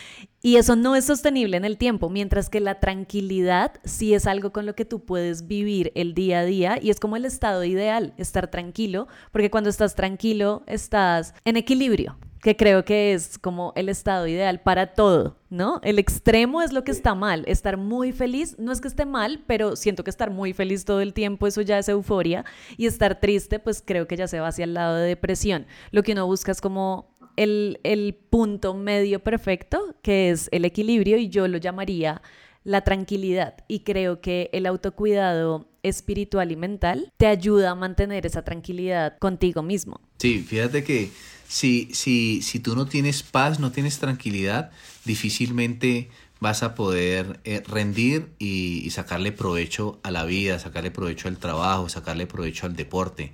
y 0.46 0.58
eso 0.58 0.76
no 0.76 0.96
es 0.96 1.06
sostenible 1.06 1.58
en 1.58 1.66
el 1.66 1.76
tiempo, 1.76 2.08
mientras 2.08 2.52
que 2.52 2.60
la 2.60 2.80
tranquilidad 2.80 3.72
sí 3.84 4.14
es 4.14 4.28
algo 4.28 4.52
con 4.52 4.68
lo 4.68 4.76
que 4.76 4.86
tú 4.86 5.04
puedes 5.04 5.48
vivir 5.48 5.92
el 5.96 6.14
día 6.14 6.42
a 6.42 6.46
día 6.46 6.78
y 6.80 6.92
es 6.92 7.00
como 7.00 7.16
el 7.16 7.26
estado 7.26 7.64
ideal, 7.64 8.14
estar 8.18 8.52
tranquilo, 8.52 9.08
porque 9.32 9.50
cuando 9.50 9.72
estás 9.72 9.96
tranquilo 9.96 10.62
estás 10.68 11.34
en 11.46 11.58
equilibrio, 11.58 12.20
que 12.44 12.56
creo 12.56 12.86
que 12.86 13.14
es 13.14 13.40
como 13.40 13.74
el 13.76 13.90
estado 13.90 14.28
ideal 14.28 14.62
para 14.62 14.94
todo, 14.94 15.36
¿no? 15.50 15.80
El 15.82 15.98
extremo 15.98 16.62
es 16.62 16.74
lo 16.74 16.84
que 16.84 16.92
está 16.92 17.16
mal, 17.16 17.44
estar 17.48 17.76
muy 17.76 18.12
feliz, 18.12 18.56
no 18.60 18.72
es 18.72 18.82
que 18.82 18.88
esté 18.88 19.08
mal, 19.08 19.44
pero 19.48 19.76
siento 19.76 20.04
que 20.04 20.12
estar 20.12 20.30
muy 20.30 20.54
feliz 20.54 20.86
todo 20.86 21.02
el 21.02 21.16
tiempo, 21.16 21.48
eso 21.48 21.62
ya 21.62 21.80
es 21.80 21.90
euforia, 21.90 22.46
y 22.78 22.86
estar 22.86 23.20
triste, 23.20 23.58
pues 23.58 23.82
creo 23.84 24.08
que 24.08 24.16
ya 24.16 24.28
se 24.28 24.40
va 24.40 24.50
hacia 24.50 24.66
el 24.66 24.76
lado 24.76 24.96
de 24.98 25.08
depresión. 25.08 25.66
Lo 25.90 26.04
que 26.04 26.12
uno 26.12 26.28
busca 26.28 26.52
es 26.52 26.62
como 26.62 27.15
el, 27.36 28.18
punto 28.30 28.74
medio 28.74 29.20
perfecto, 29.20 29.96
que 30.02 30.30
es 30.30 30.50
el 30.52 30.66
equilibrio, 30.66 31.18
y 31.18 31.30
yo 31.30 31.48
lo 31.48 31.58
llamaría 31.58 32.22
la 32.64 32.82
tranquilidad. 32.82 33.56
Y 33.68 33.82
creo 33.82 34.22
que 34.22 34.50
el 34.54 34.66
autocuidado 34.66 35.70
espiritual 35.84 36.52
y 36.52 36.56
mental 36.56 37.14
te 37.18 37.28
ayuda 37.28 37.72
a 37.72 37.76
mantener 37.76 38.26
esa 38.26 38.44
tranquilidad 38.44 39.18
contigo 39.20 39.62
mismo. 39.62 40.02
Sí, 40.18 40.40
fíjate 40.40 40.84
que 40.84 41.12
si, 41.48 41.90
si, 41.94 42.42
si 42.42 42.60
tú 42.60 42.76
no 42.76 42.88
tienes 42.88 43.24
paz, 43.24 43.60
no 43.60 43.72
tienes 43.72 44.00
tranquilidad, 44.00 44.72
difícilmente 45.06 46.10
vas 46.40 46.64
a 46.64 46.76
poder 46.76 47.40
eh, 47.44 47.64
rendir 47.66 48.34
y, 48.40 48.82
y, 48.86 48.90
sacarle 48.90 49.32
provecho 49.32 50.00
a 50.04 50.12
la 50.12 50.26
vida, 50.26 50.60
sacarle 50.60 50.92
provecho 50.92 51.28
al 51.28 51.38
trabajo, 51.38 51.88
sacarle 51.88 52.28
provecho 52.28 52.66
al 52.66 52.76
deporte. 52.76 53.32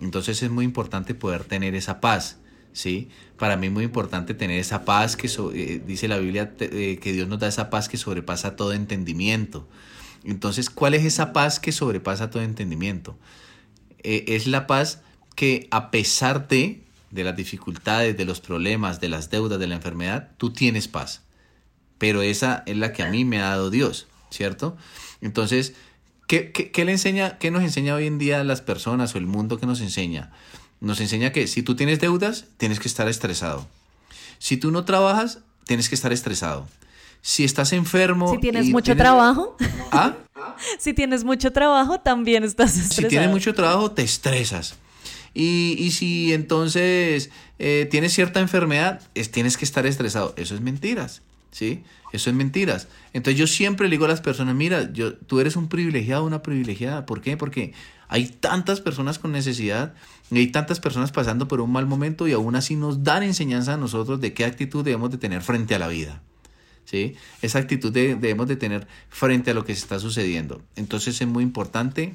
Entonces 0.00 0.42
es 0.42 0.50
muy 0.50 0.64
importante 0.64 1.14
poder 1.14 1.44
tener 1.44 1.74
esa 1.74 2.00
paz. 2.00 2.38
¿Sí? 2.72 3.08
Para 3.38 3.56
mí 3.56 3.68
es 3.68 3.72
muy 3.72 3.84
importante 3.84 4.34
tener 4.34 4.58
esa 4.58 4.84
paz 4.84 5.16
que 5.16 5.28
eh, 5.54 5.82
dice 5.86 6.08
la 6.08 6.18
Biblia 6.18 6.54
eh, 6.60 6.98
que 7.00 7.12
Dios 7.12 7.28
nos 7.28 7.38
da 7.38 7.48
esa 7.48 7.70
paz 7.70 7.88
que 7.88 7.96
sobrepasa 7.96 8.56
todo 8.56 8.72
entendimiento. 8.72 9.68
Entonces, 10.24 10.68
¿cuál 10.68 10.94
es 10.94 11.04
esa 11.04 11.32
paz 11.32 11.60
que 11.60 11.72
sobrepasa 11.72 12.30
todo 12.30 12.42
entendimiento? 12.42 13.18
Eh, 14.02 14.24
es 14.28 14.46
la 14.46 14.66
paz 14.66 15.02
que 15.34 15.68
a 15.70 15.90
pesar 15.90 16.48
de, 16.48 16.82
de 17.10 17.24
las 17.24 17.36
dificultades, 17.36 18.16
de 18.16 18.24
los 18.24 18.40
problemas, 18.40 19.00
de 19.00 19.08
las 19.08 19.30
deudas, 19.30 19.58
de 19.58 19.66
la 19.66 19.76
enfermedad, 19.76 20.32
tú 20.36 20.52
tienes 20.52 20.88
paz. 20.88 21.22
Pero 21.98 22.22
esa 22.22 22.62
es 22.66 22.76
la 22.76 22.92
que 22.92 23.02
a 23.02 23.10
mí 23.10 23.24
me 23.24 23.40
ha 23.40 23.50
dado 23.50 23.70
Dios, 23.70 24.06
¿cierto? 24.30 24.76
Entonces, 25.20 25.74
¿qué, 26.26 26.52
qué 26.52 26.84
le 26.84 26.92
enseña, 26.92 27.38
qué 27.38 27.50
nos 27.50 27.62
enseña 27.62 27.94
hoy 27.94 28.06
en 28.06 28.18
día 28.18 28.44
las 28.44 28.60
personas 28.60 29.14
o 29.14 29.18
el 29.18 29.26
mundo 29.26 29.58
que 29.58 29.66
nos 29.66 29.80
enseña? 29.80 30.30
Nos 30.80 31.00
enseña 31.00 31.32
que 31.32 31.46
si 31.46 31.62
tú 31.62 31.76
tienes 31.76 32.00
deudas, 32.00 32.46
tienes 32.56 32.80
que 32.80 32.88
estar 32.88 33.08
estresado. 33.08 33.66
Si 34.38 34.56
tú 34.56 34.70
no 34.70 34.84
trabajas, 34.84 35.40
tienes 35.66 35.88
que 35.88 35.94
estar 35.94 36.12
estresado. 36.12 36.66
Si 37.22 37.44
estás 37.44 37.72
enfermo... 37.72 38.32
Si 38.32 38.38
tienes 38.38 38.66
mucho 38.70 38.96
trabajo. 38.96 39.56
¿Ah? 39.92 40.16
si 40.78 40.94
tienes 40.94 41.22
mucho 41.22 41.52
trabajo, 41.52 42.00
también 42.00 42.44
estás 42.44 42.76
estresado. 42.76 43.02
Si 43.02 43.08
tienes 43.08 43.30
mucho 43.30 43.54
trabajo, 43.54 43.90
te 43.90 44.02
estresas. 44.02 44.76
Y, 45.34 45.76
y 45.78 45.90
si 45.92 46.32
entonces 46.32 47.30
eh, 47.58 47.86
tienes 47.90 48.14
cierta 48.14 48.40
enfermedad, 48.40 49.02
es, 49.14 49.30
tienes 49.30 49.56
que 49.58 49.66
estar 49.66 49.86
estresado. 49.86 50.32
Eso 50.36 50.54
es 50.54 50.62
mentiras. 50.62 51.22
¿Sí? 51.52 51.82
Eso 52.12 52.30
es 52.30 52.36
mentiras. 52.36 52.88
Entonces 53.12 53.38
yo 53.38 53.46
siempre 53.46 53.88
le 53.88 53.92
digo 53.92 54.06
a 54.06 54.08
las 54.08 54.20
personas, 54.20 54.54
mira, 54.54 54.92
yo, 54.92 55.14
tú 55.14 55.40
eres 55.40 55.56
un 55.56 55.68
privilegiado, 55.68 56.24
una 56.24 56.42
privilegiada. 56.42 57.06
¿Por 57.06 57.20
qué? 57.20 57.36
Porque 57.36 57.74
hay 58.08 58.26
tantas 58.26 58.80
personas 58.80 59.18
con 59.18 59.32
necesidad 59.32 59.94
hay 60.38 60.46
tantas 60.48 60.78
personas 60.78 61.10
pasando 61.10 61.48
por 61.48 61.60
un 61.60 61.72
mal 61.72 61.86
momento 61.86 62.28
y 62.28 62.32
aún 62.32 62.54
así 62.54 62.76
nos 62.76 63.02
dan 63.02 63.22
enseñanza 63.22 63.74
a 63.74 63.76
nosotros 63.76 64.20
de 64.20 64.32
qué 64.32 64.44
actitud 64.44 64.84
debemos 64.84 65.10
de 65.10 65.18
tener 65.18 65.42
frente 65.42 65.74
a 65.74 65.78
la 65.78 65.88
vida. 65.88 66.22
¿sí? 66.84 67.16
Esa 67.42 67.58
actitud 67.58 67.92
debemos 67.92 68.46
de 68.46 68.56
tener 68.56 68.86
frente 69.08 69.50
a 69.50 69.54
lo 69.54 69.64
que 69.64 69.74
se 69.74 69.82
está 69.82 69.98
sucediendo. 69.98 70.62
Entonces 70.76 71.20
es 71.20 71.26
muy 71.26 71.42
importante 71.42 72.12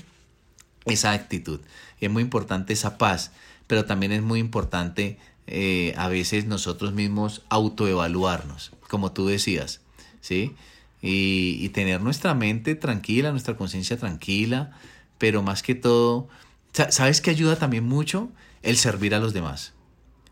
esa 0.86 1.12
actitud, 1.12 1.60
es 1.99 2.10
muy 2.10 2.23
importante 2.23 2.73
esa 2.73 2.97
paz, 2.97 3.32
pero 3.67 3.86
también 3.86 4.12
es 4.12 4.21
muy 4.21 4.39
importante 4.39 5.17
eh, 5.47 5.93
a 5.97 6.08
veces 6.08 6.45
nosotros 6.45 6.93
mismos 6.93 7.41
autoevaluarnos, 7.49 8.71
como 8.88 9.12
tú 9.12 9.28
decías, 9.28 9.82
¿sí? 10.21 10.56
Y, 11.01 11.58
y 11.62 11.69
tener 11.69 12.01
nuestra 12.01 12.34
mente 12.34 12.75
tranquila, 12.75 13.32
nuestra 13.32 13.56
conciencia 13.58 13.97
tranquila, 13.97 14.71
pero 15.17 15.43
más 15.43 15.62
que 15.62 15.75
todo 15.75 16.28
¿Sabes 16.90 17.22
qué 17.22 17.32
ayuda 17.32 17.56
también 17.56 17.86
mucho? 17.86 18.30
El 18.62 18.78
servir 18.78 19.16
a 19.16 19.20
los 19.20 19.34
demás. 19.34 19.74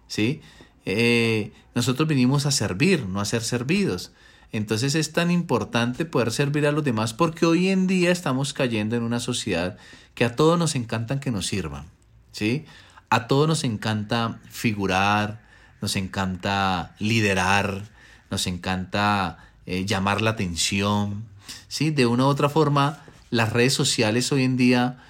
¿Sí? 0.08 0.42
Eh, 0.86 1.54
nosotros 1.76 2.08
vinimos 2.08 2.46
a 2.46 2.52
servir, 2.52 3.08
no 3.08 3.22
a 3.22 3.26
ser 3.26 3.44
servidos. 3.44 4.12
Entonces 4.52 4.94
es 4.96 5.14
tan 5.14 5.32
importante 5.32 6.06
poder 6.06 6.32
servir 6.32 6.68
a 6.68 6.72
los 6.72 6.84
demás 6.84 7.14
porque 7.14 7.46
hoy 7.46 7.70
en 7.70 7.88
día 7.88 8.12
estamos 8.12 8.54
cayendo 8.54 8.96
en 8.96 9.04
una 9.04 9.20
sociedad 9.20 9.78
que 10.14 10.26
a 10.26 10.36
todos 10.36 10.60
nos 10.60 10.76
encanta 10.76 11.20
que 11.20 11.32
nos 11.32 11.48
sirvan. 11.48 11.86
¿Sí? 12.32 12.66
A 13.10 13.28
todos 13.28 13.48
nos 13.48 13.64
encanta 13.64 14.40
figurar, 14.50 15.42
nos 15.82 15.96
encanta 15.96 16.96
liderar, 17.00 17.90
nos 18.30 18.48
encanta 18.48 19.38
eh, 19.66 19.86
llamar 19.86 20.22
la 20.22 20.32
atención. 20.32 21.24
¿Sí? 21.68 21.90
De 21.90 22.06
una 22.06 22.26
u 22.26 22.28
otra 22.28 22.50
forma, 22.50 23.04
las 23.30 23.54
redes 23.54 23.74
sociales 23.74 24.32
hoy 24.32 24.44
en 24.44 24.58
día 24.58 25.04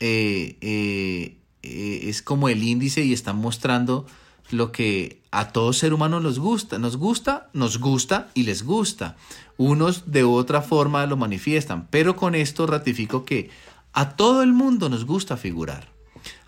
eh, 0.00 0.56
eh, 0.60 1.36
eh, 1.62 2.00
es 2.04 2.22
como 2.22 2.48
el 2.48 2.62
índice 2.62 3.04
y 3.04 3.12
están 3.12 3.36
mostrando 3.36 4.06
lo 4.50 4.72
que 4.72 5.20
a 5.30 5.52
todo 5.52 5.72
ser 5.72 5.94
humano 5.94 6.18
nos 6.20 6.38
gusta, 6.38 6.78
nos 6.78 6.96
gusta, 6.96 7.50
nos 7.52 7.78
gusta 7.78 8.28
y 8.34 8.44
les 8.44 8.64
gusta. 8.64 9.16
Unos 9.58 10.10
de 10.10 10.24
otra 10.24 10.62
forma 10.62 11.06
lo 11.06 11.16
manifiestan, 11.16 11.86
pero 11.90 12.16
con 12.16 12.34
esto 12.34 12.66
ratifico 12.66 13.24
que 13.24 13.50
a 13.92 14.16
todo 14.16 14.42
el 14.42 14.52
mundo 14.52 14.88
nos 14.88 15.04
gusta 15.04 15.36
figurar. 15.36 15.88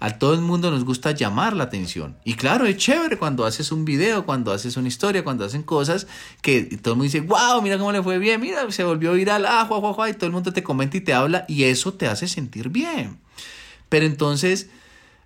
A 0.01 0.19
todo 0.19 0.35
el 0.35 0.41
mundo 0.41 0.71
nos 0.71 0.85
gusta 0.85 1.13
llamar 1.13 1.55
la 1.55 1.65
atención. 1.65 2.17
Y 2.25 2.35
claro, 2.35 2.67
es 2.67 2.77
chévere 2.77 3.19
cuando 3.19 3.45
haces 3.45 3.73
un 3.73 3.85
video, 3.85 4.27
cuando 4.27 4.53
haces 4.53 4.77
una 4.77 4.89
historia, 4.89 5.25
cuando 5.25 5.45
hacen 5.45 5.63
cosas 5.63 6.07
que 6.41 6.65
todo 6.83 6.95
el 6.95 6.99
mundo 6.99 7.05
dice, 7.05 7.21
wow, 7.21 7.63
mira 7.63 7.79
cómo 7.79 7.93
le 7.93 8.03
fue 8.03 8.19
bien, 8.19 8.41
mira, 8.41 8.71
se 8.71 8.85
volvió 8.85 9.13
viral, 9.13 9.47
ah, 9.47 9.67
jua, 9.67 10.11
y 10.11 10.15
todo 10.15 10.27
el 10.27 10.33
mundo 10.33 10.53
te 10.53 10.63
comenta 10.63 10.97
y 10.97 11.01
te 11.01 11.15
habla 11.15 11.45
y 11.49 11.65
eso 11.65 11.95
te 11.95 12.09
hace 12.09 12.29
sentir 12.29 12.69
bien. 12.69 13.22
Pero 13.93 14.07
entonces 14.07 14.71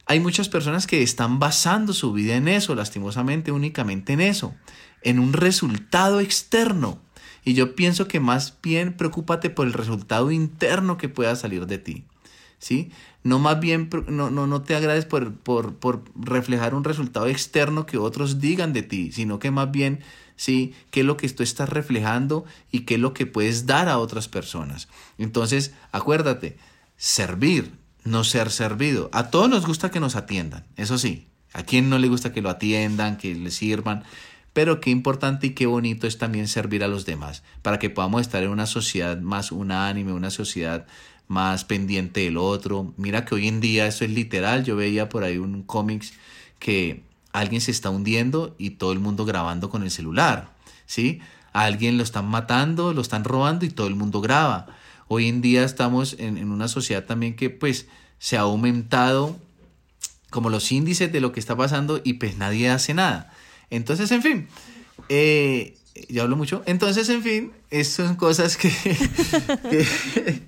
hay 0.07 0.19
muchas 0.19 0.49
personas 0.49 0.89
que 0.89 1.05
están 1.05 1.39
basando 1.39 1.93
su 1.93 2.13
vida 2.13 2.35
en 2.35 2.49
eso, 2.49 2.75
lastimosamente, 2.75 3.53
únicamente 3.53 4.13
en 4.13 4.21
eso, 4.21 4.57
en 5.03 5.21
un 5.21 5.35
resultado 5.35 6.19
externo. 6.19 6.99
Y 7.45 7.55
yo 7.55 7.77
pienso 7.77 8.09
que 8.09 8.19
más 8.19 8.59
bien 8.61 8.97
preocúpate 8.97 9.51
por 9.51 9.69
el 9.69 9.73
resultado 9.73 10.33
interno 10.33 10.97
que 10.97 11.09
pueda 11.09 11.37
salir 11.37 11.69
de 11.69 11.79
ti. 11.79 12.07
¿Sí? 12.59 12.91
No 13.23 13.39
más 13.39 13.61
bien, 13.61 13.89
no, 14.09 14.31
no, 14.31 14.49
no 14.49 14.63
te 14.63 14.75
agrades 14.75 15.05
por, 15.05 15.37
por, 15.37 15.77
por 15.77 16.03
reflejar 16.17 16.75
un 16.75 16.83
resultado 16.83 17.29
externo 17.29 17.87
que 17.87 17.99
otros 17.99 18.41
digan 18.41 18.73
de 18.73 18.83
ti, 18.83 19.13
sino 19.13 19.39
que 19.39 19.53
más 19.53 19.71
bien 19.71 20.01
¿sí? 20.35 20.75
¿Qué 20.91 21.01
es 21.01 21.07
lo 21.07 21.17
que 21.17 21.29
tú 21.29 21.45
estás 21.45 21.69
reflejando 21.69 22.45
y 22.73 22.81
qué 22.81 22.95
es 22.95 23.01
lo 23.01 23.15
que 23.15 23.27
puedes 23.27 23.67
dar 23.67 23.89
a 23.89 23.99
otras 23.99 24.27
personas? 24.27 24.89
Entonces, 25.19 25.73
acuérdate, 25.93 26.57
servir, 26.97 27.86
no 28.07 28.25
ser 28.25 28.51
servido. 28.51 29.11
A 29.13 29.31
todos 29.31 29.49
nos 29.49 29.67
gusta 29.67 29.91
que 29.91 30.01
nos 30.01 30.17
atiendan, 30.17 30.65
eso 30.77 30.99
sí. 30.99 31.27
A 31.53 31.63
quien 31.63 31.89
no 31.89 31.99
le 31.99 32.09
gusta 32.09 32.33
que 32.33 32.43
lo 32.43 32.51
atiendan, 32.51 33.17
que 33.17 33.35
le 33.35 33.51
sirvan. 33.51 34.05
Pero 34.53 34.81
qué 34.81 34.91
importante 34.91 35.49
y 35.49 35.51
qué 35.51 35.67
bonito 35.67 36.07
es 36.07 36.17
también 36.17 36.49
servir 36.49 36.83
a 36.83 36.89
los 36.89 37.05
demás, 37.05 37.43
para 37.63 37.79
que 37.79 37.91
podamos 37.91 38.23
estar 38.23 38.43
en 38.43 38.51
una 38.51 38.67
sociedad 38.67 39.19
más 39.21 39.53
unánime, 39.53 40.13
una 40.13 40.31
sociedad 40.31 40.87
más 41.29 41.65
pendiente 41.65 42.21
del 42.21 42.37
otro. 42.37 42.95
Mira 42.97 43.25
que 43.25 43.35
hoy 43.35 43.49
en 43.49 43.61
día 43.61 43.87
eso 43.87 44.05
es 44.05 44.11
literal. 44.11 44.65
Yo 44.65 44.77
veía 44.77 45.09
por 45.09 45.25
ahí 45.25 45.39
un 45.39 45.63
cómics 45.63 46.15
que 46.59 47.03
alguien 47.33 47.61
se 47.61 47.71
está 47.71 47.91
hundiendo 47.91 48.55
y 48.59 48.71
todo 48.71 48.93
el 48.93 48.99
mundo 48.99 49.25
grabando 49.25 49.69
con 49.69 49.83
el 49.83 49.91
celular, 49.91 50.51
¿sí? 50.87 51.21
Alguien 51.53 51.97
lo 51.97 52.03
están 52.03 52.27
matando, 52.27 52.93
lo 52.93 53.03
están 53.03 53.25
robando 53.25 53.67
y 53.67 53.71
todo 53.71 53.87
el 53.89 53.95
mundo 53.95 54.21
graba. 54.21 54.69
Hoy 55.09 55.29
en 55.29 55.41
día 55.41 55.65
estamos 55.65 56.17
en, 56.19 56.51
una 56.51 56.69
sociedad 56.69 57.05
también 57.05 57.37
que 57.37 57.51
pues 57.51 57.87
se 58.19 58.37
ha 58.37 58.41
aumentado 58.41 59.37
como 60.31 60.51
los 60.51 60.73
índices 60.73 61.13
de 61.13 61.21
lo 61.21 61.33
que 61.33 61.41
está 61.41 61.57
pasando 61.57 62.01
y 62.03 62.15
pues 62.15 62.37
nadie 62.37 62.69
hace 62.69 62.93
nada. 62.93 63.33
Entonces, 63.71 64.11
en 64.11 64.23
fin, 64.23 64.49
eh, 65.09 65.77
ya 66.09 66.23
hablo 66.23 66.37
mucho. 66.37 66.63
Entonces, 66.67 67.09
en 67.09 67.23
fin, 67.23 67.53
estas 67.71 68.07
son 68.07 68.17
cosas 68.17 68.57
que... 68.59 68.71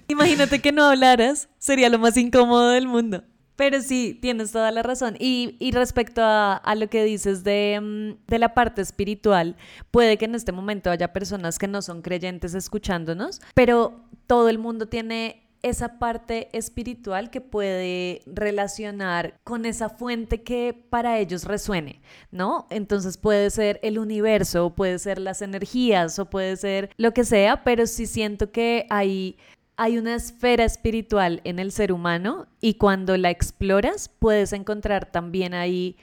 Imagínate 0.08 0.60
que 0.60 0.72
no 0.72 0.84
hablaras, 0.84 1.48
sería 1.58 1.88
lo 1.88 1.98
más 1.98 2.16
incómodo 2.16 2.70
del 2.70 2.88
mundo. 2.88 3.22
Pero 3.58 3.82
sí, 3.82 4.16
tienes 4.22 4.52
toda 4.52 4.70
la 4.70 4.84
razón. 4.84 5.16
Y, 5.18 5.56
y 5.58 5.72
respecto 5.72 6.22
a, 6.22 6.54
a, 6.54 6.74
lo 6.76 6.88
que 6.88 7.02
dices 7.02 7.42
de, 7.42 7.80
mm, 7.82 8.28
de, 8.28 8.38
la 8.38 8.54
parte 8.54 8.82
espiritual, 8.82 9.56
puede 9.90 10.16
que 10.16 10.26
en 10.26 10.36
este 10.36 10.52
momento 10.52 10.90
haya 10.90 11.12
personas 11.12 11.58
que 11.58 11.66
no 11.66 11.82
son 11.82 12.00
creyentes 12.00 12.54
escuchándonos, 12.54 13.40
pero 13.54 14.07
todo 14.28 14.48
el 14.48 14.58
mundo 14.58 14.86
tiene 14.86 15.42
esa 15.62 15.98
parte 15.98 16.48
espiritual 16.52 17.30
que 17.30 17.40
puede 17.40 18.22
relacionar 18.26 19.34
con 19.42 19.66
esa 19.66 19.88
fuente 19.88 20.42
que 20.42 20.86
para 20.88 21.18
ellos 21.18 21.44
resuene, 21.44 22.00
¿no? 22.30 22.68
Entonces 22.70 23.16
puede 23.16 23.50
ser 23.50 23.80
el 23.82 23.98
universo, 23.98 24.70
puede 24.76 25.00
ser 25.00 25.18
las 25.18 25.42
energías 25.42 26.20
o 26.20 26.30
puede 26.30 26.56
ser 26.56 26.90
lo 26.96 27.12
que 27.12 27.24
sea, 27.24 27.64
pero 27.64 27.86
sí 27.86 28.06
siento 28.06 28.52
que 28.52 28.86
hay 28.90 29.36
hay 29.80 29.96
una 29.96 30.16
esfera 30.16 30.64
espiritual 30.64 31.40
en 31.44 31.60
el 31.60 31.70
ser 31.70 31.92
humano 31.92 32.48
y 32.60 32.74
cuando 32.74 33.16
la 33.16 33.30
exploras 33.30 34.08
puedes 34.08 34.52
encontrar 34.52 35.06
también 35.06 35.54
ahí 35.54 35.96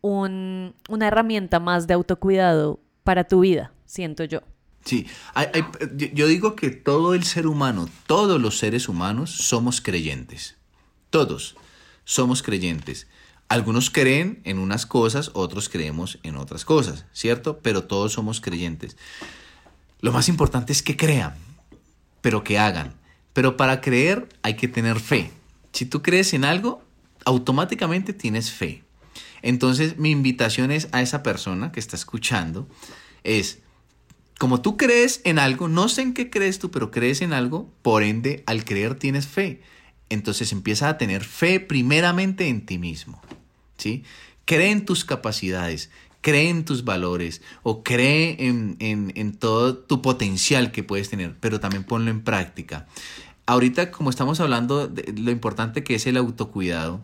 una 0.00 0.72
herramienta 1.06 1.60
más 1.60 1.86
de 1.86 1.92
autocuidado 1.94 2.80
para 3.04 3.24
tu 3.24 3.40
vida, 3.40 3.72
siento 3.84 4.24
yo. 4.24 4.40
Sí, 4.84 5.06
yo 6.14 6.26
digo 6.26 6.56
que 6.56 6.70
todo 6.70 7.14
el 7.14 7.24
ser 7.24 7.46
humano, 7.46 7.88
todos 8.06 8.40
los 8.40 8.58
seres 8.58 8.88
humanos 8.88 9.30
somos 9.30 9.80
creyentes. 9.80 10.56
Todos 11.10 11.56
somos 12.04 12.42
creyentes. 12.42 13.06
Algunos 13.48 13.90
creen 13.90 14.40
en 14.44 14.58
unas 14.58 14.86
cosas, 14.86 15.32
otros 15.34 15.68
creemos 15.68 16.18
en 16.22 16.36
otras 16.36 16.64
cosas, 16.64 17.04
¿cierto? 17.12 17.58
Pero 17.58 17.84
todos 17.84 18.12
somos 18.12 18.40
creyentes. 18.40 18.96
Lo 20.00 20.12
más 20.12 20.28
importante 20.28 20.72
es 20.72 20.82
que 20.82 20.96
crean, 20.96 21.34
pero 22.20 22.44
que 22.44 22.58
hagan. 22.58 22.94
Pero 23.32 23.56
para 23.56 23.80
creer 23.80 24.28
hay 24.42 24.54
que 24.54 24.68
tener 24.68 25.00
fe. 25.00 25.32
Si 25.72 25.84
tú 25.84 26.02
crees 26.02 26.32
en 26.32 26.44
algo, 26.44 26.82
automáticamente 27.24 28.12
tienes 28.12 28.50
fe. 28.50 28.82
Entonces 29.42 29.98
mi 29.98 30.10
invitación 30.10 30.70
es 30.70 30.88
a 30.92 31.02
esa 31.02 31.22
persona 31.22 31.72
que 31.72 31.80
está 31.80 31.96
escuchando, 31.96 32.68
es, 33.24 33.58
como 34.40 34.62
tú 34.62 34.78
crees 34.78 35.20
en 35.24 35.38
algo, 35.38 35.68
no 35.68 35.88
sé 35.90 36.00
en 36.00 36.14
qué 36.14 36.30
crees 36.30 36.58
tú, 36.58 36.70
pero 36.70 36.90
crees 36.90 37.20
en 37.20 37.34
algo, 37.34 37.70
por 37.82 38.02
ende, 38.02 38.42
al 38.46 38.64
creer 38.64 38.94
tienes 38.94 39.26
fe. 39.26 39.60
Entonces 40.08 40.52
empieza 40.52 40.88
a 40.88 40.96
tener 40.96 41.24
fe 41.24 41.60
primeramente 41.60 42.48
en 42.48 42.64
ti 42.64 42.78
mismo. 42.78 43.20
¿sí? 43.76 44.02
Cree 44.46 44.70
en 44.70 44.86
tus 44.86 45.04
capacidades, 45.04 45.90
cree 46.22 46.48
en 46.48 46.64
tus 46.64 46.84
valores 46.84 47.42
o 47.62 47.84
cree 47.84 48.36
en, 48.46 48.76
en, 48.78 49.12
en 49.14 49.34
todo 49.34 49.76
tu 49.76 50.00
potencial 50.00 50.72
que 50.72 50.82
puedes 50.82 51.10
tener, 51.10 51.36
pero 51.38 51.60
también 51.60 51.84
ponlo 51.84 52.10
en 52.10 52.22
práctica 52.22 52.86
ahorita 53.50 53.90
como 53.90 54.10
estamos 54.10 54.38
hablando 54.40 54.86
de 54.86 55.12
lo 55.20 55.30
importante 55.30 55.82
que 55.82 55.96
es 55.96 56.06
el 56.06 56.16
autocuidado, 56.16 57.00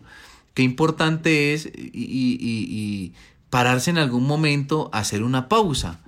qué 0.53 0.63
importante 0.63 1.53
es 1.53 1.69
y, 1.75 3.13
pararse 3.49 3.89
en 3.89 3.97
algún 3.97 4.25
momento, 4.25 4.89
hacer 4.91 5.23
una 5.23 5.47
pausa 5.47 6.01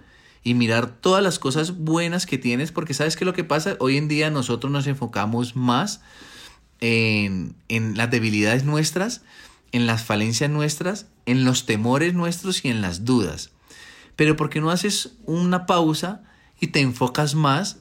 y 0.44 0.54
mirar 0.54 0.90
todas 0.90 1.24
las 1.24 1.40
cosas 1.40 1.78
buenas 1.78 2.26
que 2.26 2.38
tienes, 2.38 2.72
porque 2.72 2.94
sabes 2.94 3.16
que 3.16 3.26
lo 3.26 3.34
que 3.34 3.44
pasa, 3.44 3.76
hoy 3.80 3.98
en 3.98 4.08
día 4.08 4.30
nosotros 4.30 4.72
nos 4.72 4.88
enfocamos 4.88 5.56
más 5.56 6.02
en, 6.80 7.56
en 7.68 7.98
las 7.98 8.10
debilidades 8.10 8.64
nuestras, 8.64 9.22
en 9.72 9.86
las 9.86 10.04
falencias 10.04 10.50
nuestras, 10.50 11.08
en 11.26 11.46
los 11.46 11.66
temores 11.66 12.14
nuestros 12.14 12.64
y 12.64 12.70
en 12.70 12.82
las 12.82 13.06
dudas. 13.06 13.52
Pero 14.16 14.36
¿por 14.36 14.50
qué 14.50 14.62
no 14.62 14.72
haces 14.72 15.14
una 15.26 15.66
pausa 15.66 16.24
y 16.60 16.68
te 16.68 16.82
enfocas 16.82 17.36
más 17.36 17.80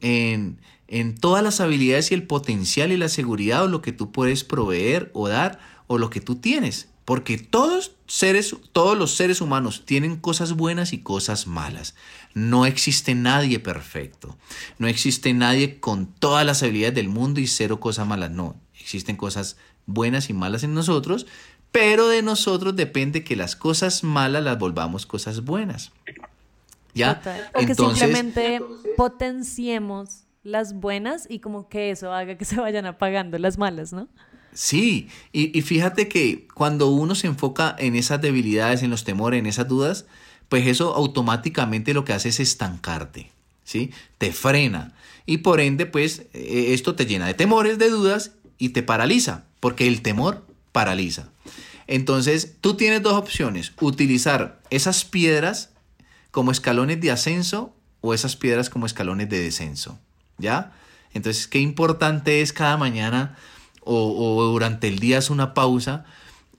en 0.00 0.58
en 0.88 1.16
todas 1.16 1.42
las 1.42 1.60
habilidades 1.60 2.10
y 2.10 2.14
el 2.14 2.26
potencial 2.26 2.92
y 2.92 2.96
la 2.96 3.08
seguridad 3.08 3.64
o 3.64 3.68
lo 3.68 3.82
que 3.82 3.92
tú 3.92 4.12
puedes 4.12 4.44
proveer 4.44 5.10
o 5.14 5.28
dar 5.28 5.58
o 5.86 5.98
lo 5.98 6.10
que 6.10 6.20
tú 6.20 6.36
tienes. 6.36 6.88
Porque 7.06 7.38
todos, 7.38 7.92
seres, 8.08 8.56
todos 8.72 8.98
los 8.98 9.14
seres 9.14 9.40
humanos 9.40 9.84
tienen 9.86 10.16
cosas 10.16 10.54
buenas 10.54 10.92
y 10.92 10.98
cosas 10.98 11.46
malas. 11.46 11.94
No 12.34 12.66
existe 12.66 13.14
nadie 13.14 13.60
perfecto. 13.60 14.36
No 14.78 14.88
existe 14.88 15.32
nadie 15.32 15.78
con 15.78 16.06
todas 16.06 16.44
las 16.44 16.64
habilidades 16.64 16.96
del 16.96 17.08
mundo 17.08 17.40
y 17.40 17.46
cero 17.46 17.78
cosas 17.78 18.08
malas. 18.08 18.32
No, 18.32 18.56
existen 18.78 19.16
cosas 19.16 19.56
buenas 19.86 20.30
y 20.30 20.32
malas 20.32 20.64
en 20.64 20.74
nosotros, 20.74 21.28
pero 21.70 22.08
de 22.08 22.22
nosotros 22.22 22.74
depende 22.74 23.22
que 23.22 23.36
las 23.36 23.54
cosas 23.54 24.02
malas 24.02 24.42
las 24.42 24.58
volvamos 24.58 25.06
cosas 25.06 25.44
buenas. 25.44 25.92
¿Ya? 26.92 27.22
O 27.54 27.64
que 27.64 27.74
simplemente 27.76 28.60
potenciemos 28.96 30.24
las 30.42 30.74
buenas 30.74 31.26
y 31.28 31.38
como 31.38 31.68
que 31.68 31.90
eso 31.90 32.12
haga 32.12 32.36
que 32.36 32.44
se 32.44 32.60
vayan 32.60 32.86
apagando 32.86 33.38
las 33.38 33.58
malas, 33.58 33.92
¿no? 33.92 34.08
Sí, 34.56 35.10
y, 35.32 35.60
fíjate 35.60 36.08
que 36.08 36.48
cuando 36.54 36.88
uno 36.88 37.14
se 37.14 37.26
enfoca 37.26 37.76
en 37.78 37.94
esas 37.94 38.22
debilidades, 38.22 38.82
en 38.82 38.88
los 38.88 39.04
temores, 39.04 39.38
en 39.38 39.44
esas 39.44 39.68
dudas, 39.68 40.06
pues 40.48 40.66
eso 40.66 40.94
automáticamente 40.94 41.92
lo 41.92 42.06
que 42.06 42.14
hace 42.14 42.30
es 42.30 42.40
estancarte, 42.40 43.30
¿sí? 43.64 43.90
Te 44.16 44.32
frena. 44.32 44.94
Y 45.26 45.38
por 45.38 45.60
ende, 45.60 45.84
pues 45.84 46.22
eh, 46.32 46.68
esto 46.70 46.94
te 46.94 47.04
llena 47.04 47.26
de 47.26 47.34
temores, 47.34 47.76
de 47.78 47.90
dudas 47.90 48.30
y 48.56 48.70
te 48.70 48.82
paraliza, 48.82 49.44
porque 49.60 49.86
el 49.86 50.00
temor 50.00 50.46
paraliza. 50.72 51.28
Entonces, 51.86 52.54
tú 52.62 52.78
tienes 52.78 53.02
dos 53.02 53.12
opciones, 53.12 53.74
utilizar 53.78 54.62
esas 54.70 55.04
piedras 55.04 55.68
como 56.30 56.50
escalones 56.50 56.98
de 57.02 57.10
ascenso 57.10 57.74
o 58.00 58.14
esas 58.14 58.36
piedras 58.36 58.70
como 58.70 58.86
escalones 58.86 59.28
de 59.28 59.38
descenso. 59.38 59.98
¿ya? 60.38 60.72
Entonces, 61.12 61.46
qué 61.46 61.58
importante 61.58 62.40
es 62.40 62.54
cada 62.54 62.78
mañana 62.78 63.36
o, 63.86 64.42
durante 64.52 64.88
el 64.88 64.98
día 64.98 65.18
es 65.18 65.30
una 65.30 65.54
pausa 65.54 66.04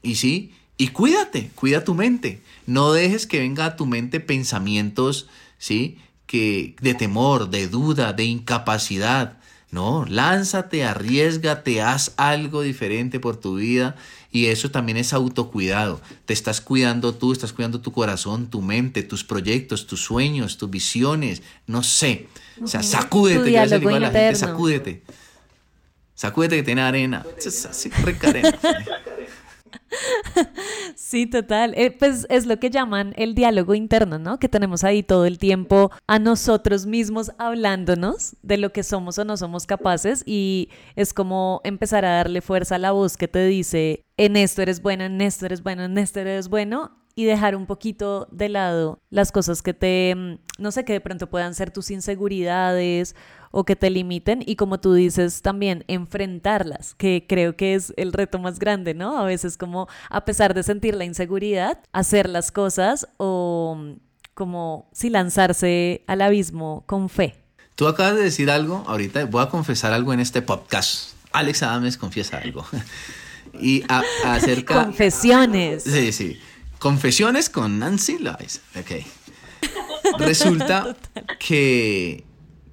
y 0.01 0.15
sí, 0.15 0.53
y 0.78 0.89
cuídate, 0.89 1.51
cuida 1.55 1.84
tu 1.84 1.93
mente. 1.93 2.41
No 2.65 2.91
dejes 2.91 3.28
que 3.28 3.39
venga 3.39 3.65
a 3.65 3.75
tu 3.75 3.86
mente 3.86 4.19
pensamientos, 4.19 5.28
¿sí? 5.57 5.97
Que 6.25 6.75
de 6.82 6.93
temor, 6.93 7.49
de 7.49 7.67
duda, 7.67 8.13
de 8.13 8.25
incapacidad. 8.25 9.38
No, 9.69 10.05
lánzate, 10.05 10.86
arriesgate, 10.86 11.82
haz 11.82 12.13
algo 12.15 12.61
diferente 12.61 13.19
por 13.19 13.36
tu 13.36 13.55
vida 13.55 13.95
y 14.32 14.45
eso 14.45 14.71
también 14.71 14.97
es 14.97 15.11
autocuidado. 15.11 15.99
Te 16.25 16.34
estás 16.34 16.61
cuidando 16.61 17.13
tú, 17.13 17.34
estás 17.34 17.51
cuidando 17.51 17.82
tu 17.82 17.91
corazón, 17.91 18.47
tu 18.47 18.61
mente, 18.61 19.03
tus 19.03 19.23
proyectos, 19.23 19.88
tus 19.88 20.01
sueños, 20.01 20.57
tus 20.57 20.69
visiones, 20.69 21.41
no 21.65 21.84
sé. 21.84 22.28
O 22.61 22.67
sea, 22.67 22.82
sacúdete, 22.82 23.51
se 23.67 23.80
la 23.80 24.11
gente, 24.11 24.36
sacúdete. 24.36 25.03
Sacúdete 26.18 26.55
que 26.55 26.63
tiene 26.63 26.82
arena. 26.82 27.24
Así, 27.45 27.89
rica. 28.03 28.34
Sí, 30.95 31.28
total. 31.28 31.74
Eh, 31.78 31.91
pues 31.91 32.26
es 32.30 32.47
lo 32.47 32.59
que 32.59 32.72
llaman 32.72 33.13
el 33.18 33.36
diálogo 33.36 33.76
interno, 33.76 34.18
¿no? 34.18 34.39
Que 34.39 34.49
tenemos 34.49 34.84
ahí 34.84 35.03
todo 35.03 35.26
el 35.26 35.38
tiempo 35.38 35.91
a 36.07 36.18
nosotros 36.18 36.88
mismos 36.88 37.32
hablándonos 37.38 38.36
de 38.41 38.57
lo 38.57 38.72
que 38.74 38.82
somos 38.82 39.20
o 39.20 39.26
no 39.26 39.38
somos 39.38 39.68
capaces 39.68 40.24
y 40.26 40.70
es 40.95 41.13
como 41.13 41.61
empezar 41.63 42.03
a 42.03 42.15
darle 42.18 42.41
fuerza 42.41 42.76
a 42.76 42.80
la 42.80 42.91
voz 42.91 43.15
que 43.15 43.28
te 43.28 43.45
dice, 43.45 44.03
en 44.18 44.36
esto 44.36 44.63
eres 44.63 44.82
bueno, 44.82 45.03
en 45.03 45.22
esto 45.22 45.45
eres 45.45 45.61
bueno, 45.61 45.84
en 45.84 45.97
esto 45.97 46.20
eres 46.20 46.49
bueno 46.49 46.97
y 47.15 47.26
dejar 47.26 47.55
un 47.55 47.65
poquito 47.65 48.28
de 48.32 48.49
lado 48.49 49.01
las 49.09 49.32
cosas 49.32 49.61
que 49.61 49.74
te, 49.74 50.13
mm, 50.15 50.61
no 50.61 50.72
sé, 50.72 50.84
que 50.84 50.93
de 50.93 51.01
pronto 51.01 51.30
puedan 51.30 51.53
ser 51.53 51.72
tus 51.72 51.89
inseguridades 51.89 53.15
o 53.51 53.65
que 53.65 53.75
te 53.75 53.89
limiten 53.89 54.43
y 54.45 54.55
como 54.55 54.79
tú 54.79 54.93
dices 54.93 55.41
también 55.41 55.83
enfrentarlas, 55.87 56.95
que 56.95 57.25
creo 57.27 57.55
que 57.55 57.75
es 57.75 57.93
el 57.97 58.13
reto 58.13 58.39
más 58.39 58.59
grande, 58.59 58.93
¿no? 58.93 59.17
A 59.17 59.25
veces 59.25 59.57
como 59.57 59.87
a 60.09 60.25
pesar 60.25 60.53
de 60.53 60.63
sentir 60.63 60.95
la 60.95 61.05
inseguridad, 61.05 61.79
hacer 61.91 62.29
las 62.29 62.51
cosas 62.51 63.07
o 63.17 63.95
como 64.33 64.89
si 64.91 65.09
lanzarse 65.09 66.03
al 66.07 66.21
abismo 66.21 66.83
con 66.85 67.09
fe. 67.09 67.35
Tú 67.75 67.87
acabas 67.87 68.15
de 68.15 68.23
decir 68.23 68.49
algo, 68.49 68.83
ahorita 68.87 69.25
voy 69.25 69.43
a 69.43 69.49
confesar 69.49 69.93
algo 69.93 70.13
en 70.13 70.19
este 70.19 70.41
podcast. 70.41 71.13
Alex 71.31 71.63
Adames 71.63 71.97
confiesa 71.97 72.37
algo. 72.37 72.65
y 73.59 73.83
acerca... 74.23 74.83
Confesiones. 74.83 75.83
Sí, 75.83 76.11
sí. 76.11 76.39
Confesiones 76.79 77.49
con 77.49 77.79
Nancy 77.79 78.19
Lois. 78.19 78.61
Ok. 78.79 79.05
Resulta 80.19 80.95
que, 81.39 82.23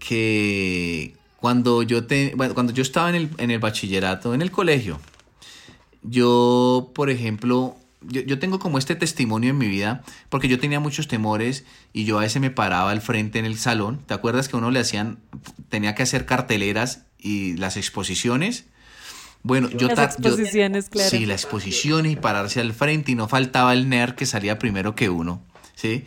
que 0.07 1.15
cuando 1.41 1.83
yo, 1.83 2.07
te, 2.07 2.33
cuando 2.33 2.73
yo 2.73 2.83
estaba 2.83 3.09
en 3.09 3.15
el, 3.15 3.31
en 3.39 3.51
el 3.51 3.59
bachillerato, 3.59 4.35
en 4.35 4.43
el 4.43 4.51
colegio, 4.51 5.01
yo, 6.03 6.93
por 6.95 7.11
ejemplo, 7.11 7.77
yo, 8.03 8.21
yo, 8.21 8.39
tengo 8.39 8.59
como 8.59 8.79
este 8.79 8.95
testimonio 8.95 9.51
en 9.51 9.59
mi 9.59 9.69
vida, 9.69 10.03
porque 10.29 10.49
yo 10.49 10.59
tenía 10.59 10.81
muchos 10.81 11.09
temores 11.09 11.65
y 11.93 12.05
yo 12.05 12.19
a 12.19 12.23
veces 12.23 12.41
me 12.41 12.51
paraba 12.51 12.91
al 12.91 13.01
frente 13.01 13.39
en 13.39 13.47
el 13.47 13.59
salón. 13.59 14.01
¿Te 14.07 14.15
acuerdas 14.15 14.49
que 14.49 14.57
uno 14.57 14.71
le 14.71 14.81
hacían, 14.81 15.19
tenía 15.71 15.95
que 15.95 16.03
hacer 16.03 16.27
carteleras 16.27 17.05
y 17.19 17.57
las 17.57 17.77
exposiciones? 17.77 18.67
Bueno, 19.43 19.71
yo... 19.71 19.89
Las 19.89 20.17
exposiciones, 20.17 20.89
claro. 20.91 21.11
Sí, 21.11 21.27
las 21.27 21.45
exposiciones 21.45 22.13
y 22.13 22.17
pararse 22.17 22.61
al 22.61 22.73
frente 22.75 23.13
y 23.13 23.15
no 23.15 23.29
faltaba 23.29 23.73
el 23.73 23.89
nerd 23.89 24.15
que 24.15 24.27
salía 24.27 24.59
primero 24.59 24.95
que 24.95 25.09
uno, 25.09 25.43
¿sí? 25.75 26.05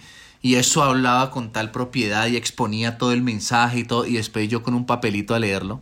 Y 0.47 0.55
eso 0.55 0.81
hablaba 0.81 1.29
con 1.29 1.51
tal 1.51 1.71
propiedad 1.71 2.25
y 2.27 2.37
exponía 2.37 2.97
todo 2.97 3.11
el 3.11 3.21
mensaje 3.21 3.79
y 3.79 3.83
todo, 3.83 4.05
y 4.05 4.13
después 4.13 4.47
yo 4.47 4.63
con 4.63 4.75
un 4.75 4.85
papelito 4.85 5.35
a 5.35 5.39
leerlo. 5.39 5.81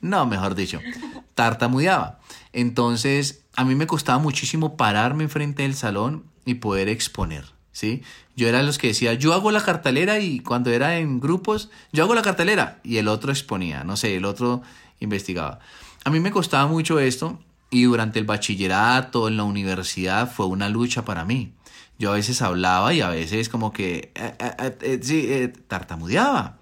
No, 0.00 0.24
mejor 0.24 0.54
dicho, 0.54 0.78
tartamudeaba. 1.34 2.20
Entonces, 2.52 3.42
a 3.56 3.64
mí 3.64 3.74
me 3.74 3.88
costaba 3.88 4.20
muchísimo 4.20 4.76
pararme 4.76 5.24
enfrente 5.24 5.64
del 5.64 5.74
salón 5.74 6.26
y 6.44 6.54
poder 6.54 6.88
exponer, 6.88 7.46
¿sí? 7.72 8.04
Yo 8.36 8.46
era 8.46 8.62
los 8.62 8.78
que 8.78 8.86
decía, 8.86 9.14
yo 9.14 9.34
hago 9.34 9.50
la 9.50 9.64
cartelera 9.64 10.20
y 10.20 10.38
cuando 10.38 10.70
era 10.70 10.96
en 10.98 11.18
grupos, 11.18 11.70
yo 11.92 12.04
hago 12.04 12.14
la 12.14 12.22
cartelera 12.22 12.78
y 12.84 12.98
el 12.98 13.08
otro 13.08 13.32
exponía, 13.32 13.82
no 13.82 13.96
sé, 13.96 14.14
el 14.14 14.26
otro 14.26 14.62
investigaba. 15.00 15.58
A 16.04 16.10
mí 16.10 16.20
me 16.20 16.30
costaba 16.30 16.68
mucho 16.68 17.00
esto 17.00 17.40
y 17.68 17.82
durante 17.82 18.20
el 18.20 18.26
bachillerato, 18.26 19.26
en 19.26 19.36
la 19.36 19.42
universidad, 19.42 20.30
fue 20.30 20.46
una 20.46 20.68
lucha 20.68 21.04
para 21.04 21.24
mí. 21.24 21.52
Yo 21.98 22.10
a 22.10 22.14
veces 22.14 22.42
hablaba 22.42 22.92
y 22.92 23.00
a 23.00 23.08
veces 23.08 23.48
como 23.48 23.72
que 23.72 24.12
eh, 24.14 24.34
eh, 24.38 24.78
eh, 24.80 25.00
sí, 25.02 25.52
tartamudeaba. 25.68 26.58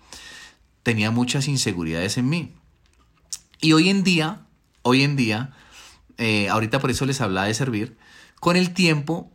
Tenía 0.82 1.10
muchas 1.10 1.48
inseguridades 1.48 2.18
en 2.18 2.28
mí. 2.28 2.54
Y 3.60 3.72
hoy 3.72 3.88
en 3.88 4.02
día, 4.02 4.46
hoy 4.82 5.02
en 5.02 5.16
día, 5.16 5.54
ahorita 6.50 6.80
por 6.80 6.90
eso 6.90 7.06
les 7.06 7.20
hablaba 7.20 7.46
de 7.46 7.54
servir, 7.54 7.96
con 8.40 8.56
el 8.56 8.74
tiempo, 8.74 9.32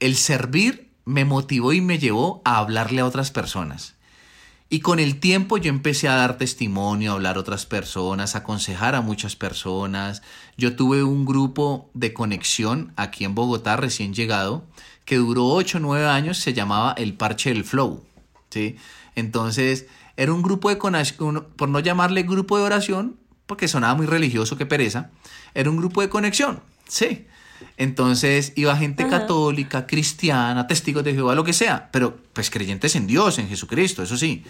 el 0.00 0.16
servir 0.16 0.90
me 1.04 1.24
motivó 1.24 1.72
y 1.74 1.80
me 1.82 1.98
llevó 1.98 2.40
a 2.44 2.58
hablarle 2.58 3.02
a 3.02 3.06
otras 3.06 3.30
personas. 3.30 3.94
Y 4.70 4.80
con 4.80 4.98
el 4.98 5.20
tiempo 5.20 5.58
yo 5.58 5.68
empecé 5.68 6.08
a 6.08 6.16
dar 6.16 6.38
testimonio, 6.38 7.12
a 7.12 7.14
hablar 7.14 7.36
a 7.36 7.40
otras 7.40 7.66
personas, 7.66 8.34
a 8.34 8.38
aconsejar 8.38 8.94
a 8.94 9.02
muchas 9.02 9.36
personas. 9.36 10.22
Yo 10.56 10.74
tuve 10.74 11.04
un 11.04 11.26
grupo 11.26 11.90
de 11.92 12.14
conexión 12.14 12.92
aquí 12.96 13.24
en 13.24 13.34
Bogotá 13.34 13.76
recién 13.76 14.14
llegado 14.14 14.64
que 15.04 15.16
duró 15.16 15.46
8 15.46 15.78
o 15.78 15.80
9 15.80 16.06
años, 16.06 16.38
se 16.38 16.52
llamaba 16.52 16.94
El 16.96 17.14
Parche 17.14 17.50
del 17.50 17.64
Flow. 17.64 18.04
¿sí? 18.50 18.76
Entonces 19.14 19.86
era 20.16 20.32
un 20.32 20.42
grupo 20.42 20.70
de 20.70 20.78
conexión, 20.78 21.46
por 21.56 21.68
no 21.68 21.80
llamarle 21.80 22.22
grupo 22.22 22.56
de 22.56 22.64
oración, 22.64 23.16
porque 23.46 23.68
sonaba 23.68 23.94
muy 23.94 24.06
religioso, 24.06 24.56
que 24.56 24.66
pereza, 24.66 25.10
era 25.54 25.70
un 25.70 25.76
grupo 25.76 26.00
de 26.00 26.08
conexión. 26.08 26.60
Sí. 26.88 27.26
Entonces 27.76 28.52
iba 28.56 28.76
gente 28.76 29.08
católica, 29.08 29.86
cristiana, 29.86 30.66
testigos 30.66 31.04
de 31.04 31.14
Jehová, 31.14 31.34
lo 31.34 31.44
que 31.44 31.52
sea, 31.52 31.88
pero 31.92 32.16
pues 32.32 32.50
creyentes 32.50 32.94
en 32.94 33.06
Dios, 33.06 33.38
en 33.38 33.48
Jesucristo, 33.48 34.02
eso 34.02 34.16
sí. 34.16 34.44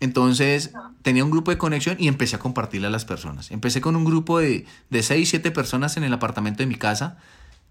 Entonces 0.00 0.72
tenía 1.02 1.24
un 1.24 1.30
grupo 1.30 1.50
de 1.50 1.58
conexión 1.58 1.96
y 2.00 2.08
empecé 2.08 2.36
a 2.36 2.38
compartirle 2.38 2.88
a 2.88 2.90
las 2.90 3.04
personas. 3.04 3.50
Empecé 3.50 3.80
con 3.80 3.96
un 3.96 4.04
grupo 4.04 4.38
de, 4.38 4.66
de 4.90 5.02
6, 5.02 5.28
7 5.28 5.50
personas 5.50 5.96
en 5.96 6.04
el 6.04 6.12
apartamento 6.12 6.58
de 6.58 6.66
mi 6.66 6.74
casa 6.74 7.18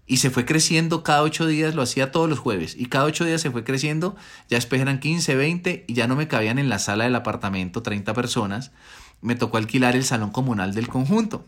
y 0.06 0.18
se 0.18 0.30
fue 0.30 0.44
creciendo 0.44 1.02
cada 1.02 1.22
ocho 1.22 1.46
días, 1.46 1.74
lo 1.74 1.82
hacía 1.82 2.12
todos 2.12 2.28
los 2.28 2.38
jueves 2.38 2.76
y 2.78 2.86
cada 2.86 3.06
ocho 3.06 3.24
días 3.24 3.40
se 3.40 3.50
fue 3.50 3.64
creciendo, 3.64 4.16
ya 4.48 4.56
después 4.56 4.80
eran 4.80 5.00
15, 5.00 5.34
20 5.34 5.84
y 5.86 5.94
ya 5.94 6.06
no 6.06 6.16
me 6.16 6.28
cabían 6.28 6.58
en 6.58 6.68
la 6.68 6.78
sala 6.78 7.04
del 7.04 7.14
apartamento 7.14 7.82
30 7.82 8.12
personas. 8.12 8.70
Me 9.22 9.34
tocó 9.34 9.56
alquilar 9.56 9.96
el 9.96 10.04
salón 10.04 10.30
comunal 10.30 10.74
del 10.74 10.88
conjunto. 10.88 11.46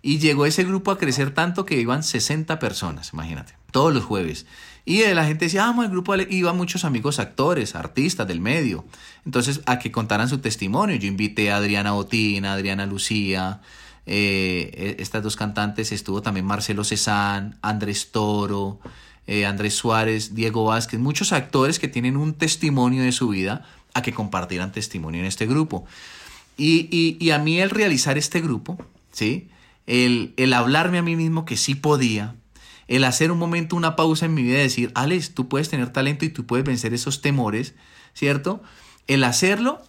Y 0.00 0.18
llegó 0.18 0.46
ese 0.46 0.62
grupo 0.62 0.92
a 0.92 0.98
crecer 0.98 1.34
tanto 1.34 1.64
que 1.66 1.80
iban 1.80 2.04
60 2.04 2.60
personas, 2.60 3.12
imagínate, 3.12 3.54
todos 3.72 3.92
los 3.92 4.04
jueves. 4.04 4.46
Y 4.84 5.04
la 5.12 5.26
gente 5.26 5.46
decía, 5.46 5.68
ah, 5.68 5.82
el 5.82 5.90
grupo 5.90 6.14
iban 6.16 6.56
muchos 6.56 6.84
amigos 6.84 7.18
actores, 7.18 7.74
artistas 7.74 8.26
del 8.26 8.40
medio. 8.40 8.86
Entonces, 9.26 9.60
a 9.66 9.78
que 9.78 9.92
contaran 9.92 10.30
su 10.30 10.38
testimonio. 10.38 10.96
Yo 10.96 11.08
invité 11.08 11.50
a 11.50 11.56
Adriana 11.56 11.92
Botina, 11.92 12.54
Adriana 12.54 12.86
Lucía, 12.86 13.60
eh, 14.08 14.96
e, 14.98 15.02
estas 15.02 15.22
dos 15.22 15.36
cantantes, 15.36 15.92
estuvo 15.92 16.22
también 16.22 16.46
Marcelo 16.46 16.82
Cezán, 16.82 17.58
Andrés 17.60 18.10
Toro, 18.10 18.80
eh, 19.26 19.44
Andrés 19.44 19.74
Suárez, 19.74 20.34
Diego 20.34 20.64
Vázquez, 20.64 20.98
muchos 20.98 21.32
actores 21.32 21.78
que 21.78 21.88
tienen 21.88 22.16
un 22.16 22.32
testimonio 22.32 23.02
de 23.02 23.12
su 23.12 23.28
vida 23.28 23.66
a 23.92 24.00
que 24.00 24.14
compartieran 24.14 24.72
testimonio 24.72 25.20
en 25.20 25.26
este 25.26 25.46
grupo. 25.46 25.84
Y, 26.56 27.16
y, 27.20 27.30
a 27.30 27.38
mí 27.38 27.60
el 27.60 27.70
realizar 27.70 28.18
este 28.18 28.40
grupo, 28.40 28.78
¿sí? 29.12 29.50
el, 29.86 30.32
el 30.38 30.54
hablarme 30.54 30.98
a 30.98 31.02
mí 31.02 31.14
mismo 31.14 31.44
que 31.44 31.56
sí 31.56 31.74
podía, 31.74 32.34
el 32.88 33.04
hacer 33.04 33.30
un 33.30 33.38
momento, 33.38 33.76
una 33.76 33.94
pausa 33.94 34.24
en 34.24 34.34
mi 34.34 34.42
vida 34.42 34.58
y 34.58 34.62
decir, 34.62 34.90
Alex, 34.94 35.34
tú 35.34 35.48
puedes 35.48 35.68
tener 35.68 35.92
talento 35.92 36.24
y 36.24 36.30
tú 36.30 36.46
puedes 36.46 36.64
vencer 36.64 36.94
esos 36.94 37.20
temores, 37.20 37.74
¿cierto? 38.14 38.62
El 39.06 39.22
hacerlo, 39.22 39.82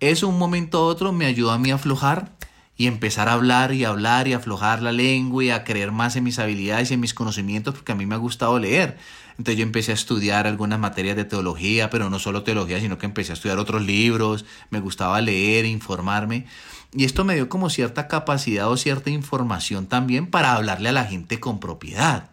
eso 0.00 0.28
un 0.28 0.38
momento 0.38 0.78
a 0.78 0.82
otro 0.82 1.12
me 1.12 1.24
ayudó 1.24 1.50
a 1.50 1.58
mí 1.58 1.70
a 1.70 1.76
aflojar 1.76 2.36
y 2.76 2.86
empezar 2.86 3.28
a 3.28 3.34
hablar 3.34 3.72
y 3.74 3.84
hablar 3.84 4.28
y 4.28 4.32
aflojar 4.32 4.82
la 4.82 4.92
lengua 4.92 5.44
y 5.44 5.50
a 5.50 5.64
creer 5.64 5.92
más 5.92 6.16
en 6.16 6.24
mis 6.24 6.38
habilidades 6.38 6.90
y 6.90 6.94
en 6.94 7.00
mis 7.00 7.14
conocimientos 7.14 7.74
porque 7.74 7.92
a 7.92 7.94
mí 7.94 8.06
me 8.06 8.14
ha 8.14 8.18
gustado 8.18 8.58
leer. 8.58 8.98
Entonces 9.38 9.56
yo 9.56 9.62
empecé 9.62 9.92
a 9.92 9.94
estudiar 9.94 10.46
algunas 10.46 10.78
materias 10.78 11.16
de 11.16 11.24
teología, 11.24 11.90
pero 11.90 12.10
no 12.10 12.18
solo 12.18 12.42
teología, 12.42 12.80
sino 12.80 12.98
que 12.98 13.06
empecé 13.06 13.32
a 13.32 13.34
estudiar 13.34 13.58
otros 13.58 13.82
libros, 13.82 14.44
me 14.70 14.80
gustaba 14.80 15.20
leer, 15.20 15.64
informarme. 15.64 16.46
Y 16.94 17.04
esto 17.04 17.24
me 17.24 17.34
dio 17.34 17.48
como 17.48 17.70
cierta 17.70 18.08
capacidad 18.08 18.70
o 18.70 18.76
cierta 18.76 19.10
información 19.10 19.86
también 19.86 20.26
para 20.26 20.52
hablarle 20.52 20.90
a 20.90 20.92
la 20.92 21.04
gente 21.04 21.40
con 21.40 21.60
propiedad 21.60 22.30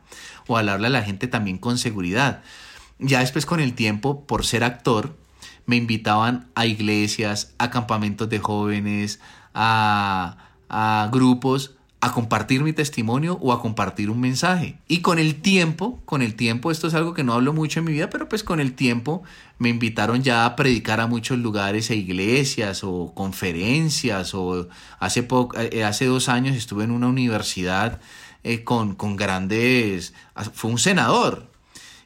o 0.47 0.57
hablarle 0.57 0.87
a 0.87 0.91
la 0.91 1.03
gente 1.03 1.27
también 1.27 1.57
con 1.57 1.77
seguridad. 1.77 2.41
Ya 2.97 3.19
después 3.21 3.45
con 3.45 3.61
el 3.61 3.73
tiempo, 3.73 4.25
por 4.25 4.45
ser 4.45 4.65
actor, 4.65 5.15
me 5.65 5.77
invitaban 5.77 6.49
a 6.55 6.65
iglesias, 6.65 7.53
a 7.59 7.69
campamentos 7.69 8.27
de 8.27 8.39
jóvenes, 8.39 9.21
a, 9.53 10.37
a 10.69 11.09
grupos 11.11 11.75
a 12.01 12.13
compartir 12.13 12.63
mi 12.63 12.71
testimonio 12.71 13.37
o 13.41 13.51
a 13.51 13.61
compartir 13.61 14.09
un 14.09 14.21
mensaje. 14.21 14.77
Y 14.87 15.01
con 15.01 15.19
el 15.19 15.41
tiempo, 15.41 15.99
con 16.05 16.21
el 16.21 16.35
tiempo, 16.35 16.71
esto 16.71 16.87
es 16.87 16.93
algo 16.93 17.13
que 17.13 17.25
no 17.25 17.33
hablo 17.33 17.51
mucho 17.51 17.79
en 17.79 17.85
mi 17.85 17.91
vida, 17.91 18.09
pero 18.09 18.29
pues 18.29 18.43
con 18.43 18.61
el 18.61 18.73
tiempo 18.73 19.21
me 19.57 19.67
invitaron 19.67 20.23
ya 20.23 20.45
a 20.45 20.55
predicar 20.55 21.01
a 21.01 21.07
muchos 21.07 21.39
lugares 21.39 21.89
e 21.89 21.95
iglesias 21.95 22.85
o 22.85 23.13
conferencias 23.13 24.33
o 24.33 24.69
hace, 24.99 25.27
eh, 25.57 25.83
hace 25.83 26.05
dos 26.05 26.29
años 26.29 26.55
estuve 26.55 26.85
en 26.85 26.91
una 26.91 27.07
universidad 27.07 27.99
eh, 28.43 28.63
con, 28.63 28.95
con 28.95 29.17
grandes, 29.17 30.13
fue 30.53 30.71
un 30.71 30.79
senador 30.79 31.51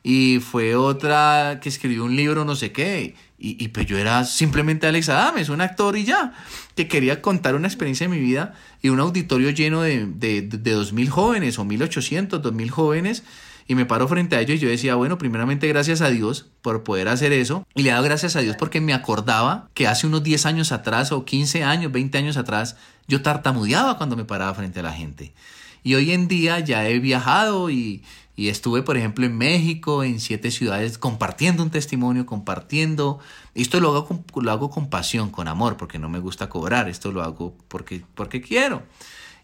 y 0.01 0.39
fue 0.39 0.75
otra 0.75 1.59
que 1.61 1.69
escribió 1.69 2.03
un 2.03 2.15
libro 2.15 2.43
no 2.43 2.55
sé 2.55 2.71
qué 2.71 3.15
y, 3.37 3.63
y 3.63 3.67
pues 3.69 3.85
yo 3.85 3.97
era 3.97 4.23
simplemente 4.25 4.87
Alex 4.87 5.09
Adames, 5.09 5.49
un 5.49 5.61
actor 5.61 5.97
y 5.97 6.05
ya, 6.05 6.33
que 6.75 6.87
quería 6.87 7.21
contar 7.21 7.55
una 7.55 7.67
experiencia 7.67 8.07
de 8.07 8.13
mi 8.13 8.19
vida 8.19 8.53
y 8.81 8.89
un 8.89 8.99
auditorio 8.99 9.49
lleno 9.49 9.81
de, 9.81 10.05
de, 10.05 10.41
de 10.41 10.75
2.000 10.75 11.09
jóvenes 11.09 11.59
o 11.59 11.65
1.800, 11.65 12.41
2.000 12.41 12.69
jóvenes. 12.69 13.23
Y 13.65 13.75
me 13.75 13.85
paro 13.85 14.09
frente 14.09 14.35
a 14.35 14.41
ellos 14.41 14.57
y 14.57 14.59
yo 14.59 14.69
decía, 14.69 14.95
bueno, 14.95 15.17
primeramente 15.17 15.69
gracias 15.69 16.01
a 16.01 16.09
Dios 16.09 16.47
por 16.61 16.83
poder 16.83 17.07
hacer 17.07 17.31
eso. 17.31 17.65
Y 17.75 17.83
le 17.83 17.91
dado 17.91 18.03
gracias 18.03 18.35
a 18.35 18.41
Dios 18.41 18.57
porque 18.57 18.81
me 18.81 18.93
acordaba 18.93 19.69
que 19.73 19.87
hace 19.87 20.05
unos 20.05 20.21
10 20.23 20.45
años 20.45 20.71
atrás 20.73 21.13
o 21.13 21.23
15 21.23 21.63
años, 21.63 21.91
20 21.91 22.17
años 22.17 22.35
atrás, 22.35 22.75
yo 23.07 23.21
tartamudeaba 23.21 23.97
cuando 23.97 24.17
me 24.17 24.25
paraba 24.25 24.53
frente 24.53 24.81
a 24.81 24.83
la 24.83 24.91
gente. 24.91 25.33
Y 25.81 25.95
hoy 25.95 26.11
en 26.11 26.27
día 26.27 26.59
ya 26.59 26.87
he 26.87 26.99
viajado 26.99 27.69
y 27.69 28.03
Y 28.35 28.47
estuve, 28.47 28.81
por 28.81 28.97
ejemplo, 28.97 29.25
en 29.25 29.37
México, 29.37 30.03
en 30.03 30.19
siete 30.19 30.49
ciudades, 30.49 30.97
compartiendo 30.97 31.61
un 31.61 31.69
testimonio, 31.69 32.25
compartiendo. 32.25 33.19
Esto 33.53 33.79
lo 33.79 33.89
hago 33.89 34.07
con, 34.07 34.25
lo 34.43 34.51
hago 34.51 34.69
con 34.71 34.89
pasión, 34.89 35.29
con 35.29 35.47
amor, 35.47 35.77
porque 35.77 35.99
no 35.99 36.09
me 36.09 36.19
gusta 36.19 36.49
cobrar. 36.49 36.89
Esto 36.89 37.11
lo 37.11 37.21
hago 37.21 37.55
porque, 37.67 38.03
porque 38.15 38.41
quiero. 38.41 38.83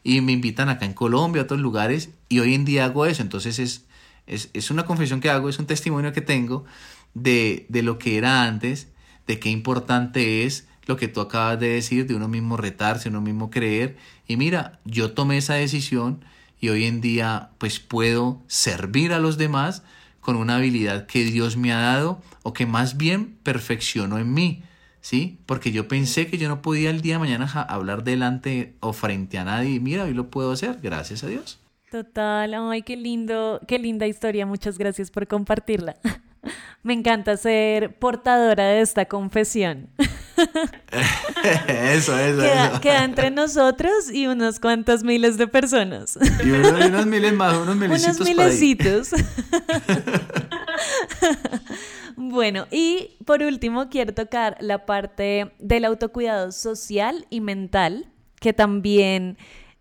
Y 0.03 0.21
me 0.21 0.31
invitan 0.31 0.69
acá 0.69 0.85
en 0.85 0.93
Colombia, 0.93 1.41
a 1.41 1.45
otros 1.45 1.59
lugares, 1.59 2.09
y 2.29 2.39
hoy 2.39 2.55
en 2.55 2.65
día 2.65 2.85
hago 2.85 3.05
eso. 3.05 3.21
Entonces 3.21 3.59
es, 3.59 3.85
es, 4.25 4.49
es 4.53 4.71
una 4.71 4.85
confesión 4.85 5.19
que 5.19 5.29
hago, 5.29 5.49
es 5.49 5.59
un 5.59 5.67
testimonio 5.67 6.11
que 6.11 6.21
tengo 6.21 6.65
de, 7.13 7.67
de 7.69 7.83
lo 7.83 7.99
que 7.99 8.17
era 8.17 8.43
antes, 8.43 8.87
de 9.27 9.39
qué 9.39 9.49
importante 9.49 10.45
es 10.45 10.67
lo 10.87 10.97
que 10.97 11.07
tú 11.07 11.21
acabas 11.21 11.59
de 11.59 11.69
decir, 11.69 12.07
de 12.07 12.15
uno 12.15 12.27
mismo 12.27 12.57
retarse, 12.57 13.09
uno 13.09 13.21
mismo 13.21 13.51
creer. 13.51 13.97
Y 14.27 14.37
mira, 14.37 14.79
yo 14.85 15.11
tomé 15.11 15.37
esa 15.37 15.53
decisión 15.53 16.25
y 16.59 16.69
hoy 16.69 16.85
en 16.85 17.01
día 17.01 17.51
pues 17.57 17.79
puedo 17.79 18.41
servir 18.47 19.13
a 19.13 19.19
los 19.19 19.37
demás 19.37 19.83
con 20.19 20.35
una 20.35 20.57
habilidad 20.57 21.05
que 21.05 21.23
Dios 21.23 21.57
me 21.57 21.71
ha 21.71 21.79
dado 21.79 22.21
o 22.43 22.53
que 22.53 22.65
más 22.65 22.97
bien 22.97 23.37
perfeccionó 23.43 24.17
en 24.17 24.33
mí, 24.33 24.63
¿sí? 25.01 25.39
Porque 25.45 25.71
yo 25.71 25.87
pensé 25.87 26.27
que 26.27 26.37
yo 26.37 26.49
no 26.49 26.61
podía 26.61 26.89
el 26.89 27.01
día 27.01 27.15
de 27.15 27.19
mañana 27.19 27.49
hablar 27.63 28.03
delante 28.03 28.75
o 28.79 28.93
frente 28.93 29.37
a 29.37 29.45
nadie 29.45 29.71
y 29.71 29.79
mira, 29.79 30.03
hoy 30.03 30.13
lo 30.13 30.29
puedo 30.29 30.51
hacer, 30.51 30.79
gracias 30.81 31.23
a 31.23 31.27
Dios. 31.27 31.59
Total, 31.89 32.53
ay, 32.53 32.83
qué 32.83 32.95
lindo, 32.95 33.59
qué 33.67 33.79
linda 33.79 34.05
historia, 34.05 34.45
muchas 34.45 34.77
gracias 34.77 35.09
por 35.09 35.27
compartirla. 35.27 35.95
Me 36.83 36.93
encanta 36.93 37.35
ser 37.35 37.97
portadora 37.97 38.67
de 38.67 38.81
esta 38.81 39.05
confesión. 39.05 39.89
eso, 41.67 42.17
eso, 42.17 42.41
queda, 42.41 42.81
Queda 42.81 43.03
entre 43.03 43.31
nosotros 43.31 44.11
y 44.11 44.27
unos 44.27 44.59
cuantos 44.59 45.03
miles 45.03 45.37
de 45.37 45.47
personas. 45.47 46.17
Y 46.43 46.51
unos, 46.51 47.05
miles 47.05 47.33
más, 47.33 47.57
unos 47.57 47.75
milecitos. 47.75 48.19
Unos 48.19 48.27
milecitos. 48.27 49.09
bueno, 52.15 52.67
y 52.71 53.17
por 53.25 53.43
último 53.43 53.89
quiero 53.89 54.13
tocar 54.13 54.57
la 54.59 54.85
parte 54.85 55.51
del 55.59 55.85
autocuidado 55.85 56.51
social 56.51 57.25
y 57.29 57.41
mental, 57.41 58.11
que 58.39 58.53
también 58.53 59.37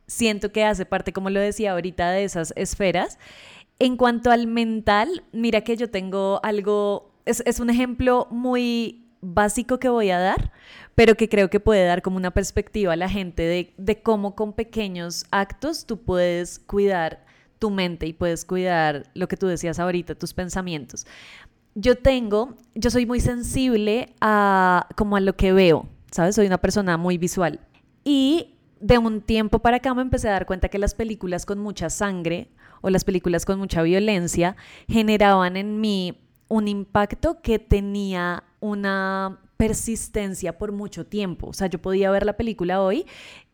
siento 0.07 0.53
que 0.53 0.65
hace 0.65 0.87
parte, 0.87 1.13
como 1.13 1.31
lo 1.31 1.41
decía 1.41 1.73
ahorita, 1.73 2.11
de 2.11 2.25
esas 2.25 2.53
esferas. 2.57 3.19
En 3.79 3.97
cuanto 3.97 4.31
al 4.31 4.47
mental, 4.47 5.23
mira 5.33 5.61
que 5.61 5.77
yo 5.77 5.91
tengo 5.91 6.41
algo, 6.43 7.13
es, 7.25 7.43
es 7.47 7.61
un 7.61 7.71
ejemplo 7.71 8.27
muy 8.31 9.08
básico 9.21 9.79
que 9.79 9.89
voy 9.89 10.11
a 10.11 10.19
dar, 10.19 10.53
pero 10.95 11.17
que 11.17 11.29
creo 11.29 11.51
que 11.51 11.61
puede 11.61 11.85
dar 11.85 12.03
como 12.03 12.17
una 12.17 12.31
perspectiva 12.33 12.93
a 12.93 12.97
la 12.97 13.09
gente 13.09 13.43
de, 13.43 13.75
de 13.77 14.03
cómo 14.03 14.35
con 14.35 14.53
pequeños 14.53 15.27
actos 15.31 15.87
tú 15.87 16.03
puedes 16.03 16.59
cuidar 16.59 17.25
tu 17.59 17.71
mente 17.71 18.07
y 18.07 18.13
puedes 18.13 18.45
cuidar 18.45 19.11
lo 19.15 19.29
que 19.29 19.37
tú 19.37 19.47
decías 19.47 19.79
ahorita, 19.79 20.15
tus 20.15 20.35
pensamientos. 20.35 21.07
Yo 21.75 21.97
tengo, 21.97 22.57
yo 22.75 22.91
soy 22.91 23.07
muy 23.07 23.21
sensible 23.21 24.15
a 24.21 24.89
como 24.97 25.17
a 25.17 25.21
lo 25.21 25.37
que 25.37 25.53
veo, 25.53 25.89
¿sabes? 26.11 26.35
Soy 26.35 26.47
una 26.47 26.59
persona 26.59 26.97
muy 26.97 27.19
visual. 27.19 27.61
Y 28.05 28.55
de 28.81 28.99
un 28.99 29.21
tiempo 29.21 29.59
para 29.59 29.79
acá 29.79 29.93
me 29.95 30.03
empecé 30.03 30.29
a 30.29 30.33
dar 30.33 30.47
cuenta 30.47 30.69
que 30.69 30.79
las 30.79 30.95
películas 30.95 31.47
con 31.47 31.59
mucha 31.59 31.91
sangre 31.91 32.49
o 32.81 32.91
las 32.91 33.05
películas 33.05 33.45
con 33.45 33.59
mucha 33.59 33.83
violencia 33.83 34.57
generaban 34.87 35.57
en 35.57 35.81
mí 35.81 36.19
un 36.49 36.69
impacto 36.69 37.41
que 37.43 37.59
tenía 37.59 38.45
una 38.61 39.39
persistencia 39.57 40.57
por 40.57 40.73
mucho 40.73 41.07
tiempo. 41.07 41.49
O 41.49 41.53
sea, 41.53 41.67
yo 41.67 41.81
podía 41.81 42.11
ver 42.11 42.25
la 42.25 42.37
película 42.37 42.81
hoy 42.81 43.07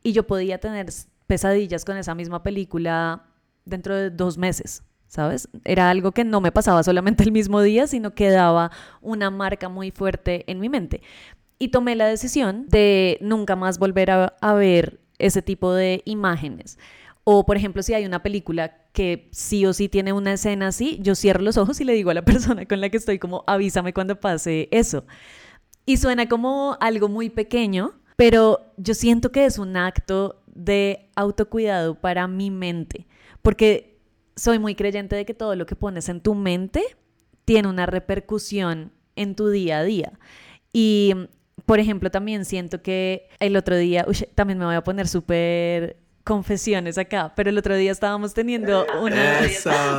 y 0.03 0.13
yo 0.13 0.27
podía 0.27 0.59
tener 0.59 0.87
pesadillas 1.27 1.85
con 1.85 1.97
esa 1.97 2.15
misma 2.15 2.43
película 2.43 3.25
dentro 3.65 3.97
de 3.97 4.11
dos 4.11 4.39
meses, 4.39 4.83
¿sabes? 5.07 5.49
Era 5.65 5.91
algo 5.91 6.13
que 6.13 6.25
no 6.25 6.41
me 6.41 6.53
pasaba 6.53 6.83
solamente 6.83 7.25
el 7.25 7.33
mismo 7.33 7.63
día, 7.63 7.87
sino 7.87 8.15
que 8.15 8.31
daba 8.31 8.71
una 9.01 9.31
marca 9.31 9.69
muy 9.69 9.91
fuerte 9.91 10.45
en 10.47 10.61
mi 10.61 10.69
mente. 10.69 11.01
Y 11.59 11.69
tomé 11.69 11.97
la 11.97 12.07
decisión 12.07 12.67
de 12.69 13.19
nunca 13.21 13.57
más 13.57 13.79
volver 13.79 14.11
a, 14.11 14.37
a 14.41 14.55
ver 14.55 15.01
ese 15.19 15.41
tipo 15.41 15.73
de 15.73 16.03
imágenes. 16.05 16.79
O, 17.25 17.47
por 17.47 17.57
ejemplo, 17.57 17.83
si 17.83 17.95
hay 17.95 18.05
una 18.05 18.22
película 18.22 18.77
que 18.93 19.29
sí 19.33 19.64
o 19.64 19.72
sí 19.72 19.89
tiene 19.89 20.12
una 20.12 20.35
escena 20.35 20.68
así, 20.68 20.99
yo 21.01 21.14
cierro 21.14 21.43
los 21.43 21.57
ojos 21.57 21.81
y 21.81 21.85
le 21.85 21.95
digo 21.95 22.11
a 22.11 22.14
la 22.14 22.25
persona 22.25 22.66
con 22.66 22.81
la 22.81 22.91
que 22.91 22.99
estoy 22.99 23.18
como, 23.18 23.45
avísame 23.47 23.95
cuando 23.95 24.20
pase 24.20 24.68
eso. 24.70 25.05
Y 25.87 25.97
suena 25.97 26.29
como 26.29 26.77
algo 26.81 27.09
muy 27.09 27.31
pequeño, 27.31 27.93
pero 28.16 28.72
yo 28.77 28.95
siento 28.95 29.33
que 29.33 29.47
es 29.47 29.59
un 29.59 29.77
acto 29.77 30.43
de 30.47 31.11
autocuidado 31.16 32.01
para 32.01 32.29
mi 32.29 32.51
mente, 32.51 33.07
porque 33.43 33.99
soy 34.37 34.59
muy 34.59 34.75
creyente 34.75 35.16
de 35.16 35.25
que 35.25 35.35
todo 35.35 35.57
lo 35.57 35.66
que 35.66 35.77
pones 35.77 36.09
en 36.09 36.20
tu 36.20 36.35
mente 36.35 36.83
tiene 37.45 37.68
una 37.68 37.87
repercusión 37.87 38.93
en 39.16 39.35
tu 39.35 39.49
día 39.49 39.79
a 39.79 39.85
día. 39.85 40.12
Y, 40.72 41.14
por 41.66 41.81
ejemplo, 41.81 42.11
también 42.11 42.45
siento 42.45 42.83
que 42.83 43.29
el 43.41 43.57
otro 43.57 43.77
día, 43.77 44.07
también 44.35 44.59
me 44.59 44.64
voy 44.64 44.75
a 44.75 44.85
poner 44.85 45.09
súper 45.09 46.04
confesiones 46.25 46.97
acá, 46.97 47.33
pero 47.37 47.51
el 47.51 47.59
otro 47.59 47.77
día 47.77 47.93
estábamos 47.93 48.33
teniendo 48.33 48.87
una, 49.03 49.41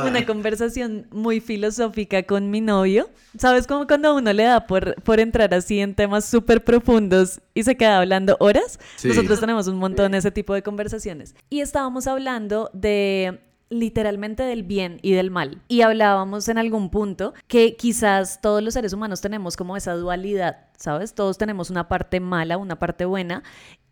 una 0.04 0.26
conversación 0.26 1.06
muy 1.12 1.40
filosófica 1.40 2.24
con 2.24 2.50
mi 2.50 2.60
novio. 2.60 3.08
¿Sabes 3.38 3.66
cómo 3.68 3.86
cuando 3.86 4.14
uno 4.14 4.32
le 4.32 4.42
da 4.42 4.66
por, 4.66 5.00
por 5.02 5.20
entrar 5.20 5.54
así 5.54 5.78
en 5.78 5.94
temas 5.94 6.24
súper 6.24 6.64
profundos 6.64 7.40
y 7.54 7.62
se 7.62 7.76
queda 7.76 7.98
hablando 7.98 8.36
horas? 8.40 8.80
Nosotros 9.04 9.38
tenemos 9.38 9.68
un 9.68 9.76
montón 9.76 10.12
de 10.12 10.18
ese 10.18 10.32
tipo 10.32 10.52
de 10.52 10.62
conversaciones. 10.62 11.36
Y 11.48 11.60
estábamos 11.60 12.08
hablando 12.08 12.70
de 12.72 13.40
literalmente 13.68 14.42
del 14.42 14.64
bien 14.64 14.98
y 15.02 15.12
del 15.12 15.30
mal. 15.30 15.62
Y 15.68 15.82
hablábamos 15.82 16.48
en 16.48 16.58
algún 16.58 16.90
punto 16.90 17.34
que 17.46 17.76
quizás 17.76 18.40
todos 18.40 18.62
los 18.62 18.74
seres 18.74 18.92
humanos 18.92 19.20
tenemos 19.20 19.56
como 19.56 19.76
esa 19.76 19.94
dualidad, 19.94 20.66
¿sabes? 20.76 21.14
Todos 21.14 21.38
tenemos 21.38 21.70
una 21.70 21.88
parte 21.88 22.20
mala, 22.20 22.58
una 22.58 22.78
parte 22.78 23.04
buena, 23.04 23.42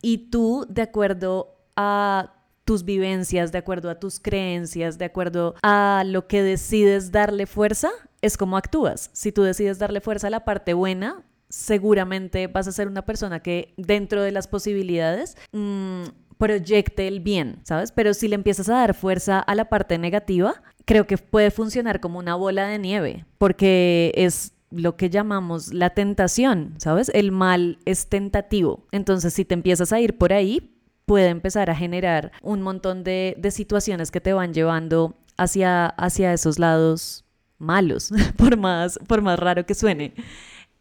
y 0.01 0.19
tú, 0.31 0.67
de 0.69 0.83
acuerdo 0.83 1.54
a 1.77 2.33
tus 2.65 2.85
vivencias, 2.85 3.53
de 3.53 3.59
acuerdo 3.59 3.91
a 3.91 4.01
tus 4.01 4.21
creencias, 4.21 4.99
de 4.99 5.05
acuerdo 5.05 5.55
a 5.63 6.03
lo 6.07 6.27
que 6.27 6.43
decides 6.43 7.13
darle 7.13 7.47
fuerza, 7.47 7.91
es 8.23 8.37
como 8.37 8.57
actúas. 8.57 9.11
Si 9.13 9.33
tú 9.33 9.43
decides 9.43 9.79
darle 9.79 10.01
fuerza 10.01 10.29
a 10.29 10.31
la 10.31 10.45
parte 10.45 10.73
buena, 10.73 11.23
seguramente 11.49 12.47
vas 12.47 12.67
a 12.67 12.73
ser 12.73 12.89
una 12.89 13.05
persona 13.05 13.41
que 13.41 13.75
dentro 13.77 14.23
de 14.23 14.33
las 14.33 14.49
posibilidades 14.49 15.37
mm, 15.53 16.05
proyecte 16.39 17.07
el 17.07 17.21
bien, 17.21 17.61
¿sabes? 17.65 17.93
Pero 17.93 18.15
si 18.15 18.29
le 18.29 18.35
empiezas 18.35 18.69
a 18.69 18.75
dar 18.75 18.95
fuerza 18.95 19.39
a 19.39 19.55
la 19.55 19.69
parte 19.69 19.99
negativa, 19.99 20.63
creo 20.85 21.07
que 21.07 21.19
puede 21.19 21.51
funcionar 21.51 22.01
como 22.01 22.19
una 22.19 22.35
bola 22.35 22.67
de 22.67 22.79
nieve, 22.79 23.25
porque 23.39 24.13
es 24.17 24.53
lo 24.71 24.97
que 24.97 25.11
llamamos 25.11 25.73
la 25.73 25.91
tentación, 25.91 26.75
¿sabes? 26.79 27.11
El 27.15 27.31
mal 27.31 27.79
es 27.85 28.09
tentativo. 28.09 28.87
Entonces, 28.91 29.33
si 29.35 29.45
te 29.45 29.55
empiezas 29.55 29.93
a 29.93 30.01
ir 30.01 30.19
por 30.19 30.33
ahí, 30.33 30.74
puede 31.07 31.29
empezar 31.29 31.71
a 31.71 31.77
generar 31.77 32.33
un 32.43 32.63
montón 32.63 33.05
de, 33.05 33.37
situaciones 33.51 34.11
que 34.11 34.21
te 34.21 34.33
van 34.33 34.55
llevando 34.55 35.15
hacia, 35.37 35.87
hacia 35.87 36.33
esos 36.33 36.59
lados 36.59 37.25
malos, 37.59 38.11
por 38.37 38.57
más, 38.57 38.99
por 39.07 39.23
más 39.23 39.39
raro 39.39 39.67
que 39.67 39.75
suene. 39.75 40.15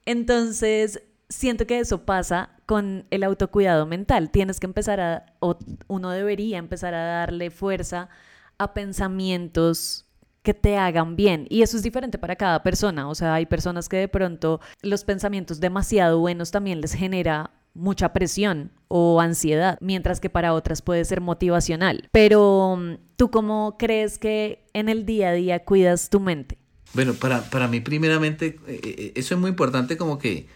Entonces, 0.06 1.02
siento 1.30 1.66
que 1.66 1.80
eso 1.80 2.06
pasa 2.06 2.50
con 2.66 3.06
el 3.10 3.24
autocuidado 3.24 3.86
mental. 3.86 4.30
Tienes 4.30 4.60
que 4.60 4.68
empezar 4.68 5.00
a, 5.00 5.26
o 5.40 5.58
uno 5.88 6.12
debería 6.12 6.58
empezar 6.58 6.94
a 6.94 7.04
darle 7.04 7.52
fuerza 7.52 8.10
a 8.58 8.74
pensamientos 8.74 10.06
que 10.44 10.54
te 10.54 10.78
hagan 10.78 11.16
bien. 11.16 11.48
Y 11.50 11.62
eso 11.62 11.78
es 11.78 11.84
diferente 11.84 12.18
para 12.18 12.36
cada 12.36 12.64
persona. 12.64 13.08
O 13.10 13.16
sea, 13.16 13.34
hay 13.34 13.46
personas 13.46 13.90
que 13.90 13.98
de 13.98 14.08
pronto 14.08 14.60
los 14.82 15.04
pensamientos 15.04 15.60
demasiado 15.60 16.20
buenos 16.20 16.52
también 16.52 16.82
les 16.82 16.94
genera 16.94 17.52
mucha 17.74 18.14
presión 18.14 18.72
o 18.88 19.20
ansiedad, 19.22 19.78
mientras 19.82 20.20
que 20.20 20.30
para 20.30 20.54
otras 20.54 20.82
puede 20.82 21.04
ser 21.06 21.22
motivacional. 21.22 22.10
Pero 22.12 22.78
mm, 22.78 22.98
tú 23.16 23.32
cómo 23.32 23.76
crees 23.78 24.20
que 24.20 24.66
en 24.74 24.90
el 24.90 25.06
día 25.06 25.30
a 25.30 25.34
día 25.34 25.64
cuidas 25.64 26.10
tu 26.10 26.20
mente? 26.20 26.58
Bueno, 26.94 27.14
para, 27.14 27.42
para 27.50 27.68
mí 27.68 27.80
primeramente, 27.80 28.60
eh, 28.68 28.80
eh, 28.84 29.14
eso 29.16 29.34
es 29.34 29.42
muy 29.42 29.50
importante 29.50 29.98
como 29.98 30.20
que, 30.20 30.48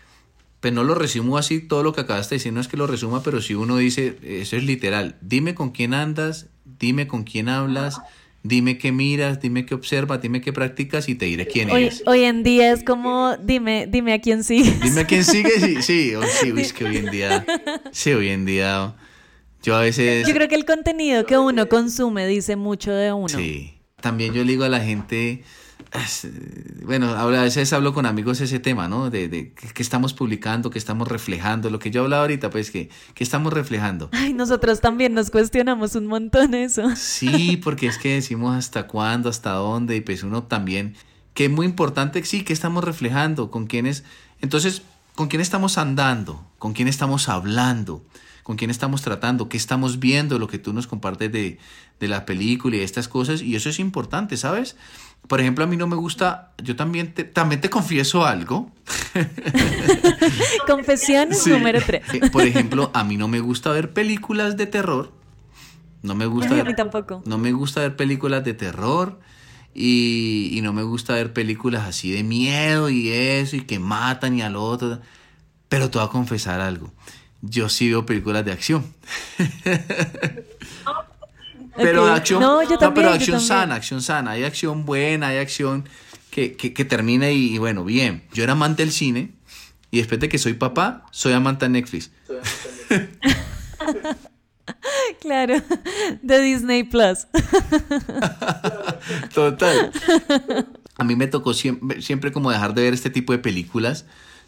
pues 0.60 0.74
no 0.74 0.84
lo 0.84 0.94
resumo 0.94 1.38
así 1.38 1.62
todo 1.62 1.84
lo 1.84 1.94
que 1.94 2.02
acabaste 2.02 2.36
de 2.36 2.40
decir, 2.40 2.54
no 2.54 2.62
es 2.62 2.68
que 2.68 2.78
lo 2.78 2.88
resuma, 2.88 3.24
pero 3.24 3.42
si 3.42 3.56
uno 3.56 3.78
dice, 3.78 4.18
eso 4.22 4.56
es 4.56 4.64
literal, 4.64 5.18
dime 5.22 5.56
con 5.56 5.72
quién 5.72 5.94
andas, 5.94 6.48
dime 6.66 7.08
con 7.08 7.24
quién 7.24 7.50
hablas, 7.50 8.02
dime 8.48 8.78
qué 8.78 8.92
miras, 8.92 9.42
dime 9.42 9.66
qué 9.66 9.76
observas, 9.76 10.22
dime 10.22 10.42
qué 10.42 10.54
practicas 10.54 11.10
y 11.10 11.16
te 11.16 11.26
diré 11.26 11.48
quién 11.48 11.70
hoy, 11.70 11.84
eres. 11.84 12.04
Hoy 12.06 12.24
en 12.24 12.44
día 12.44 12.72
es 12.72 12.84
como, 12.84 13.36
dime, 13.38 13.88
dime 13.88 14.14
a 14.14 14.22
quién 14.22 14.44
sigues. 14.44 14.80
Dime 14.82 15.02
a 15.02 15.08
quién 15.08 15.24
sigues, 15.24 15.62
sí, 15.62 15.76
sí, 15.82 16.14
sí, 16.40 16.54
es 16.58 16.74
que 16.74 16.86
hoy 16.86 16.98
en 16.98 17.12
día, 17.12 17.46
sí, 17.92 18.12
hoy 18.14 18.30
en 18.30 18.46
día, 18.46 18.96
yo 19.64 19.76
a 19.76 19.82
veces... 19.82 20.28
Yo 20.28 20.34
creo 20.34 20.48
que 20.48 20.56
el 20.56 20.66
contenido 20.66 21.26
que 21.26 21.38
uno 21.38 21.68
consume 21.68 22.28
dice 22.28 22.56
mucho 22.56 22.92
de 22.92 23.12
uno. 23.12 23.30
Sí. 23.30 23.74
también 24.02 24.34
yo 24.34 24.44
le 24.44 24.52
digo 24.52 24.64
a 24.64 24.70
la 24.70 24.80
gente, 24.80 25.44
bueno, 26.84 27.10
a 27.10 27.26
veces 27.26 27.72
hablo 27.74 27.94
con 27.94 28.06
amigos 28.06 28.42
ese 28.42 28.60
tema, 28.60 28.88
¿no? 28.88 29.10
De, 29.10 29.28
de 29.30 29.54
qué 29.54 29.82
estamos 29.82 30.14
publicando, 30.14 30.70
qué 30.70 30.80
estamos 30.80 31.08
reflejando, 31.08 31.70
lo 31.70 31.80
que 31.80 31.92
yo 31.92 32.04
hablaba 32.04 32.24
ahorita, 32.24 32.50
pues 32.50 32.72
que, 32.72 32.90
¿qué 33.14 33.24
estamos 33.24 33.54
reflejando. 33.54 34.10
Ay, 34.12 34.34
nosotros 34.34 34.82
también 34.82 35.14
nos 35.14 35.32
cuestionamos 35.32 35.96
un 35.96 36.08
montón 36.08 36.54
eso. 36.54 36.96
Sí, 36.96 37.58
porque 37.58 37.88
es 37.88 37.98
que 37.98 38.16
decimos 38.16 38.56
hasta 38.56 38.88
cuándo, 38.88 39.30
hasta 39.30 39.52
dónde, 39.52 39.96
y 39.96 40.02
pues 40.02 40.24
uno 40.24 40.44
también, 40.44 40.96
que 41.34 41.46
es 41.46 41.52
muy 41.52 41.66
importante, 41.66 42.24
sí, 42.26 42.44
qué 42.44 42.54
estamos 42.54 42.84
reflejando, 42.84 43.50
con 43.52 43.68
quiénes, 43.68 44.04
entonces, 44.42 44.82
con 45.16 45.28
quién 45.28 45.42
estamos 45.42 45.78
andando, 45.78 46.46
con 46.60 46.74
quién 46.74 46.88
estamos 46.88 47.30
hablando, 47.30 48.04
con 48.44 48.56
quién 48.56 48.72
estamos 48.72 49.02
tratando, 49.02 49.50
qué 49.50 49.58
estamos 49.58 50.00
viendo, 50.00 50.40
lo 50.40 50.48
que 50.48 50.58
tú 50.58 50.74
nos 50.74 50.88
compartes 50.88 51.32
de, 51.32 51.60
de 52.00 52.08
la 52.08 52.26
película 52.26 52.78
y 52.78 52.80
estas 52.80 53.08
cosas, 53.08 53.42
y 53.42 53.56
eso 53.56 53.70
es 53.70 53.80
importante, 53.80 54.38
¿sabes? 54.38 54.76
Por 55.28 55.42
ejemplo, 55.42 55.66
a 55.66 55.68
mí 55.68 55.76
no 55.76 55.88
me 55.88 55.96
gusta, 55.96 56.54
yo 56.64 56.76
también 56.76 57.14
te, 57.14 57.26
también 57.26 57.60
te 57.60 57.70
confieso 57.70 58.26
algo. 58.26 58.72
Confesiones 60.68 61.46
número 61.48 61.80
3. 61.86 62.14
Eh, 62.14 62.30
por 62.32 62.44
ejemplo, 62.44 62.92
a 62.94 63.04
mí 63.04 63.18
no 63.18 63.28
me 63.28 63.42
gusta 63.42 63.72
ver 63.72 63.92
películas 63.94 64.56
de 64.56 64.68
terror. 64.68 65.12
No 66.02 66.16
me 66.16 66.26
gusta 66.26 66.54
ver, 66.54 66.62
a 66.62 66.64
mí 66.64 66.76
tampoco. 66.76 67.24
No 67.26 67.38
me 67.38 67.52
gusta 67.52 67.82
ver 67.82 67.98
películas 67.98 68.46
de 68.46 68.54
terror 68.54 69.20
y, 69.74 70.50
y, 70.54 70.62
no 70.62 70.72
me 70.72 70.84
gusta 70.84 71.14
ver 71.14 71.34
películas 71.34 71.86
así 71.86 72.12
de 72.12 72.24
miedo 72.24 72.90
y 72.90 73.10
eso 73.10 73.58
y 73.58 73.62
que 73.62 73.80
matan 73.80 74.38
y 74.38 74.42
al 74.42 74.56
otro. 74.56 75.02
Pero 75.68 75.90
te 75.90 75.98
voy 75.98 76.08
a 76.08 76.10
confesar 76.10 76.62
algo. 76.62 76.94
Yo 77.42 77.68
sí 77.68 77.90
veo 77.90 78.06
películas 78.06 78.46
de 78.46 78.54
acción. 78.54 78.86
Pero 81.78 82.08
acción, 82.08 82.42
no, 82.42 82.62
pero 82.94 83.10
acción 83.10 83.40
sana, 83.40 83.76
acción 83.76 84.02
sana. 84.02 84.32
Hay 84.32 84.44
acción 84.44 84.86
buena, 84.86 85.28
hay 85.28 85.38
acción 85.38 85.88
que, 86.32 86.56
que, 86.56 86.74
que 86.74 86.86
termina 86.86 87.30
y, 87.32 87.58
bueno, 87.58 87.84
bien. 87.84 88.24
Yo 88.34 88.44
era 88.44 88.54
amante 88.54 88.84
del 88.84 88.92
cine 88.92 89.32
y 89.92 89.98
después 89.98 90.20
de 90.20 90.30
que 90.30 90.38
soy 90.38 90.54
papá, 90.54 91.06
soy 91.12 91.34
amante 91.34 91.66
de 91.66 91.70
Netflix. 91.70 92.12
claro, 95.22 95.56
de 96.22 96.42
Disney 96.42 96.84
Plus. 96.84 97.28
Total. 99.34 99.92
A 100.98 101.04
mí 101.04 101.16
me 101.16 101.28
tocó 101.28 101.54
siempre, 101.54 102.02
siempre 102.02 102.32
como 102.32 102.52
dejar 102.52 102.74
de 102.74 102.82
ver 102.84 102.94
este 102.94 103.10
tipo 103.10 103.34
de 103.34 103.40
películas 103.40 104.06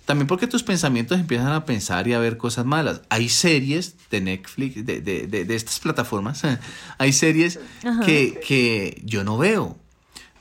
también 0.09 0.25
porque 0.25 0.47
tus 0.47 0.63
pensamientos 0.63 1.19
empiezan 1.19 1.51
a 1.51 1.65
pensar 1.65 2.07
y 2.07 2.13
a 2.13 2.19
ver 2.19 2.37
cosas 2.37 2.65
malas. 2.65 3.03
Hay 3.09 3.29
series 3.29 3.95
de 4.09 4.21
Netflix, 4.21 4.83
de, 4.83 5.01
de, 5.01 5.27
de, 5.27 5.55
estas 5.55 5.79
plataformas, 5.79 6.41
hay 6.97 7.13
series 7.13 7.59
que, 8.03 8.39
que, 8.43 9.03
yo 9.05 9.23
no 9.23 9.37
veo. 9.37 9.77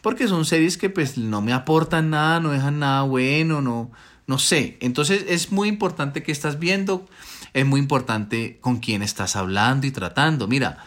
Porque 0.00 0.26
son 0.26 0.46
series 0.46 0.78
que 0.78 0.88
pues 0.88 1.18
no 1.18 1.42
me 1.42 1.52
aportan 1.52 2.08
nada, 2.08 2.40
no 2.40 2.48
dejan 2.48 2.78
nada 2.78 3.02
bueno, 3.02 3.60
no, 3.60 3.90
no 4.26 4.38
sé. 4.38 4.78
Entonces 4.80 5.26
es 5.28 5.52
muy 5.52 5.68
importante 5.68 6.22
que 6.22 6.32
estás 6.32 6.58
viendo, 6.58 7.06
es 7.52 7.66
muy 7.66 7.78
importante 7.78 8.56
con 8.62 8.78
quién 8.78 9.02
estás 9.02 9.36
hablando 9.36 9.86
y 9.86 9.90
tratando. 9.90 10.48
Mira, 10.48 10.78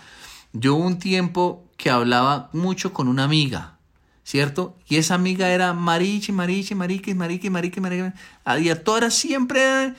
yo 0.54 0.74
un 0.74 0.98
tiempo 0.98 1.70
que 1.78 1.92
hablaba 1.92 2.50
mucho 2.52 2.94
con 2.94 3.08
una 3.08 3.26
amiga 3.26 3.78
¿cierto? 4.24 4.78
Y 4.88 4.98
esa 4.98 5.16
amiga 5.16 5.50
era 5.50 5.74
Marichi, 5.74 6.32
Marichi, 6.32 6.76
Marique, 6.76 7.16
Marique, 7.16 7.50
Marique, 7.50 7.82
Marique, 7.82 8.14
y 8.62 8.70
a 8.70 8.84
todas 8.84 9.14
siempre... 9.14 9.94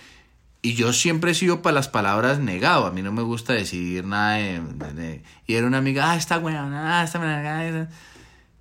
Y 0.64 0.74
yo 0.74 0.92
siempre 0.92 1.32
he 1.32 1.34
sido 1.34 1.60
para 1.60 1.74
las 1.74 1.88
palabras 1.88 2.38
negado, 2.38 2.86
a 2.86 2.92
mí 2.92 3.02
no 3.02 3.10
me 3.10 3.22
gusta 3.22 3.52
decir 3.52 4.04
nada 4.04 4.36
de, 4.36 5.22
Y 5.48 5.54
era 5.54 5.66
una 5.66 5.78
amiga, 5.78 6.12
ah, 6.12 6.16
está 6.16 6.38
buena, 6.38 7.00
ah, 7.00 7.02
está 7.02 7.18
buena. 7.18 7.90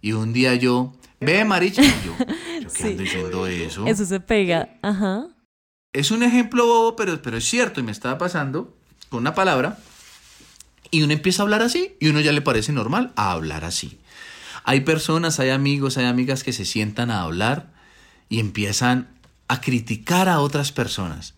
Y 0.02 0.14
un 0.14 0.34
día 0.34 0.56
yo, 0.56 0.94
ve 1.20 1.46
Marichi, 1.46 1.82
y 1.82 1.86
yo, 1.86 2.18
¿yo 2.62 2.70
qué 2.76 2.84
ando 2.86 3.04
diciendo 3.04 3.46
eso? 3.46 3.86
Eso 3.86 4.06
se 4.06 4.20
pega, 4.20 4.70
ajá. 4.82 5.28
Es 5.94 6.10
un 6.10 6.24
ejemplo 6.24 6.66
bobo, 6.66 6.96
pero, 6.96 7.22
pero 7.22 7.38
es 7.38 7.46
cierto, 7.46 7.80
y 7.80 7.84
me 7.84 7.92
estaba 7.92 8.18
pasando 8.18 8.76
con 9.10 9.20
una 9.20 9.36
palabra, 9.36 9.78
y 10.90 11.04
uno 11.04 11.14
empieza 11.14 11.44
a 11.44 11.44
hablar 11.44 11.62
así, 11.62 11.96
y 12.00 12.08
uno 12.08 12.20
ya 12.20 12.32
le 12.32 12.42
parece 12.42 12.72
normal 12.72 13.12
a 13.16 13.32
hablar 13.32 13.64
así. 13.64 14.00
Hay 14.64 14.82
personas, 14.82 15.40
hay 15.40 15.50
amigos, 15.50 15.98
hay 15.98 16.06
amigas 16.06 16.44
que 16.44 16.54
se 16.54 16.66
sientan 16.66 17.12
a 17.12 17.22
hablar 17.22 17.72
y 18.30 18.40
empiezan 18.40 19.10
a 19.48 19.60
criticar 19.60 20.30
a 20.30 20.40
otras 20.40 20.72
personas. 20.72 21.36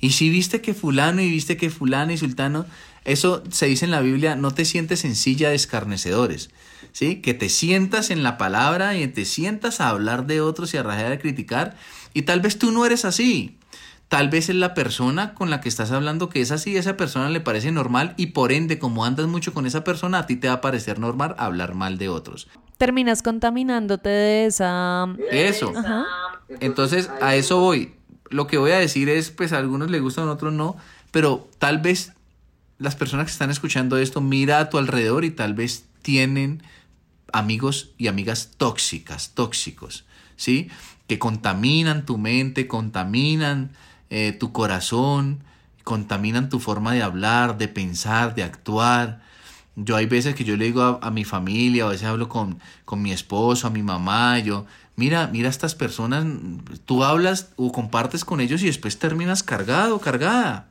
Y 0.00 0.10
si 0.10 0.28
viste 0.28 0.60
que 0.60 0.74
fulano 0.74 1.22
y 1.22 1.30
viste 1.30 1.56
que 1.56 1.70
fulano 1.70 2.12
y 2.12 2.18
sultano, 2.18 2.66
eso 3.04 3.42
se 3.50 3.66
dice 3.66 3.84
en 3.84 3.90
la 3.90 4.00
Biblia, 4.00 4.36
no 4.36 4.50
te 4.50 4.64
sientes 4.64 5.04
en 5.04 5.14
silla 5.14 5.48
de 5.50 5.54
escarnecedores, 5.54 6.50
¿sí? 6.92 7.22
Que 7.22 7.32
te 7.32 7.48
sientas 7.48 8.10
en 8.10 8.22
la 8.22 8.36
palabra 8.36 8.96
y 8.96 9.06
te 9.08 9.24
sientas 9.24 9.80
a 9.80 9.88
hablar 9.88 10.26
de 10.26 10.40
otros 10.40 10.74
y 10.74 10.76
a 10.76 10.82
rajar 10.82 11.12
a 11.12 11.18
criticar. 11.18 11.76
Y 12.12 12.22
tal 12.22 12.40
vez 12.40 12.58
tú 12.58 12.70
no 12.70 12.84
eres 12.84 13.04
así. 13.04 13.56
Tal 14.08 14.28
vez 14.28 14.50
es 14.50 14.56
la 14.56 14.74
persona 14.74 15.32
con 15.32 15.48
la 15.48 15.60
que 15.60 15.68
estás 15.68 15.90
hablando 15.90 16.28
que 16.28 16.40
es 16.40 16.50
así, 16.50 16.76
esa 16.76 16.96
persona 16.96 17.30
le 17.30 17.40
parece 17.40 17.72
normal 17.72 18.12
y 18.18 18.26
por 18.26 18.52
ende, 18.52 18.78
como 18.78 19.04
andas 19.06 19.26
mucho 19.26 19.54
con 19.54 19.66
esa 19.66 19.82
persona, 19.84 20.18
a 20.18 20.26
ti 20.26 20.36
te 20.36 20.48
va 20.48 20.54
a 20.54 20.60
parecer 20.60 20.98
normal 20.98 21.34
hablar 21.38 21.74
mal 21.74 21.96
de 21.96 22.10
otros 22.10 22.46
terminas 22.76 23.22
contaminándote 23.22 24.08
de 24.08 24.46
esa... 24.46 25.06
Eso. 25.30 25.72
Entonces, 26.60 27.10
a 27.20 27.34
eso 27.36 27.58
voy. 27.58 27.94
Lo 28.30 28.46
que 28.46 28.58
voy 28.58 28.72
a 28.72 28.78
decir 28.78 29.08
es, 29.08 29.30
pues 29.30 29.52
a 29.52 29.58
algunos 29.58 29.90
les 29.90 30.00
gustan, 30.00 30.28
a 30.28 30.32
otros 30.32 30.52
no, 30.52 30.76
pero 31.10 31.48
tal 31.58 31.78
vez 31.78 32.12
las 32.78 32.96
personas 32.96 33.26
que 33.26 33.32
están 33.32 33.50
escuchando 33.50 33.98
esto, 33.98 34.20
mira 34.20 34.58
a 34.58 34.70
tu 34.70 34.78
alrededor 34.78 35.24
y 35.24 35.30
tal 35.30 35.54
vez 35.54 35.84
tienen 36.02 36.62
amigos 37.32 37.90
y 37.98 38.08
amigas 38.08 38.52
tóxicas, 38.56 39.30
tóxicos, 39.34 40.04
¿sí? 40.36 40.68
Que 41.06 41.18
contaminan 41.18 42.06
tu 42.06 42.18
mente, 42.18 42.66
contaminan 42.66 43.70
eh, 44.10 44.32
tu 44.32 44.52
corazón, 44.52 45.44
contaminan 45.82 46.48
tu 46.48 46.60
forma 46.60 46.92
de 46.92 47.02
hablar, 47.02 47.58
de 47.58 47.68
pensar, 47.68 48.34
de 48.34 48.42
actuar, 48.42 49.22
yo 49.76 49.96
hay 49.96 50.06
veces 50.06 50.34
que 50.34 50.44
yo 50.44 50.56
le 50.56 50.66
digo 50.66 50.98
a, 51.02 51.10
mi 51.10 51.24
familia, 51.24 51.84
a 51.84 51.88
veces 51.88 52.06
hablo 52.06 52.28
con, 52.28 52.60
con, 52.84 53.02
mi 53.02 53.12
esposo, 53.12 53.66
a 53.66 53.70
mi 53.70 53.82
mamá, 53.82 54.38
yo, 54.38 54.66
mira, 54.96 55.28
mira 55.28 55.48
estas 55.48 55.74
personas, 55.74 56.24
tú 56.84 57.02
hablas 57.02 57.50
o 57.56 57.72
compartes 57.72 58.24
con 58.24 58.40
ellos 58.40 58.62
y 58.62 58.66
después 58.66 58.98
terminas 58.98 59.42
cargado, 59.42 60.00
cargada, 60.00 60.68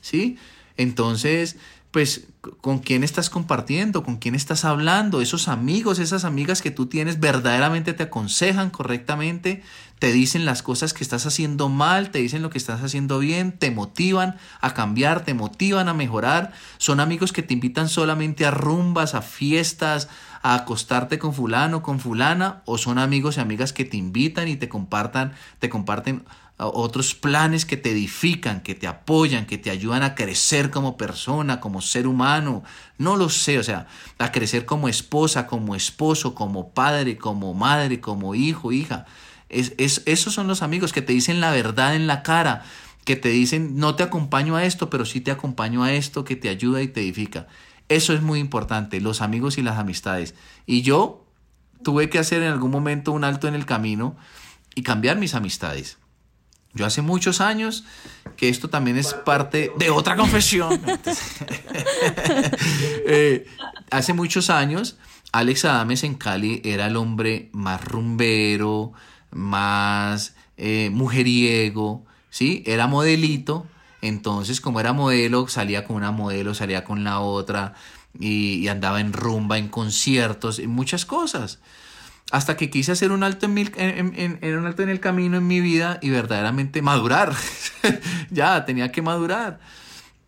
¿sí? 0.00 0.36
Entonces, 0.76 1.56
pues, 1.90 2.26
¿con 2.60 2.78
quién 2.78 3.02
estás 3.02 3.30
compartiendo? 3.30 4.04
¿Con 4.04 4.16
quién 4.16 4.34
estás 4.34 4.64
hablando? 4.64 5.20
Esos 5.20 5.48
amigos, 5.48 5.98
esas 5.98 6.24
amigas 6.24 6.62
que 6.62 6.70
tú 6.70 6.86
tienes, 6.86 7.18
verdaderamente 7.18 7.92
te 7.92 8.04
aconsejan 8.04 8.70
correctamente, 8.70 9.62
te 10.00 10.12
dicen 10.12 10.46
las 10.46 10.62
cosas 10.62 10.94
que 10.94 11.04
estás 11.04 11.26
haciendo 11.26 11.68
mal, 11.68 12.10
te 12.10 12.20
dicen 12.20 12.40
lo 12.40 12.48
que 12.48 12.56
estás 12.56 12.82
haciendo 12.82 13.18
bien, 13.18 13.52
te 13.52 13.70
motivan 13.70 14.38
a 14.62 14.72
cambiar, 14.72 15.24
te 15.26 15.34
motivan 15.34 15.90
a 15.90 15.94
mejorar. 15.94 16.52
Son 16.78 17.00
amigos 17.00 17.34
que 17.34 17.42
te 17.42 17.52
invitan 17.52 17.90
solamente 17.90 18.46
a 18.46 18.50
rumbas, 18.50 19.14
a 19.14 19.20
fiestas, 19.20 20.08
a 20.40 20.54
acostarte 20.54 21.18
con 21.18 21.34
fulano, 21.34 21.82
con 21.82 22.00
fulana, 22.00 22.62
o 22.64 22.78
son 22.78 22.98
amigos 22.98 23.36
y 23.36 23.40
amigas 23.40 23.74
que 23.74 23.84
te 23.84 23.98
invitan 23.98 24.48
y 24.48 24.56
te 24.56 24.70
compartan, 24.70 25.34
te 25.58 25.68
comparten 25.68 26.24
otros 26.56 27.14
planes 27.14 27.66
que 27.66 27.76
te 27.76 27.90
edifican, 27.90 28.62
que 28.62 28.74
te 28.74 28.86
apoyan, 28.86 29.44
que 29.44 29.58
te 29.58 29.68
ayudan 29.68 30.02
a 30.02 30.14
crecer 30.14 30.70
como 30.70 30.96
persona, 30.96 31.60
como 31.60 31.82
ser 31.82 32.06
humano, 32.06 32.62
no 32.96 33.16
lo 33.16 33.28
sé, 33.28 33.58
o 33.58 33.62
sea, 33.62 33.86
a 34.18 34.32
crecer 34.32 34.64
como 34.64 34.88
esposa, 34.88 35.46
como 35.46 35.74
esposo, 35.74 36.34
como 36.34 36.70
padre, 36.70 37.18
como 37.18 37.52
madre, 37.52 38.00
como 38.00 38.34
hijo, 38.34 38.72
hija. 38.72 39.04
Es, 39.50 39.74
es, 39.78 40.02
esos 40.06 40.32
son 40.32 40.46
los 40.46 40.62
amigos 40.62 40.92
que 40.92 41.02
te 41.02 41.12
dicen 41.12 41.40
la 41.40 41.50
verdad 41.50 41.94
en 41.94 42.06
la 42.06 42.22
cara, 42.22 42.64
que 43.04 43.16
te 43.16 43.28
dicen, 43.28 43.76
no 43.76 43.96
te 43.96 44.02
acompaño 44.02 44.56
a 44.56 44.64
esto, 44.64 44.90
pero 44.90 45.04
sí 45.04 45.20
te 45.20 45.30
acompaño 45.30 45.82
a 45.82 45.92
esto, 45.92 46.24
que 46.24 46.36
te 46.36 46.48
ayuda 46.48 46.82
y 46.82 46.88
te 46.88 47.00
edifica. 47.00 47.48
Eso 47.88 48.12
es 48.12 48.22
muy 48.22 48.38
importante, 48.38 49.00
los 49.00 49.20
amigos 49.20 49.58
y 49.58 49.62
las 49.62 49.78
amistades. 49.78 50.34
Y 50.64 50.82
yo 50.82 51.26
tuve 51.82 52.08
que 52.08 52.18
hacer 52.18 52.42
en 52.42 52.52
algún 52.52 52.70
momento 52.70 53.12
un 53.12 53.24
alto 53.24 53.48
en 53.48 53.54
el 53.54 53.66
camino 53.66 54.16
y 54.74 54.82
cambiar 54.82 55.18
mis 55.18 55.34
amistades. 55.34 55.98
Yo 56.72 56.86
hace 56.86 57.02
muchos 57.02 57.40
años, 57.40 57.84
que 58.36 58.48
esto 58.48 58.70
también 58.70 58.96
es 58.96 59.12
parte 59.12 59.72
de 59.76 59.90
otra 59.90 60.14
confesión, 60.14 60.72
eh, 63.06 63.48
hace 63.90 64.12
muchos 64.12 64.50
años, 64.50 64.96
Alex 65.32 65.64
Adames 65.64 66.04
en 66.04 66.14
Cali 66.14 66.62
era 66.64 66.86
el 66.86 66.96
hombre 66.96 67.50
más 67.52 67.84
rumbero, 67.84 68.92
más 69.30 70.34
eh, 70.56 70.90
mujeriego, 70.92 72.04
¿sí? 72.30 72.62
Era 72.66 72.86
modelito, 72.86 73.66
entonces 74.02 74.60
como 74.60 74.80
era 74.80 74.92
modelo, 74.92 75.48
salía 75.48 75.84
con 75.84 75.96
una 75.96 76.10
modelo, 76.10 76.54
salía 76.54 76.84
con 76.84 77.04
la 77.04 77.20
otra, 77.20 77.74
y, 78.18 78.66
andaba 78.68 79.00
en 79.00 79.12
rumba, 79.12 79.58
en 79.58 79.68
conciertos, 79.68 80.58
en 80.58 80.70
muchas 80.70 81.04
cosas 81.04 81.60
hasta 82.32 82.56
que 82.56 82.70
quise 82.70 82.92
hacer 82.92 83.10
un 83.10 83.24
alto 83.24 83.46
en, 83.46 83.58
en, 84.40 84.56
un 84.56 84.66
alto 84.66 84.82
en 84.84 84.88
el 84.88 85.00
camino 85.00 85.38
en 85.38 85.48
mi 85.48 85.60
vida 85.60 85.98
y 86.00 86.10
verdaderamente 86.10 86.80
madurar. 86.80 87.34
ya, 88.30 88.64
tenía 88.64 88.92
que 88.92 89.02
madurar. 89.02 89.58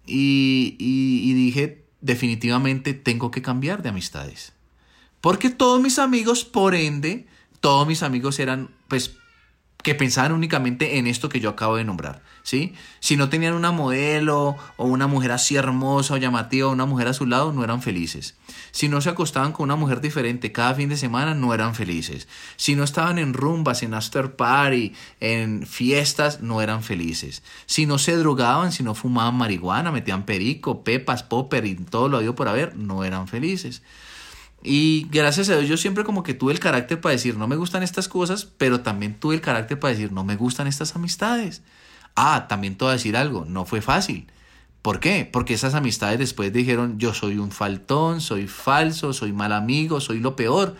Y, 0.04 0.74
y, 0.80 1.32
dije, 1.34 1.84
definitivamente 2.00 2.92
tengo 2.94 3.30
que 3.30 3.40
cambiar 3.40 3.82
de 3.82 3.90
amistades. 3.90 4.52
Porque 5.20 5.48
todos 5.48 5.80
mis 5.80 6.00
amigos, 6.00 6.44
por 6.44 6.74
ende, 6.74 7.28
todos 7.60 7.86
mis 7.86 8.02
amigos 8.02 8.40
eran, 8.40 8.70
pues, 8.92 9.16
que 9.82 9.94
pensaban 9.94 10.32
únicamente 10.32 10.98
en 10.98 11.06
esto 11.06 11.30
que 11.30 11.40
yo 11.40 11.48
acabo 11.48 11.76
de 11.76 11.84
nombrar, 11.84 12.20
¿sí? 12.42 12.74
Si 13.00 13.16
no 13.16 13.30
tenían 13.30 13.54
una 13.54 13.72
modelo 13.72 14.54
o 14.76 14.84
una 14.84 15.06
mujer 15.06 15.32
así 15.32 15.56
hermosa 15.56 16.12
o 16.12 16.16
llamativa 16.18 16.68
una 16.68 16.84
mujer 16.84 17.08
a 17.08 17.14
su 17.14 17.24
lado, 17.24 17.54
no 17.54 17.64
eran 17.64 17.80
felices. 17.80 18.36
Si 18.70 18.90
no 18.90 19.00
se 19.00 19.08
acostaban 19.08 19.52
con 19.52 19.64
una 19.64 19.76
mujer 19.76 20.02
diferente 20.02 20.52
cada 20.52 20.74
fin 20.74 20.90
de 20.90 20.98
semana, 20.98 21.34
no 21.34 21.54
eran 21.54 21.74
felices. 21.74 22.28
Si 22.56 22.76
no 22.76 22.84
estaban 22.84 23.18
en 23.18 23.32
rumbas, 23.32 23.82
en 23.82 23.94
after 23.94 24.36
party, 24.36 24.92
en 25.20 25.66
fiestas, 25.66 26.42
no 26.42 26.60
eran 26.60 26.82
felices. 26.82 27.42
Si 27.64 27.86
no 27.86 27.96
se 27.96 28.14
drogaban, 28.18 28.72
si 28.72 28.82
no 28.82 28.94
fumaban 28.94 29.36
marihuana, 29.36 29.90
metían 29.90 30.26
perico, 30.26 30.84
pepas, 30.84 31.22
popper 31.22 31.64
y 31.64 31.76
todo 31.76 32.10
lo 32.10 32.18
había 32.18 32.34
por 32.34 32.46
haber, 32.46 32.76
no 32.76 33.04
eran 33.04 33.26
felices. 33.26 33.80
Y 34.62 35.08
gracias 35.10 35.48
a 35.48 35.56
Dios 35.56 35.68
yo 35.68 35.76
siempre 35.76 36.04
como 36.04 36.22
que 36.22 36.34
tuve 36.34 36.52
el 36.52 36.60
carácter 36.60 37.00
para 37.00 37.12
decir 37.12 37.36
no 37.36 37.48
me 37.48 37.56
gustan 37.56 37.82
estas 37.82 38.08
cosas, 38.08 38.44
pero 38.44 38.80
también 38.80 39.18
tuve 39.18 39.34
el 39.34 39.40
carácter 39.40 39.78
para 39.80 39.92
decir 39.92 40.12
no 40.12 40.24
me 40.24 40.36
gustan 40.36 40.66
estas 40.66 40.94
amistades. 40.94 41.62
Ah, 42.14 42.46
también 42.48 42.76
te 42.76 42.84
voy 42.84 42.90
a 42.90 42.96
decir 42.96 43.16
algo, 43.16 43.44
no 43.44 43.64
fue 43.64 43.80
fácil. 43.80 44.26
¿Por 44.82 45.00
qué? 45.00 45.28
Porque 45.30 45.54
esas 45.54 45.74
amistades 45.74 46.18
después 46.18 46.52
dijeron 46.52 46.98
yo 46.98 47.14
soy 47.14 47.38
un 47.38 47.50
faltón, 47.50 48.20
soy 48.20 48.46
falso, 48.46 49.12
soy 49.12 49.32
mal 49.32 49.52
amigo, 49.52 50.00
soy 50.00 50.20
lo 50.20 50.36
peor. 50.36 50.76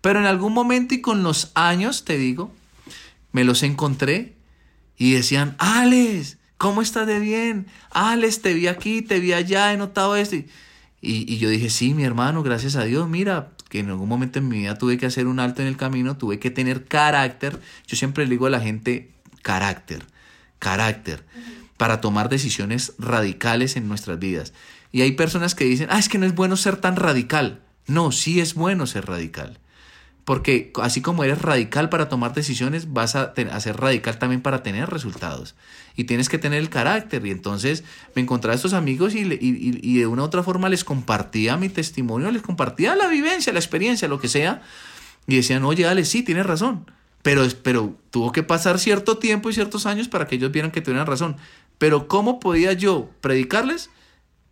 Pero 0.00 0.20
en 0.20 0.26
algún 0.26 0.52
momento 0.52 0.94
y 0.94 1.00
con 1.00 1.22
los 1.22 1.50
años, 1.54 2.04
te 2.04 2.16
digo, 2.16 2.52
me 3.32 3.44
los 3.44 3.62
encontré 3.62 4.36
y 4.96 5.12
decían, 5.12 5.56
Alex, 5.58 6.38
¿cómo 6.58 6.80
estás 6.80 7.06
de 7.06 7.18
bien? 7.18 7.66
Alex, 7.90 8.40
te 8.40 8.54
vi 8.54 8.66
aquí, 8.66 9.02
te 9.02 9.20
vi 9.20 9.32
allá, 9.32 9.72
he 9.72 9.76
notado 9.76 10.16
esto. 10.16 10.36
Y, 11.00 11.38
yo 11.38 11.48
dije, 11.48 11.70
sí, 11.70 11.94
mi 11.94 12.04
hermano, 12.04 12.42
gracias 12.42 12.74
a 12.76 12.84
Dios, 12.84 13.08
mira, 13.08 13.52
que 13.68 13.80
en 13.80 13.90
algún 13.90 14.08
momento 14.08 14.38
en 14.38 14.48
mi 14.48 14.58
vida 14.58 14.78
tuve 14.78 14.98
que 14.98 15.06
hacer 15.06 15.26
un 15.26 15.38
alto 15.38 15.62
en 15.62 15.68
el 15.68 15.76
camino, 15.76 16.16
tuve 16.16 16.38
que 16.38 16.50
tener 16.50 16.86
carácter. 16.86 17.60
Yo 17.86 17.96
siempre 17.96 18.24
le 18.24 18.30
digo 18.30 18.46
a 18.46 18.50
la 18.50 18.60
gente, 18.60 19.12
carácter, 19.42 20.06
carácter, 20.58 21.24
para 21.76 22.00
tomar 22.00 22.28
decisiones 22.28 22.94
radicales 22.98 23.76
en 23.76 23.88
nuestras 23.88 24.18
vidas. 24.18 24.52
Y 24.90 25.02
hay 25.02 25.12
personas 25.12 25.54
que 25.54 25.64
dicen, 25.64 25.88
ah, 25.90 25.98
es 25.98 26.08
que 26.08 26.18
no 26.18 26.26
es 26.26 26.34
bueno 26.34 26.56
ser 26.56 26.76
tan 26.76 26.96
radical. 26.96 27.60
No, 27.86 28.12
sí 28.12 28.40
es 28.40 28.54
bueno 28.54 28.86
ser 28.86 29.06
radical. 29.06 29.58
Porque 30.26 30.72
así 30.82 31.02
como 31.02 31.22
eres 31.22 31.40
radical 31.40 31.88
para 31.88 32.08
tomar 32.08 32.34
decisiones, 32.34 32.92
vas 32.92 33.14
a, 33.14 33.32
ser 33.60 33.76
radical 33.76 34.18
también 34.18 34.42
para 34.42 34.64
tener 34.64 34.90
resultados. 34.90 35.54
Y 35.94 36.02
tienes 36.02 36.28
que 36.28 36.36
tener 36.36 36.58
el 36.58 36.68
carácter. 36.68 37.24
Y 37.24 37.30
entonces 37.30 37.84
me 38.16 38.22
encontraba 38.22 38.54
a 38.54 38.56
estos 38.56 38.72
amigos 38.72 39.14
y, 39.14 39.22
de 39.22 40.06
una 40.08 40.22
u 40.22 40.24
otra 40.24 40.42
forma 40.42 40.68
les 40.68 40.82
compartía 40.82 41.56
mi 41.56 41.68
testimonio, 41.68 42.32
les 42.32 42.42
compartía 42.42 42.96
la 42.96 43.06
vivencia, 43.06 43.52
la 43.52 43.60
experiencia, 43.60 44.08
lo 44.08 44.18
que 44.18 44.26
sea. 44.26 44.62
Y 45.28 45.36
decían, 45.36 45.62
oye, 45.62 45.84
dale, 45.84 46.04
sí, 46.04 46.24
tienes 46.24 46.44
razón. 46.44 46.90
Pero, 47.22 47.46
pero 47.62 47.96
tuvo 48.10 48.32
que 48.32 48.42
pasar 48.42 48.80
cierto 48.80 49.18
tiempo 49.18 49.48
y 49.48 49.52
ciertos 49.54 49.86
años 49.86 50.08
para 50.08 50.26
que 50.26 50.34
ellos 50.34 50.50
vieran 50.50 50.72
que 50.72 50.80
tuvieran 50.80 51.06
razón. 51.06 51.36
Pero 51.78 52.08
¿cómo 52.08 52.40
podía 52.40 52.72
yo 52.72 53.10
predicarles? 53.20 53.90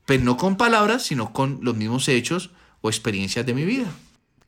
Pues 0.07 0.23
no 0.23 0.37
con 0.37 0.57
palabras, 0.57 1.03
sino 1.03 1.33
con 1.33 1.59
los 1.63 1.75
mismos 1.75 2.07
hechos 2.07 2.51
o 2.81 2.89
experiencias 2.91 3.45
de 3.45 3.55
mi 3.55 3.65
vida. 3.65 3.87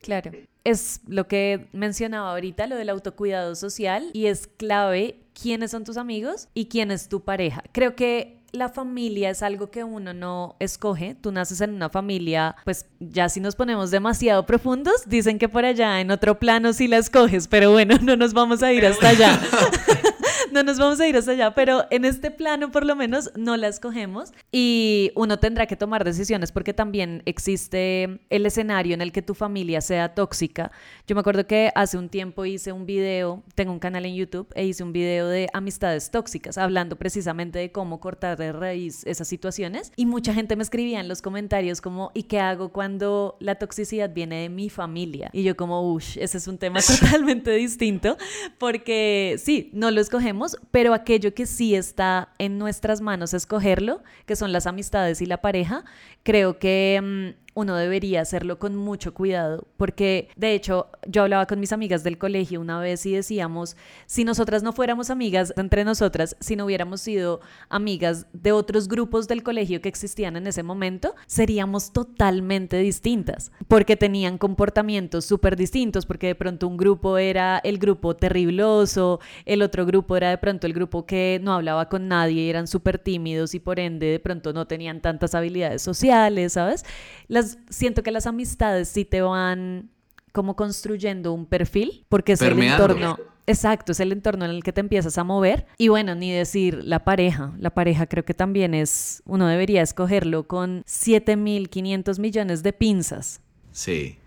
Claro 0.01 0.31
es 0.67 0.99
lo 1.07 1.29
que 1.29 1.67
mencionaba 1.71 2.31
ahorita, 2.31 2.67
lo 2.67 2.75
del 2.75 2.89
autocuidado 2.89 3.55
social, 3.55 4.09
y 4.11 4.25
es 4.25 4.47
clave 4.47 5.15
quiénes 5.33 5.71
son 5.71 5.85
tus 5.85 5.95
amigos 5.95 6.49
y 6.53 6.65
quién 6.65 6.91
es 6.91 7.07
tu 7.07 7.21
pareja. 7.21 7.63
Creo 7.71 7.95
que 7.95 8.41
la 8.51 8.67
familia 8.67 9.29
es 9.29 9.43
algo 9.43 9.71
que 9.71 9.85
uno 9.85 10.13
no 10.13 10.57
escoge. 10.59 11.15
Tú 11.15 11.31
naces 11.31 11.61
en 11.61 11.73
una 11.73 11.89
familia, 11.89 12.57
pues 12.65 12.85
ya 12.99 13.29
si 13.29 13.39
nos 13.39 13.55
ponemos 13.55 13.91
demasiado 13.91 14.45
profundos, 14.45 15.07
dicen 15.07 15.39
que 15.39 15.47
por 15.47 15.63
allá 15.63 16.01
en 16.01 16.11
otro 16.11 16.37
plano 16.37 16.73
sí 16.73 16.89
la 16.89 16.97
escoges, 16.97 17.47
pero 17.47 17.71
bueno, 17.71 17.95
no 18.01 18.17
nos 18.17 18.33
vamos 18.33 18.61
a 18.61 18.73
ir 18.73 18.85
hasta 18.85 19.07
allá. 19.07 19.39
no 20.57 20.63
nos 20.63 20.79
vamos 20.79 20.99
a 20.99 21.07
ir 21.07 21.15
hasta 21.15 21.33
allá, 21.33 21.53
pero 21.53 21.85
en 21.91 22.03
este 22.03 22.31
plano 22.31 22.71
por 22.71 22.83
lo 22.83 22.95
menos 22.95 23.29
no 23.35 23.57
la 23.57 23.67
escogemos 23.67 24.33
y 24.51 25.11
uno 25.13 25.37
tendrá 25.37 25.67
que 25.67 25.75
tomar 25.75 26.03
decisiones 26.03 26.51
porque 26.51 26.73
también 26.73 27.21
existe 27.27 28.21
el 28.31 28.43
escenario 28.43 28.95
en 28.95 29.03
el 29.03 29.11
que 29.11 29.21
tu 29.21 29.35
familia 29.35 29.81
sea 29.81 30.15
tóxica. 30.15 30.71
Yo 31.05 31.13
me 31.13 31.19
acuerdo 31.19 31.45
que 31.45 31.71
hace 31.75 31.99
un 31.99 32.09
tiempo 32.09 32.43
hice 32.43 32.71
un 32.71 32.87
video, 32.87 33.43
tengo 33.53 33.71
un 33.71 33.77
canal 33.77 34.07
en 34.07 34.15
YouTube 34.15 34.47
e 34.55 34.65
hice 34.65 34.83
un 34.83 34.93
video 34.93 35.27
de 35.27 35.47
amistades 35.53 36.09
tóxicas, 36.09 36.57
hablando 36.57 36.95
precisamente 36.95 37.59
de 37.59 37.71
cómo 37.71 37.99
cortar 37.99 38.35
de 38.35 38.51
raíz 38.51 39.05
esas 39.05 39.27
situaciones 39.27 39.91
y 39.95 40.07
mucha 40.07 40.33
gente 40.33 40.55
me 40.55 40.63
escribía 40.63 40.99
en 40.99 41.07
los 41.07 41.21
comentarios 41.21 41.81
como, 41.81 42.09
¿y 42.15 42.23
qué 42.23 42.39
hago 42.39 42.69
cuando 42.69 43.37
la 43.39 43.55
toxicidad 43.55 44.11
viene 44.11 44.41
de 44.41 44.49
mi 44.49 44.71
familia? 44.71 45.29
Y 45.33 45.43
yo 45.43 45.55
como, 45.55 45.93
uff, 45.93 46.17
ese 46.17 46.39
es 46.39 46.47
un 46.47 46.57
tema 46.57 46.79
totalmente 46.99 47.51
distinto 47.51 48.17
porque 48.57 49.35
sí, 49.37 49.69
no 49.73 49.91
lo 49.91 50.01
escogemos 50.01 50.46
pero 50.71 50.93
aquello 50.93 51.33
que 51.33 51.45
sí 51.45 51.75
está 51.75 52.29
en 52.37 52.57
nuestras 52.57 53.01
manos 53.01 53.33
escogerlo, 53.33 54.03
que 54.25 54.35
son 54.35 54.51
las 54.51 54.67
amistades 54.67 55.21
y 55.21 55.25
la 55.25 55.41
pareja, 55.41 55.83
creo 56.23 56.59
que 56.59 56.99
mm, 57.01 57.46
uno 57.57 57.75
debería 57.75 58.21
hacerlo 58.21 58.59
con 58.59 58.75
mucho 58.75 59.15
cuidado, 59.15 59.65
porque 59.77 60.29
de 60.35 60.53
hecho 60.53 60.91
yo 61.07 61.23
hablaba 61.23 61.47
con 61.47 61.59
mis 61.59 61.73
amigas 61.73 62.03
del 62.03 62.19
colegio 62.19 62.61
una 62.61 62.79
vez 62.79 63.03
y 63.07 63.13
decíamos, 63.13 63.75
si 64.05 64.23
nosotras 64.25 64.61
no 64.61 64.73
fuéramos 64.73 65.09
amigas 65.09 65.51
entre 65.57 65.83
nosotras, 65.83 66.37
si 66.39 66.55
no 66.55 66.65
hubiéramos 66.65 67.01
sido 67.01 67.41
amigas 67.67 68.27
de 68.31 68.51
otros 68.51 68.87
grupos 68.87 69.27
del 69.27 69.41
colegio 69.41 69.81
que 69.81 69.89
existían 69.89 70.35
en 70.35 70.45
ese 70.45 70.61
momento, 70.61 71.15
seríamos 71.25 71.93
totalmente 71.93 72.77
distintas, 72.77 73.51
porque 73.67 73.95
tenían 73.95 74.37
comportamientos 74.37 75.25
súper 75.25 75.55
distintos, 75.55 76.05
porque 76.05 76.27
de 76.27 76.35
pronto 76.35 76.67
un 76.67 76.77
grupo 76.77 77.17
era 77.17 77.57
el 77.63 77.79
grupo 77.79 78.15
terribloso, 78.15 79.19
el 79.45 79.63
otro 79.63 79.87
grupo 79.87 80.15
era 80.15 80.29
de 80.29 80.37
pronto 80.37 80.67
el 80.67 80.73
grupo 80.73 81.07
que 81.07 81.39
no 81.41 81.53
hablaba 81.53 81.89
con 81.89 82.07
nadie, 82.07 82.51
eran 82.51 82.67
súper 82.67 82.99
tímidos 82.99 83.55
y 83.55 83.59
por 83.59 83.79
ende 83.79 84.05
de 84.05 84.19
pronto 84.19 84.53
no 84.53 84.67
tenían 84.67 85.01
tantas 85.01 85.33
habilidades 85.33 85.81
sociales, 85.81 86.53
¿sabes? 86.53 86.85
Las 87.27 87.46
siento 87.69 88.03
que 88.03 88.11
las 88.11 88.27
amistades 88.27 88.89
sí 88.89 89.05
te 89.05 89.21
van 89.21 89.89
como 90.31 90.55
construyendo 90.55 91.33
un 91.33 91.45
perfil, 91.45 92.05
porque 92.09 92.33
es 92.33 92.41
el 92.41 92.59
entorno. 92.61 93.17
Exacto, 93.49 93.93
es 93.93 94.01
el 94.01 94.11
entorno 94.11 94.43
en 94.43 94.51
el 94.51 94.61
que 94.61 94.73
te 94.73 94.81
empiezas 94.81 95.17
a 95.17 95.23
mover. 95.23 95.65
Y 95.77 95.87
bueno, 95.87 96.15
ni 96.15 96.31
decir 96.31 96.83
la 96.83 97.05
pareja. 97.05 97.53
La 97.57 97.69
pareja 97.69 98.05
creo 98.05 98.25
que 98.25 98.33
también 98.33 98.73
es, 98.73 99.23
uno 99.25 99.47
debería 99.47 99.81
escogerlo 99.81 100.47
con 100.47 100.83
7.500 100.83 102.19
millones 102.19 102.61
de 102.61 102.73
pinzas. 102.73 103.39
Sí. 103.71 104.17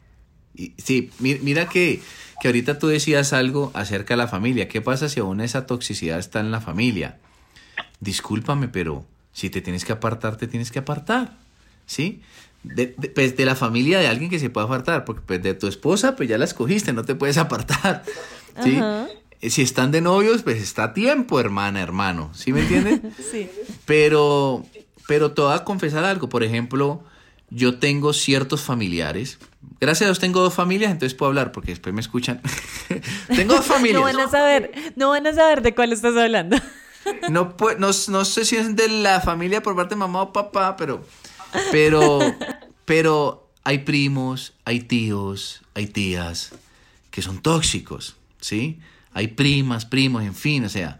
Y, 0.54 0.72
sí, 0.78 1.10
mira 1.18 1.68
que, 1.68 2.00
que 2.40 2.48
ahorita 2.48 2.78
tú 2.78 2.88
decías 2.88 3.34
algo 3.34 3.70
acerca 3.74 4.14
de 4.14 4.18
la 4.18 4.26
familia. 4.26 4.68
¿Qué 4.68 4.80
pasa 4.80 5.10
si 5.10 5.20
aún 5.20 5.42
esa 5.42 5.66
toxicidad 5.66 6.18
está 6.18 6.40
en 6.40 6.50
la 6.50 6.62
familia? 6.62 7.18
Discúlpame, 8.00 8.68
pero 8.68 9.04
si 9.32 9.50
te 9.50 9.60
tienes 9.60 9.84
que 9.84 9.92
apartar, 9.92 10.36
te 10.38 10.46
tienes 10.48 10.72
que 10.72 10.78
apartar. 10.78 11.36
¿Sí? 11.84 12.22
De, 12.62 12.88
pues, 12.88 13.36
de 13.36 13.44
la 13.44 13.54
familia 13.54 13.98
de 13.98 14.06
alguien 14.06 14.30
que 14.30 14.38
se 14.38 14.50
pueda 14.50 14.66
apartar, 14.66 15.04
porque 15.04 15.22
pues, 15.26 15.42
de 15.42 15.54
tu 15.54 15.66
esposa, 15.66 16.16
pues 16.16 16.28
ya 16.28 16.38
la 16.38 16.44
escogiste, 16.44 16.92
no 16.92 17.04
te 17.04 17.14
puedes 17.14 17.38
apartar. 17.38 18.04
¿sí? 18.62 18.78
Eh, 19.40 19.50
si 19.50 19.62
están 19.62 19.90
de 19.90 20.00
novios, 20.00 20.42
pues 20.42 20.62
está 20.62 20.84
a 20.84 20.94
tiempo, 20.94 21.40
hermana, 21.40 21.80
hermano. 21.80 22.30
¿Sí 22.34 22.52
me 22.52 22.60
entiendes? 22.60 23.00
sí. 23.30 23.50
Pero, 23.86 24.64
pero 25.06 25.32
te 25.32 25.42
voy 25.42 25.54
a 25.54 25.64
confesar 25.64 26.04
algo. 26.04 26.28
Por 26.28 26.44
ejemplo, 26.44 27.02
yo 27.48 27.78
tengo 27.78 28.12
ciertos 28.12 28.62
familiares. 28.62 29.38
Gracias 29.80 30.02
a 30.02 30.04
Dios 30.06 30.18
tengo 30.18 30.40
dos 30.40 30.54
familias, 30.54 30.92
entonces 30.92 31.16
puedo 31.16 31.28
hablar 31.28 31.52
porque 31.52 31.72
después 31.72 31.94
me 31.94 32.02
escuchan. 32.02 32.40
tengo 33.34 33.54
dos 33.54 33.64
familias. 33.64 34.00
no 34.00 34.04
van 34.04 34.20
a 34.20 34.30
saber, 34.30 34.72
no 34.96 35.10
van 35.10 35.26
a 35.26 35.32
saber 35.32 35.62
de 35.62 35.74
cuál 35.74 35.92
estás 35.92 36.16
hablando. 36.16 36.58
no, 37.30 37.56
no, 37.78 37.90
no 38.08 38.24
sé 38.24 38.44
si 38.44 38.56
es 38.56 38.76
de 38.76 38.88
la 38.88 39.22
familia 39.22 39.62
por 39.62 39.74
parte 39.74 39.94
de 39.94 39.98
mamá 39.98 40.22
o 40.22 40.32
papá, 40.34 40.76
pero 40.76 41.02
pero, 41.70 42.20
pero 42.84 43.50
hay 43.64 43.78
primos, 43.78 44.54
hay 44.64 44.80
tíos, 44.80 45.62
hay 45.74 45.86
tías 45.86 46.52
que 47.10 47.22
son 47.22 47.42
tóxicos, 47.42 48.16
¿sí? 48.40 48.78
Hay 49.12 49.28
primas, 49.28 49.84
primos, 49.84 50.22
en 50.22 50.34
fin, 50.34 50.64
o 50.64 50.68
sea, 50.68 50.98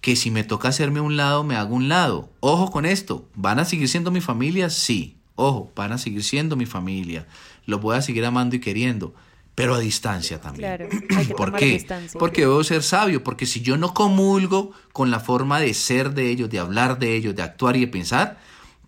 que 0.00 0.16
si 0.16 0.30
me 0.30 0.44
toca 0.44 0.68
hacerme 0.68 1.00
un 1.00 1.16
lado, 1.16 1.44
me 1.44 1.56
hago 1.56 1.74
un 1.74 1.88
lado. 1.88 2.30
Ojo 2.40 2.70
con 2.70 2.86
esto, 2.86 3.28
¿van 3.34 3.58
a 3.58 3.64
seguir 3.64 3.88
siendo 3.88 4.10
mi 4.10 4.20
familia? 4.20 4.70
Sí, 4.70 5.16
ojo, 5.34 5.70
van 5.76 5.92
a 5.92 5.98
seguir 5.98 6.24
siendo 6.24 6.56
mi 6.56 6.66
familia. 6.66 7.26
Los 7.66 7.80
voy 7.80 7.96
a 7.96 8.02
seguir 8.02 8.24
amando 8.24 8.56
y 8.56 8.60
queriendo, 8.60 9.14
pero 9.54 9.74
a 9.74 9.78
distancia 9.78 10.40
también. 10.40 10.76
Claro, 10.76 10.88
hay 11.16 11.26
que 11.26 11.34
¿Por 11.34 11.54
qué? 11.54 11.66
Distancia. 11.66 12.18
Porque 12.18 12.42
debo 12.42 12.64
ser 12.64 12.82
sabio, 12.82 13.22
porque 13.22 13.44
si 13.44 13.60
yo 13.60 13.76
no 13.76 13.92
comulgo 13.92 14.72
con 14.92 15.10
la 15.10 15.20
forma 15.20 15.60
de 15.60 15.74
ser 15.74 16.14
de 16.14 16.30
ellos, 16.30 16.48
de 16.48 16.58
hablar 16.58 16.98
de 16.98 17.14
ellos, 17.14 17.36
de 17.36 17.42
actuar 17.42 17.76
y 17.76 17.80
de 17.80 17.88
pensar, 17.88 18.38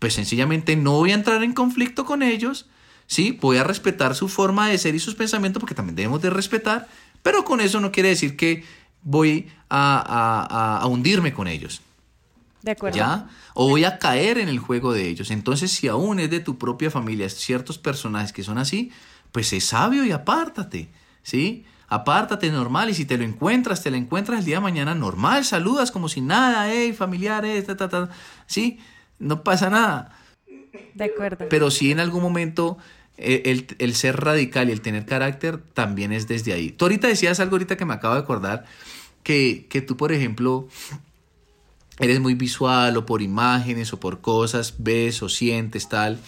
pues 0.02 0.14
sencillamente 0.14 0.74
no 0.74 0.94
voy 0.94 1.12
a 1.12 1.14
entrar 1.14 1.44
en 1.44 1.52
conflicto 1.52 2.04
con 2.04 2.24
ellos, 2.24 2.66
¿sí? 3.06 3.38
Voy 3.40 3.58
a 3.58 3.62
respetar 3.62 4.16
su 4.16 4.28
forma 4.28 4.68
de 4.68 4.76
ser 4.76 4.96
y 4.96 4.98
sus 4.98 5.14
pensamientos, 5.14 5.60
porque 5.60 5.76
también 5.76 5.94
debemos 5.94 6.20
de 6.20 6.28
respetar, 6.28 6.88
pero 7.22 7.44
con 7.44 7.60
eso 7.60 7.78
no 7.78 7.92
quiere 7.92 8.08
decir 8.08 8.36
que 8.36 8.64
voy 9.04 9.48
a, 9.70 10.80
a, 10.82 10.86
hundirme 10.88 11.32
con 11.32 11.46
ellos. 11.46 11.82
De 12.62 12.72
acuerdo. 12.72 12.98
¿Ya? 12.98 13.28
O 13.54 13.68
voy 13.68 13.84
a 13.84 14.00
caer 14.00 14.38
en 14.38 14.48
el 14.48 14.58
juego 14.58 14.92
de 14.92 15.06
ellos. 15.06 15.30
Entonces, 15.30 15.70
si 15.70 15.86
aún 15.86 16.18
es 16.18 16.30
de 16.30 16.40
tu 16.40 16.58
propia 16.58 16.90
familia 16.90 17.28
ciertos 17.28 17.78
personajes 17.78 18.32
que 18.32 18.42
son 18.42 18.58
así, 18.58 18.90
pues 19.30 19.52
es 19.52 19.66
sabio 19.66 20.04
y 20.04 20.10
apártate, 20.10 20.90
¿sí? 21.22 21.64
Apártate 21.86 22.50
normal 22.50 22.90
y 22.90 22.94
si 22.94 23.04
te 23.04 23.16
lo 23.16 23.22
encuentras, 23.22 23.84
te 23.84 23.92
lo 23.92 23.96
encuentras 23.98 24.40
el 24.40 24.46
día 24.46 24.56
de 24.56 24.62
mañana 24.62 24.96
normal, 24.96 25.44
saludas 25.44 25.92
como 25.92 26.08
si 26.08 26.22
nada, 26.22 26.72
hey, 26.72 26.92
familiares, 26.92 27.66
ta, 27.66 27.76
ta, 27.76 27.88
ta, 27.88 28.10
¿sí? 28.48 28.80
No 29.22 29.42
pasa 29.42 29.70
nada. 29.70 30.18
De 30.94 31.04
acuerdo. 31.04 31.46
Pero 31.48 31.70
sí 31.70 31.90
en 31.90 32.00
algún 32.00 32.22
momento 32.22 32.78
eh, 33.16 33.42
el, 33.46 33.66
el, 33.78 33.94
ser 33.94 34.20
radical 34.20 34.68
y 34.68 34.72
el 34.72 34.80
tener 34.80 35.06
carácter 35.06 35.58
también 35.58 36.12
es 36.12 36.28
desde 36.28 36.52
ahí. 36.52 36.70
Tú 36.70 36.86
ahorita 36.86 37.08
decías 37.08 37.40
algo 37.40 37.54
ahorita 37.54 37.76
que 37.76 37.84
me 37.84 37.94
acabo 37.94 38.14
de 38.14 38.20
acordar, 38.20 38.64
que, 39.22 39.66
que 39.68 39.80
tú, 39.80 39.96
por 39.96 40.12
ejemplo, 40.12 40.68
eres 41.98 42.20
muy 42.20 42.34
visual 42.34 42.96
o 42.96 43.06
por 43.06 43.22
imágenes 43.22 43.92
o 43.92 44.00
por 44.00 44.20
cosas, 44.20 44.74
ves 44.78 45.22
o 45.22 45.28
sientes 45.28 45.88
tal. 45.88 46.18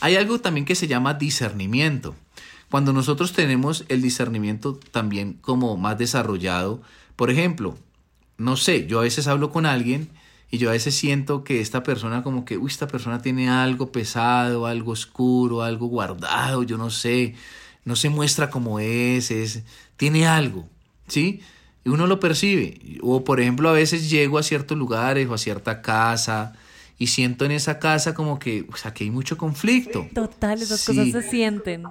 Hay 0.00 0.16
algo 0.16 0.40
también 0.40 0.66
que 0.66 0.74
se 0.74 0.86
llama 0.86 1.14
discernimiento. 1.14 2.14
Cuando 2.70 2.92
nosotros 2.92 3.32
tenemos 3.32 3.84
el 3.88 4.02
discernimiento 4.02 4.78
también 4.90 5.34
como 5.40 5.76
más 5.76 5.98
desarrollado, 5.98 6.82
por 7.16 7.30
ejemplo, 7.30 7.76
no 8.38 8.56
sé, 8.56 8.86
yo 8.86 8.98
a 9.00 9.02
veces 9.02 9.26
hablo 9.26 9.50
con 9.50 9.66
alguien 9.66 10.10
y 10.50 10.58
yo 10.58 10.68
a 10.68 10.72
veces 10.72 10.94
siento 10.94 11.42
que 11.42 11.60
esta 11.60 11.82
persona 11.82 12.22
como 12.22 12.44
que, 12.44 12.56
uy, 12.56 12.70
esta 12.70 12.86
persona 12.86 13.20
tiene 13.20 13.48
algo 13.48 13.90
pesado, 13.90 14.66
algo 14.66 14.92
oscuro, 14.92 15.62
algo 15.62 15.86
guardado, 15.86 16.62
yo 16.62 16.78
no 16.78 16.90
sé, 16.90 17.34
no 17.84 17.96
se 17.96 18.10
muestra 18.10 18.50
como 18.50 18.78
es, 18.78 19.30
es 19.30 19.62
tiene 19.96 20.26
algo, 20.26 20.68
¿sí? 21.08 21.40
Y 21.84 21.88
uno 21.88 22.06
lo 22.06 22.20
percibe. 22.20 22.98
O 23.02 23.24
por 23.24 23.40
ejemplo, 23.40 23.68
a 23.68 23.72
veces 23.72 24.10
llego 24.10 24.38
a 24.38 24.42
ciertos 24.42 24.76
lugares 24.76 25.28
o 25.28 25.34
a 25.34 25.38
cierta 25.38 25.82
casa 25.82 26.54
y 26.98 27.08
siento 27.08 27.44
en 27.44 27.50
esa 27.50 27.78
casa 27.78 28.14
como 28.14 28.38
que, 28.38 28.66
o 28.72 28.76
sea, 28.76 28.94
que 28.94 29.04
hay 29.04 29.10
mucho 29.10 29.36
conflicto. 29.36 30.08
Total, 30.14 30.62
esas 30.62 30.84
cosas 30.84 31.10
se 31.10 31.22
sienten. 31.22 31.84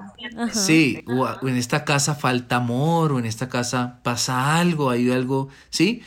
Sí, 0.52 1.04
o 1.08 1.48
en 1.48 1.58
esta 1.58 1.86
casa 1.86 2.16
falta 2.16 2.58
amor, 2.58 3.12
o 3.12 3.20
en 3.20 3.26
esta 3.26 3.48
casa 3.48 4.00
pasa 4.04 4.58
algo, 4.58 4.90
hay 4.90 5.12
algo, 5.12 5.50
¿sí? 5.70 6.02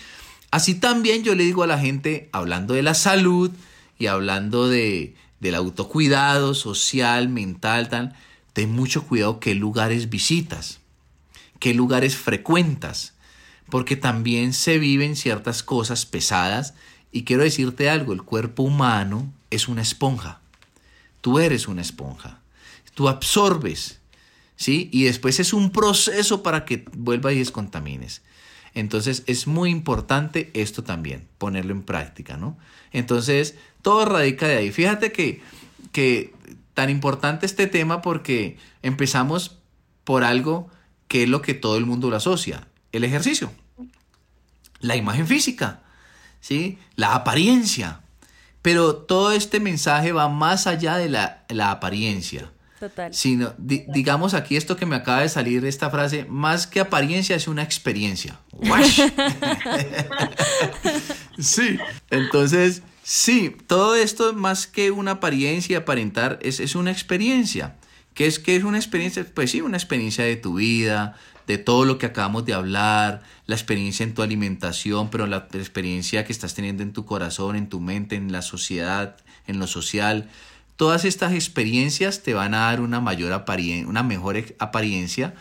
Así 0.50 0.74
también 0.74 1.24
yo 1.24 1.34
le 1.34 1.44
digo 1.44 1.62
a 1.62 1.66
la 1.66 1.78
gente, 1.78 2.28
hablando 2.32 2.74
de 2.74 2.82
la 2.82 2.94
salud 2.94 3.50
y 3.98 4.06
hablando 4.06 4.68
de, 4.68 5.14
del 5.40 5.54
autocuidado 5.54 6.54
social, 6.54 7.28
mental, 7.28 7.88
tal, 7.88 8.16
ten 8.52 8.72
mucho 8.72 9.06
cuidado 9.06 9.40
qué 9.40 9.54
lugares 9.54 10.08
visitas, 10.08 10.80
qué 11.58 11.74
lugares 11.74 12.16
frecuentas 12.16 13.14
porque 13.70 13.96
también 13.96 14.52
se 14.52 14.78
viven 14.78 15.16
ciertas 15.16 15.62
cosas 15.62 16.06
pesadas 16.06 16.74
y 17.12 17.24
quiero 17.24 17.42
decirte 17.42 17.90
algo, 17.90 18.12
el 18.12 18.22
cuerpo 18.22 18.62
humano 18.62 19.32
es 19.50 19.68
una 19.68 19.82
esponja. 19.82 20.40
Tú 21.20 21.38
eres 21.38 21.68
una 21.68 21.82
esponja. 21.82 22.40
Tú 22.94 23.08
absorbes, 23.08 24.00
¿sí? 24.56 24.88
Y 24.92 25.04
después 25.04 25.40
es 25.40 25.52
un 25.52 25.70
proceso 25.70 26.42
para 26.42 26.64
que 26.64 26.84
vuelvas 26.92 27.34
y 27.34 27.38
descontamines. 27.38 28.22
Entonces 28.74 29.22
es 29.26 29.46
muy 29.46 29.70
importante 29.70 30.50
esto 30.54 30.84
también, 30.84 31.26
ponerlo 31.38 31.72
en 31.72 31.82
práctica, 31.82 32.36
¿no? 32.36 32.56
Entonces, 32.92 33.56
todo 33.82 34.04
radica 34.04 34.46
de 34.46 34.56
ahí. 34.56 34.70
Fíjate 34.70 35.12
que, 35.12 35.42
que 35.92 36.32
tan 36.74 36.90
importante 36.90 37.46
este 37.46 37.66
tema 37.66 38.02
porque 38.02 38.56
empezamos 38.82 39.58
por 40.04 40.24
algo 40.24 40.70
que 41.08 41.24
es 41.24 41.28
lo 41.28 41.42
que 41.42 41.54
todo 41.54 41.76
el 41.76 41.86
mundo 41.86 42.10
lo 42.10 42.16
asocia, 42.16 42.68
el 42.92 43.04
ejercicio, 43.04 43.50
la 44.80 44.96
imagen 44.96 45.26
física, 45.26 45.82
¿sí? 46.40 46.78
la 46.94 47.14
apariencia. 47.14 48.02
Pero 48.62 48.96
todo 48.96 49.32
este 49.32 49.60
mensaje 49.60 50.12
va 50.12 50.28
más 50.28 50.66
allá 50.66 50.96
de 50.96 51.08
la, 51.08 51.70
apariencia. 51.70 52.52
Total. 52.78 53.12
Sino, 53.12 53.54
digamos 53.58 54.34
aquí 54.34 54.56
esto 54.56 54.76
que 54.76 54.86
me 54.86 54.96
acaba 54.96 55.22
de 55.22 55.28
salir, 55.28 55.64
esta 55.64 55.90
frase, 55.90 56.26
más 56.28 56.66
que 56.66 56.80
apariencia 56.80 57.34
es 57.34 57.48
una 57.48 57.62
experiencia. 57.62 58.38
sí, 61.38 61.78
entonces, 62.10 62.82
sí, 63.02 63.56
todo 63.66 63.96
esto 63.96 64.32
más 64.32 64.66
que 64.66 64.90
una 64.90 65.12
apariencia, 65.12 65.78
aparentar, 65.78 66.38
es, 66.42 66.60
es 66.60 66.74
una 66.74 66.92
experiencia. 66.92 67.76
¿Qué 68.14 68.26
es, 68.26 68.38
¿Qué 68.38 68.56
es 68.56 68.64
una 68.64 68.78
experiencia? 68.78 69.24
Pues 69.32 69.50
sí, 69.50 69.60
una 69.60 69.76
experiencia 69.76 70.24
de 70.24 70.36
tu 70.36 70.54
vida, 70.54 71.16
de 71.48 71.56
todo 71.56 71.84
lo 71.84 71.98
que 71.98 72.06
acabamos 72.06 72.44
de 72.44 72.52
hablar, 72.52 73.22
la 73.46 73.54
experiencia 73.54 74.04
en 74.04 74.12
tu 74.12 74.22
alimentación, 74.22 75.08
pero 75.08 75.26
la 75.26 75.48
experiencia 75.54 76.24
que 76.24 76.32
estás 76.32 76.54
teniendo 76.54 76.82
en 76.82 76.92
tu 76.92 77.06
corazón, 77.06 77.56
en 77.56 77.68
tu 77.68 77.80
mente, 77.80 78.16
en 78.16 78.30
la 78.30 78.42
sociedad, 78.42 79.16
en 79.46 79.58
lo 79.58 79.66
social. 79.66 80.28
Todas 80.78 81.04
estas 81.04 81.32
experiencias 81.32 82.22
te 82.22 82.34
van 82.34 82.54
a 82.54 82.66
dar 82.66 82.80
una 82.80 83.00
mayor 83.00 83.32
apariencia, 83.32 83.88
una 83.88 84.04
mejor 84.04 84.36
apariencia 84.60 85.34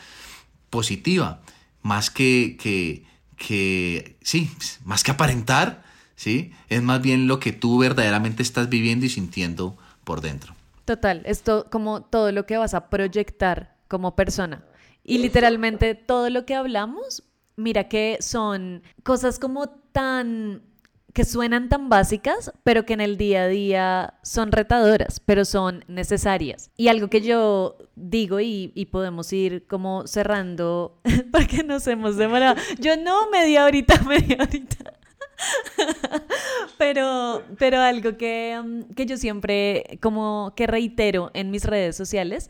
positiva, 0.72 1.42
más 1.84 2.10
que, 2.10 2.58
que, 2.60 3.06
que, 3.36 4.18
sí, 4.24 4.50
más 4.84 5.04
que 5.04 5.12
aparentar, 5.12 5.84
¿sí? 6.16 6.54
Es 6.70 6.82
más 6.82 7.04
bien 7.04 7.28
lo 7.28 7.40
que 7.40 7.54
tú 7.54 7.78
verdaderamente 7.78 8.42
estás 8.42 8.68
viviendo 8.68 9.06
y 9.06 9.10
sintiendo 9.10 9.78
por 10.04 10.22
dentro. 10.22 10.56
Total, 10.86 11.22
esto 11.26 11.68
como 11.70 12.02
todo 12.02 12.32
lo 12.32 12.48
que 12.48 12.58
vas 12.58 12.74
a 12.74 12.90
proyectar 12.90 13.76
como 13.88 14.16
persona. 14.16 14.64
Y 15.04 15.20
literalmente 15.20 15.94
todo 15.94 16.32
lo 16.32 16.48
que 16.48 16.56
hablamos, 16.56 17.24
mira 17.58 17.90
que 17.90 18.18
son 18.22 18.82
cosas 19.04 19.38
como 19.38 19.70
tan 19.70 20.64
que 21.18 21.26
suenan 21.26 21.68
tan 21.68 21.90
básicas, 21.90 22.52
pero 22.64 22.86
que 22.86 22.94
en 22.94 23.02
el 23.02 23.18
día 23.18 23.42
a 23.42 23.48
día 23.48 24.14
son 24.22 24.52
retadoras, 24.52 25.20
pero 25.20 25.46
son 25.46 25.84
necesarias. 25.88 26.70
Y 26.78 26.90
algo 26.90 27.08
que 27.08 27.22
yo 27.22 27.76
digo 27.96 28.40
y, 28.40 28.88
podemos 28.92 29.34
ir 29.34 29.66
como 29.66 30.06
cerrando, 30.06 31.02
porque 31.32 31.64
nos 31.64 31.88
hemos 31.88 32.18
demorado. 32.18 32.56
Yo 32.78 32.98
no, 32.98 33.32
media 33.32 33.66
horita, 33.66 34.00
media 34.08 34.38
horita. 34.40 34.94
pero, 36.78 37.44
pero 37.58 37.80
algo 37.82 38.18
que, 38.18 38.60
mm, 38.64 38.94
que 38.94 39.06
yo 39.06 39.18
siempre 39.18 40.00
como 40.02 40.54
que 40.56 40.68
reitero 40.68 41.32
en 41.34 41.52
mis 41.52 41.66
redes 41.66 41.96
sociales 41.96 42.50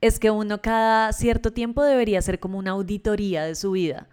es 0.00 0.18
que 0.20 0.30
uno 0.30 0.60
cada 0.62 1.12
cierto 1.12 1.52
tiempo 1.52 1.82
debería 1.82 2.20
hacer 2.20 2.38
como 2.38 2.58
una 2.58 2.72
auditoría 2.72 3.44
de 3.44 3.54
su 3.54 3.72
vida. 3.72 4.08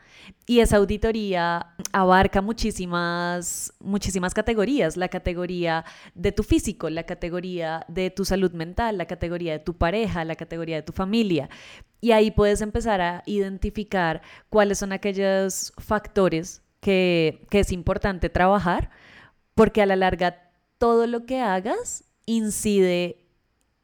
Y 0.48 0.60
esa 0.60 0.78
auditoría 0.78 1.76
abarca 1.92 2.42
muchísimas, 2.42 3.74
muchísimas 3.80 4.34
categorías. 4.34 4.98
La 4.98 5.10
categoría 5.10 5.86
de 6.16 6.32
tu 6.32 6.44
físico, 6.44 6.90
la 6.90 7.04
categoría 7.04 7.86
de 7.88 8.10
tu 8.10 8.26
salud 8.26 8.52
mental, 8.52 8.98
la 8.98 9.06
categoría 9.06 9.54
de 9.54 9.60
tu 9.60 9.76
pareja, 9.76 10.26
la 10.26 10.36
categoría 10.36 10.78
de 10.78 10.84
tu 10.84 10.94
familia. 10.94 11.50
Y 12.02 12.12
ahí 12.12 12.32
puedes 12.32 12.62
empezar 12.62 13.02
a 13.02 13.24
identificar 13.26 14.22
cuáles 14.50 14.80
son 14.80 14.92
aquellos 14.92 15.74
factores 15.78 16.65
que, 16.86 17.48
es 17.50 17.72
importante 17.72 18.30
trabajar, 18.30 18.92
porque 19.56 19.82
a 19.82 19.88
la 19.88 19.96
larga 19.96 20.52
todo 20.78 21.08
lo 21.08 21.26
que 21.26 21.40
hagas 21.40 22.04
incide 22.28 23.26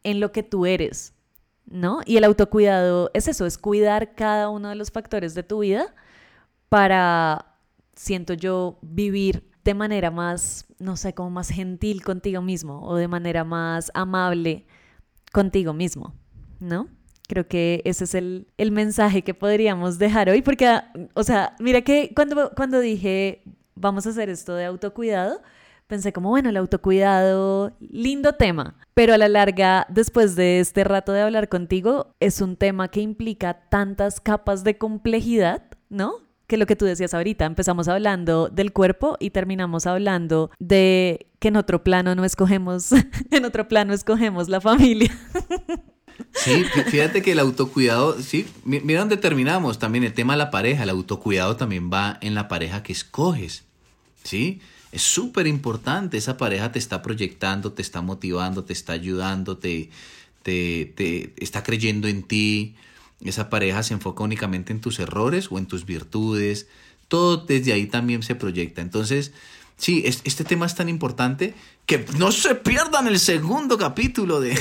en 0.04 0.20
lo 0.20 0.32
que 0.32 0.44
tú 0.44 0.68
eres, 0.68 1.16
¿no? 1.66 2.02
Y 2.06 2.18
el 2.18 2.26
autocuidado 2.26 3.10
es 3.16 3.28
eso, 3.28 3.48
es 3.48 3.58
cuidar 3.58 4.14
cada 4.14 4.50
uno 4.50 4.70
de 4.70 4.76
los 4.76 4.92
factores 4.92 5.34
de 5.34 5.42
tu 5.42 5.60
vida 5.60 5.96
para, 6.70 7.56
siento 7.96 8.36
yo, 8.36 8.78
vivir 8.84 9.50
de 9.64 9.74
manera 9.74 10.12
más, 10.12 10.68
no 10.78 10.96
sé, 10.96 11.16
como 11.16 11.32
más 11.32 11.50
gentil 11.50 12.04
contigo 12.04 12.44
mismo 12.44 12.84
o 12.84 12.96
de 12.98 13.08
manera 13.08 13.44
más 13.44 13.90
amable 13.96 14.68
contigo 15.32 15.74
mismo, 15.74 16.14
¿no? 16.60 16.88
Creo 17.32 17.48
que 17.48 17.82
ese 17.86 18.04
es 18.04 18.14
el, 18.14 18.46
el 18.58 18.74
mensaje 18.74 19.22
que 19.22 19.34
podríamos 19.34 19.98
dejar 19.98 20.30
hoy, 20.30 20.42
porque, 20.42 20.70
o 21.14 21.24
sea, 21.24 21.56
mira 21.60 21.80
que 21.80 22.12
cuando, 22.14 22.52
cuando 22.58 22.82
dije, 22.82 23.42
vamos 23.74 24.06
a 24.06 24.10
hacer 24.10 24.28
esto 24.28 24.54
de 24.54 24.66
autocuidado, 24.66 25.42
pensé 25.88 26.12
como, 26.12 26.28
bueno, 26.28 26.50
el 26.50 26.58
autocuidado, 26.58 27.72
lindo 27.80 28.34
tema, 28.34 28.76
pero 28.94 29.14
a 29.14 29.18
la 29.18 29.30
larga, 29.30 29.88
después 29.88 30.36
de 30.36 30.60
este 30.60 30.84
rato 30.84 31.14
de 31.14 31.22
hablar 31.22 31.48
contigo, 31.48 32.16
es 32.20 32.42
un 32.42 32.58
tema 32.58 32.90
que 32.90 33.00
implica 33.00 33.62
tantas 33.70 34.20
capas 34.20 34.66
de 34.66 34.78
complejidad, 34.78 35.64
¿no? 35.88 36.16
Que 36.48 36.58
lo 36.58 36.66
que 36.66 36.76
tú 36.76 36.84
decías 36.84 37.14
ahorita, 37.14 37.46
empezamos 37.46 37.88
hablando 37.88 38.50
del 38.50 38.74
cuerpo 38.74 39.16
y 39.22 39.30
terminamos 39.30 39.88
hablando 39.88 40.52
de 40.60 41.28
que 41.40 41.48
en 41.48 41.56
otro 41.56 41.82
plano 41.82 42.14
no 42.14 42.26
escogemos, 42.26 42.92
en 43.32 43.46
otro 43.46 43.70
plano 43.70 43.94
escogemos 43.94 44.50
la 44.50 44.60
familia. 44.60 45.18
Sí, 46.34 46.64
fíjate 46.90 47.22
que 47.22 47.34
el 47.34 47.40
autocuidado, 47.40 48.22
sí, 48.22 48.48
mira 48.66 49.00
dónde 49.00 49.18
terminamos 49.18 49.80
también 49.80 50.04
el 50.04 50.14
tema 50.14 50.34
de 50.34 50.38
la 50.38 50.52
pareja, 50.52 50.84
el 50.84 50.90
autocuidado 50.90 51.56
también 51.56 51.92
va 51.92 52.18
en 52.22 52.36
la 52.36 52.48
pareja 52.48 52.84
que 52.84 52.94
escoges, 52.94 53.64
¿sí? 54.24 54.60
Es 54.92 55.04
súper 55.04 55.48
importante, 55.48 56.18
esa 56.18 56.38
pareja 56.38 56.72
te 56.72 56.80
está 56.80 57.02
proyectando, 57.02 57.72
te 57.74 57.82
está 57.82 58.02
motivando, 58.02 58.64
te 58.64 58.74
está 58.74 58.94
ayudando, 58.94 59.58
te, 59.58 59.90
te, 60.44 60.92
te 60.96 61.34
está 61.38 61.64
creyendo 61.64 62.08
en 62.08 62.24
ti, 62.24 62.76
esa 63.22 63.50
pareja 63.50 63.84
se 63.84 63.94
enfoca 63.94 64.24
únicamente 64.24 64.74
en 64.74 64.82
tus 64.82 65.00
errores 65.00 65.48
o 65.52 65.58
en 65.58 65.66
tus 65.68 65.86
virtudes, 65.86 66.68
todo 67.08 67.38
desde 67.38 67.74
ahí 67.74 67.86
también 67.86 68.24
se 68.24 68.36
proyecta. 68.36 68.82
Entonces, 68.82 69.32
sí, 69.82 70.04
este 70.06 70.44
tema 70.44 70.68
es 70.68 70.76
tan 70.76 70.88
importante 70.88 71.56
que 71.86 72.06
no 72.18 72.32
se 72.32 72.56
pierdan 72.56 73.08
el 73.08 73.20
segundo 73.20 73.78
capítulo 73.78 74.40
de... 74.40 74.58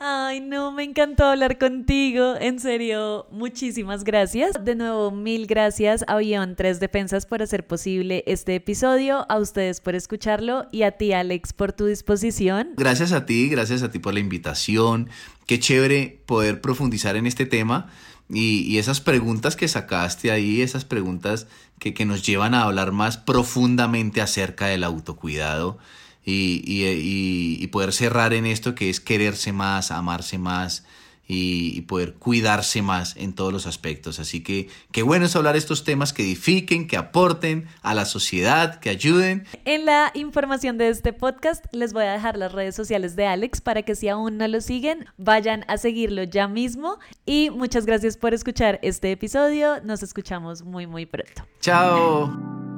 Ay, 0.00 0.40
no, 0.40 0.72
me 0.72 0.82
encantó 0.82 1.24
hablar 1.24 1.58
contigo. 1.58 2.34
En 2.40 2.58
serio, 2.58 3.26
muchísimas 3.30 4.04
gracias. 4.04 4.64
De 4.64 4.74
nuevo, 4.74 5.10
mil 5.10 5.46
gracias 5.46 6.04
a 6.08 6.14
Avión 6.14 6.56
Tres 6.56 6.80
Defensas 6.80 7.24
por 7.24 7.42
hacer 7.42 7.66
posible 7.66 8.24
este 8.26 8.56
episodio, 8.56 9.24
a 9.28 9.38
ustedes 9.38 9.80
por 9.80 9.94
escucharlo 9.94 10.66
y 10.72 10.82
a 10.82 10.92
ti, 10.92 11.12
Alex, 11.12 11.52
por 11.52 11.72
tu 11.72 11.86
disposición. 11.86 12.70
Gracias 12.76 13.12
a 13.12 13.26
ti, 13.26 13.48
gracias 13.48 13.82
a 13.82 13.90
ti 13.90 14.00
por 14.00 14.12
la 14.14 14.20
invitación. 14.20 15.08
Qué 15.46 15.58
chévere 15.58 16.22
poder 16.26 16.60
profundizar 16.60 17.16
en 17.16 17.26
este 17.26 17.46
tema. 17.46 17.90
Y, 18.32 18.78
esas 18.78 19.00
preguntas 19.00 19.56
que 19.56 19.68
sacaste 19.68 20.30
ahí, 20.30 20.62
esas 20.62 20.84
preguntas 20.84 21.46
que, 21.78 21.92
que 21.92 22.06
nos 22.06 22.24
llevan 22.24 22.54
a 22.54 22.62
hablar 22.62 22.92
más 22.92 23.18
profundamente 23.18 24.20
acerca 24.20 24.66
del 24.66 24.84
autocuidado 24.84 25.78
y, 26.24 27.66
poder 27.68 27.92
cerrar 27.92 28.34
en 28.34 28.46
esto 28.46 28.74
que 28.74 28.90
es 28.90 29.00
quererse 29.00 29.52
más, 29.52 29.90
amarse 29.90 30.38
más 30.38 30.84
y, 31.32 31.80
poder 31.82 32.14
cuidarse 32.14 32.82
más 32.82 33.16
en 33.16 33.34
todos 33.34 33.52
los 33.52 33.66
aspectos. 33.66 34.18
Así 34.18 34.42
que 34.42 34.68
qué 34.92 35.02
bueno 35.02 35.26
es 35.26 35.34
hablar 35.34 35.56
estos 35.56 35.84
temas 35.84 36.12
que 36.12 36.22
edifiquen, 36.22 36.86
que 36.86 36.96
aporten 36.96 37.66
a 37.82 37.94
la 37.94 38.04
sociedad, 38.04 38.78
que 38.78 38.90
ayuden. 38.90 39.44
En 39.64 39.84
la 39.84 40.10
información 40.14 40.78
de 40.78 40.88
este 40.88 41.12
podcast 41.12 41.64
les 41.72 41.92
voy 41.92 42.04
a 42.04 42.12
dejar 42.12 42.36
las 42.36 42.52
redes 42.52 42.74
sociales 42.74 43.16
de 43.16 43.26
Alex 43.26 43.60
para 43.60 43.82
que 43.82 43.94
si 43.94 44.08
aún 44.08 44.38
no 44.38 44.46
lo 44.48 44.60
siguen, 44.60 45.06
vayan 45.16 45.64
a 45.68 45.76
seguirlo 45.76 46.22
ya 46.22 46.48
mismo. 46.48 46.98
Y 47.26 47.50
muchas 47.50 47.86
gracias 47.86 48.16
por 48.16 48.34
escuchar 48.34 48.78
este 48.82 49.10
episodio. 49.12 49.80
Nos 49.82 50.02
escuchamos 50.02 50.62
muy, 50.62 50.86
muy 50.86 51.06
pronto. 51.06 51.46
Chao. 51.60 52.71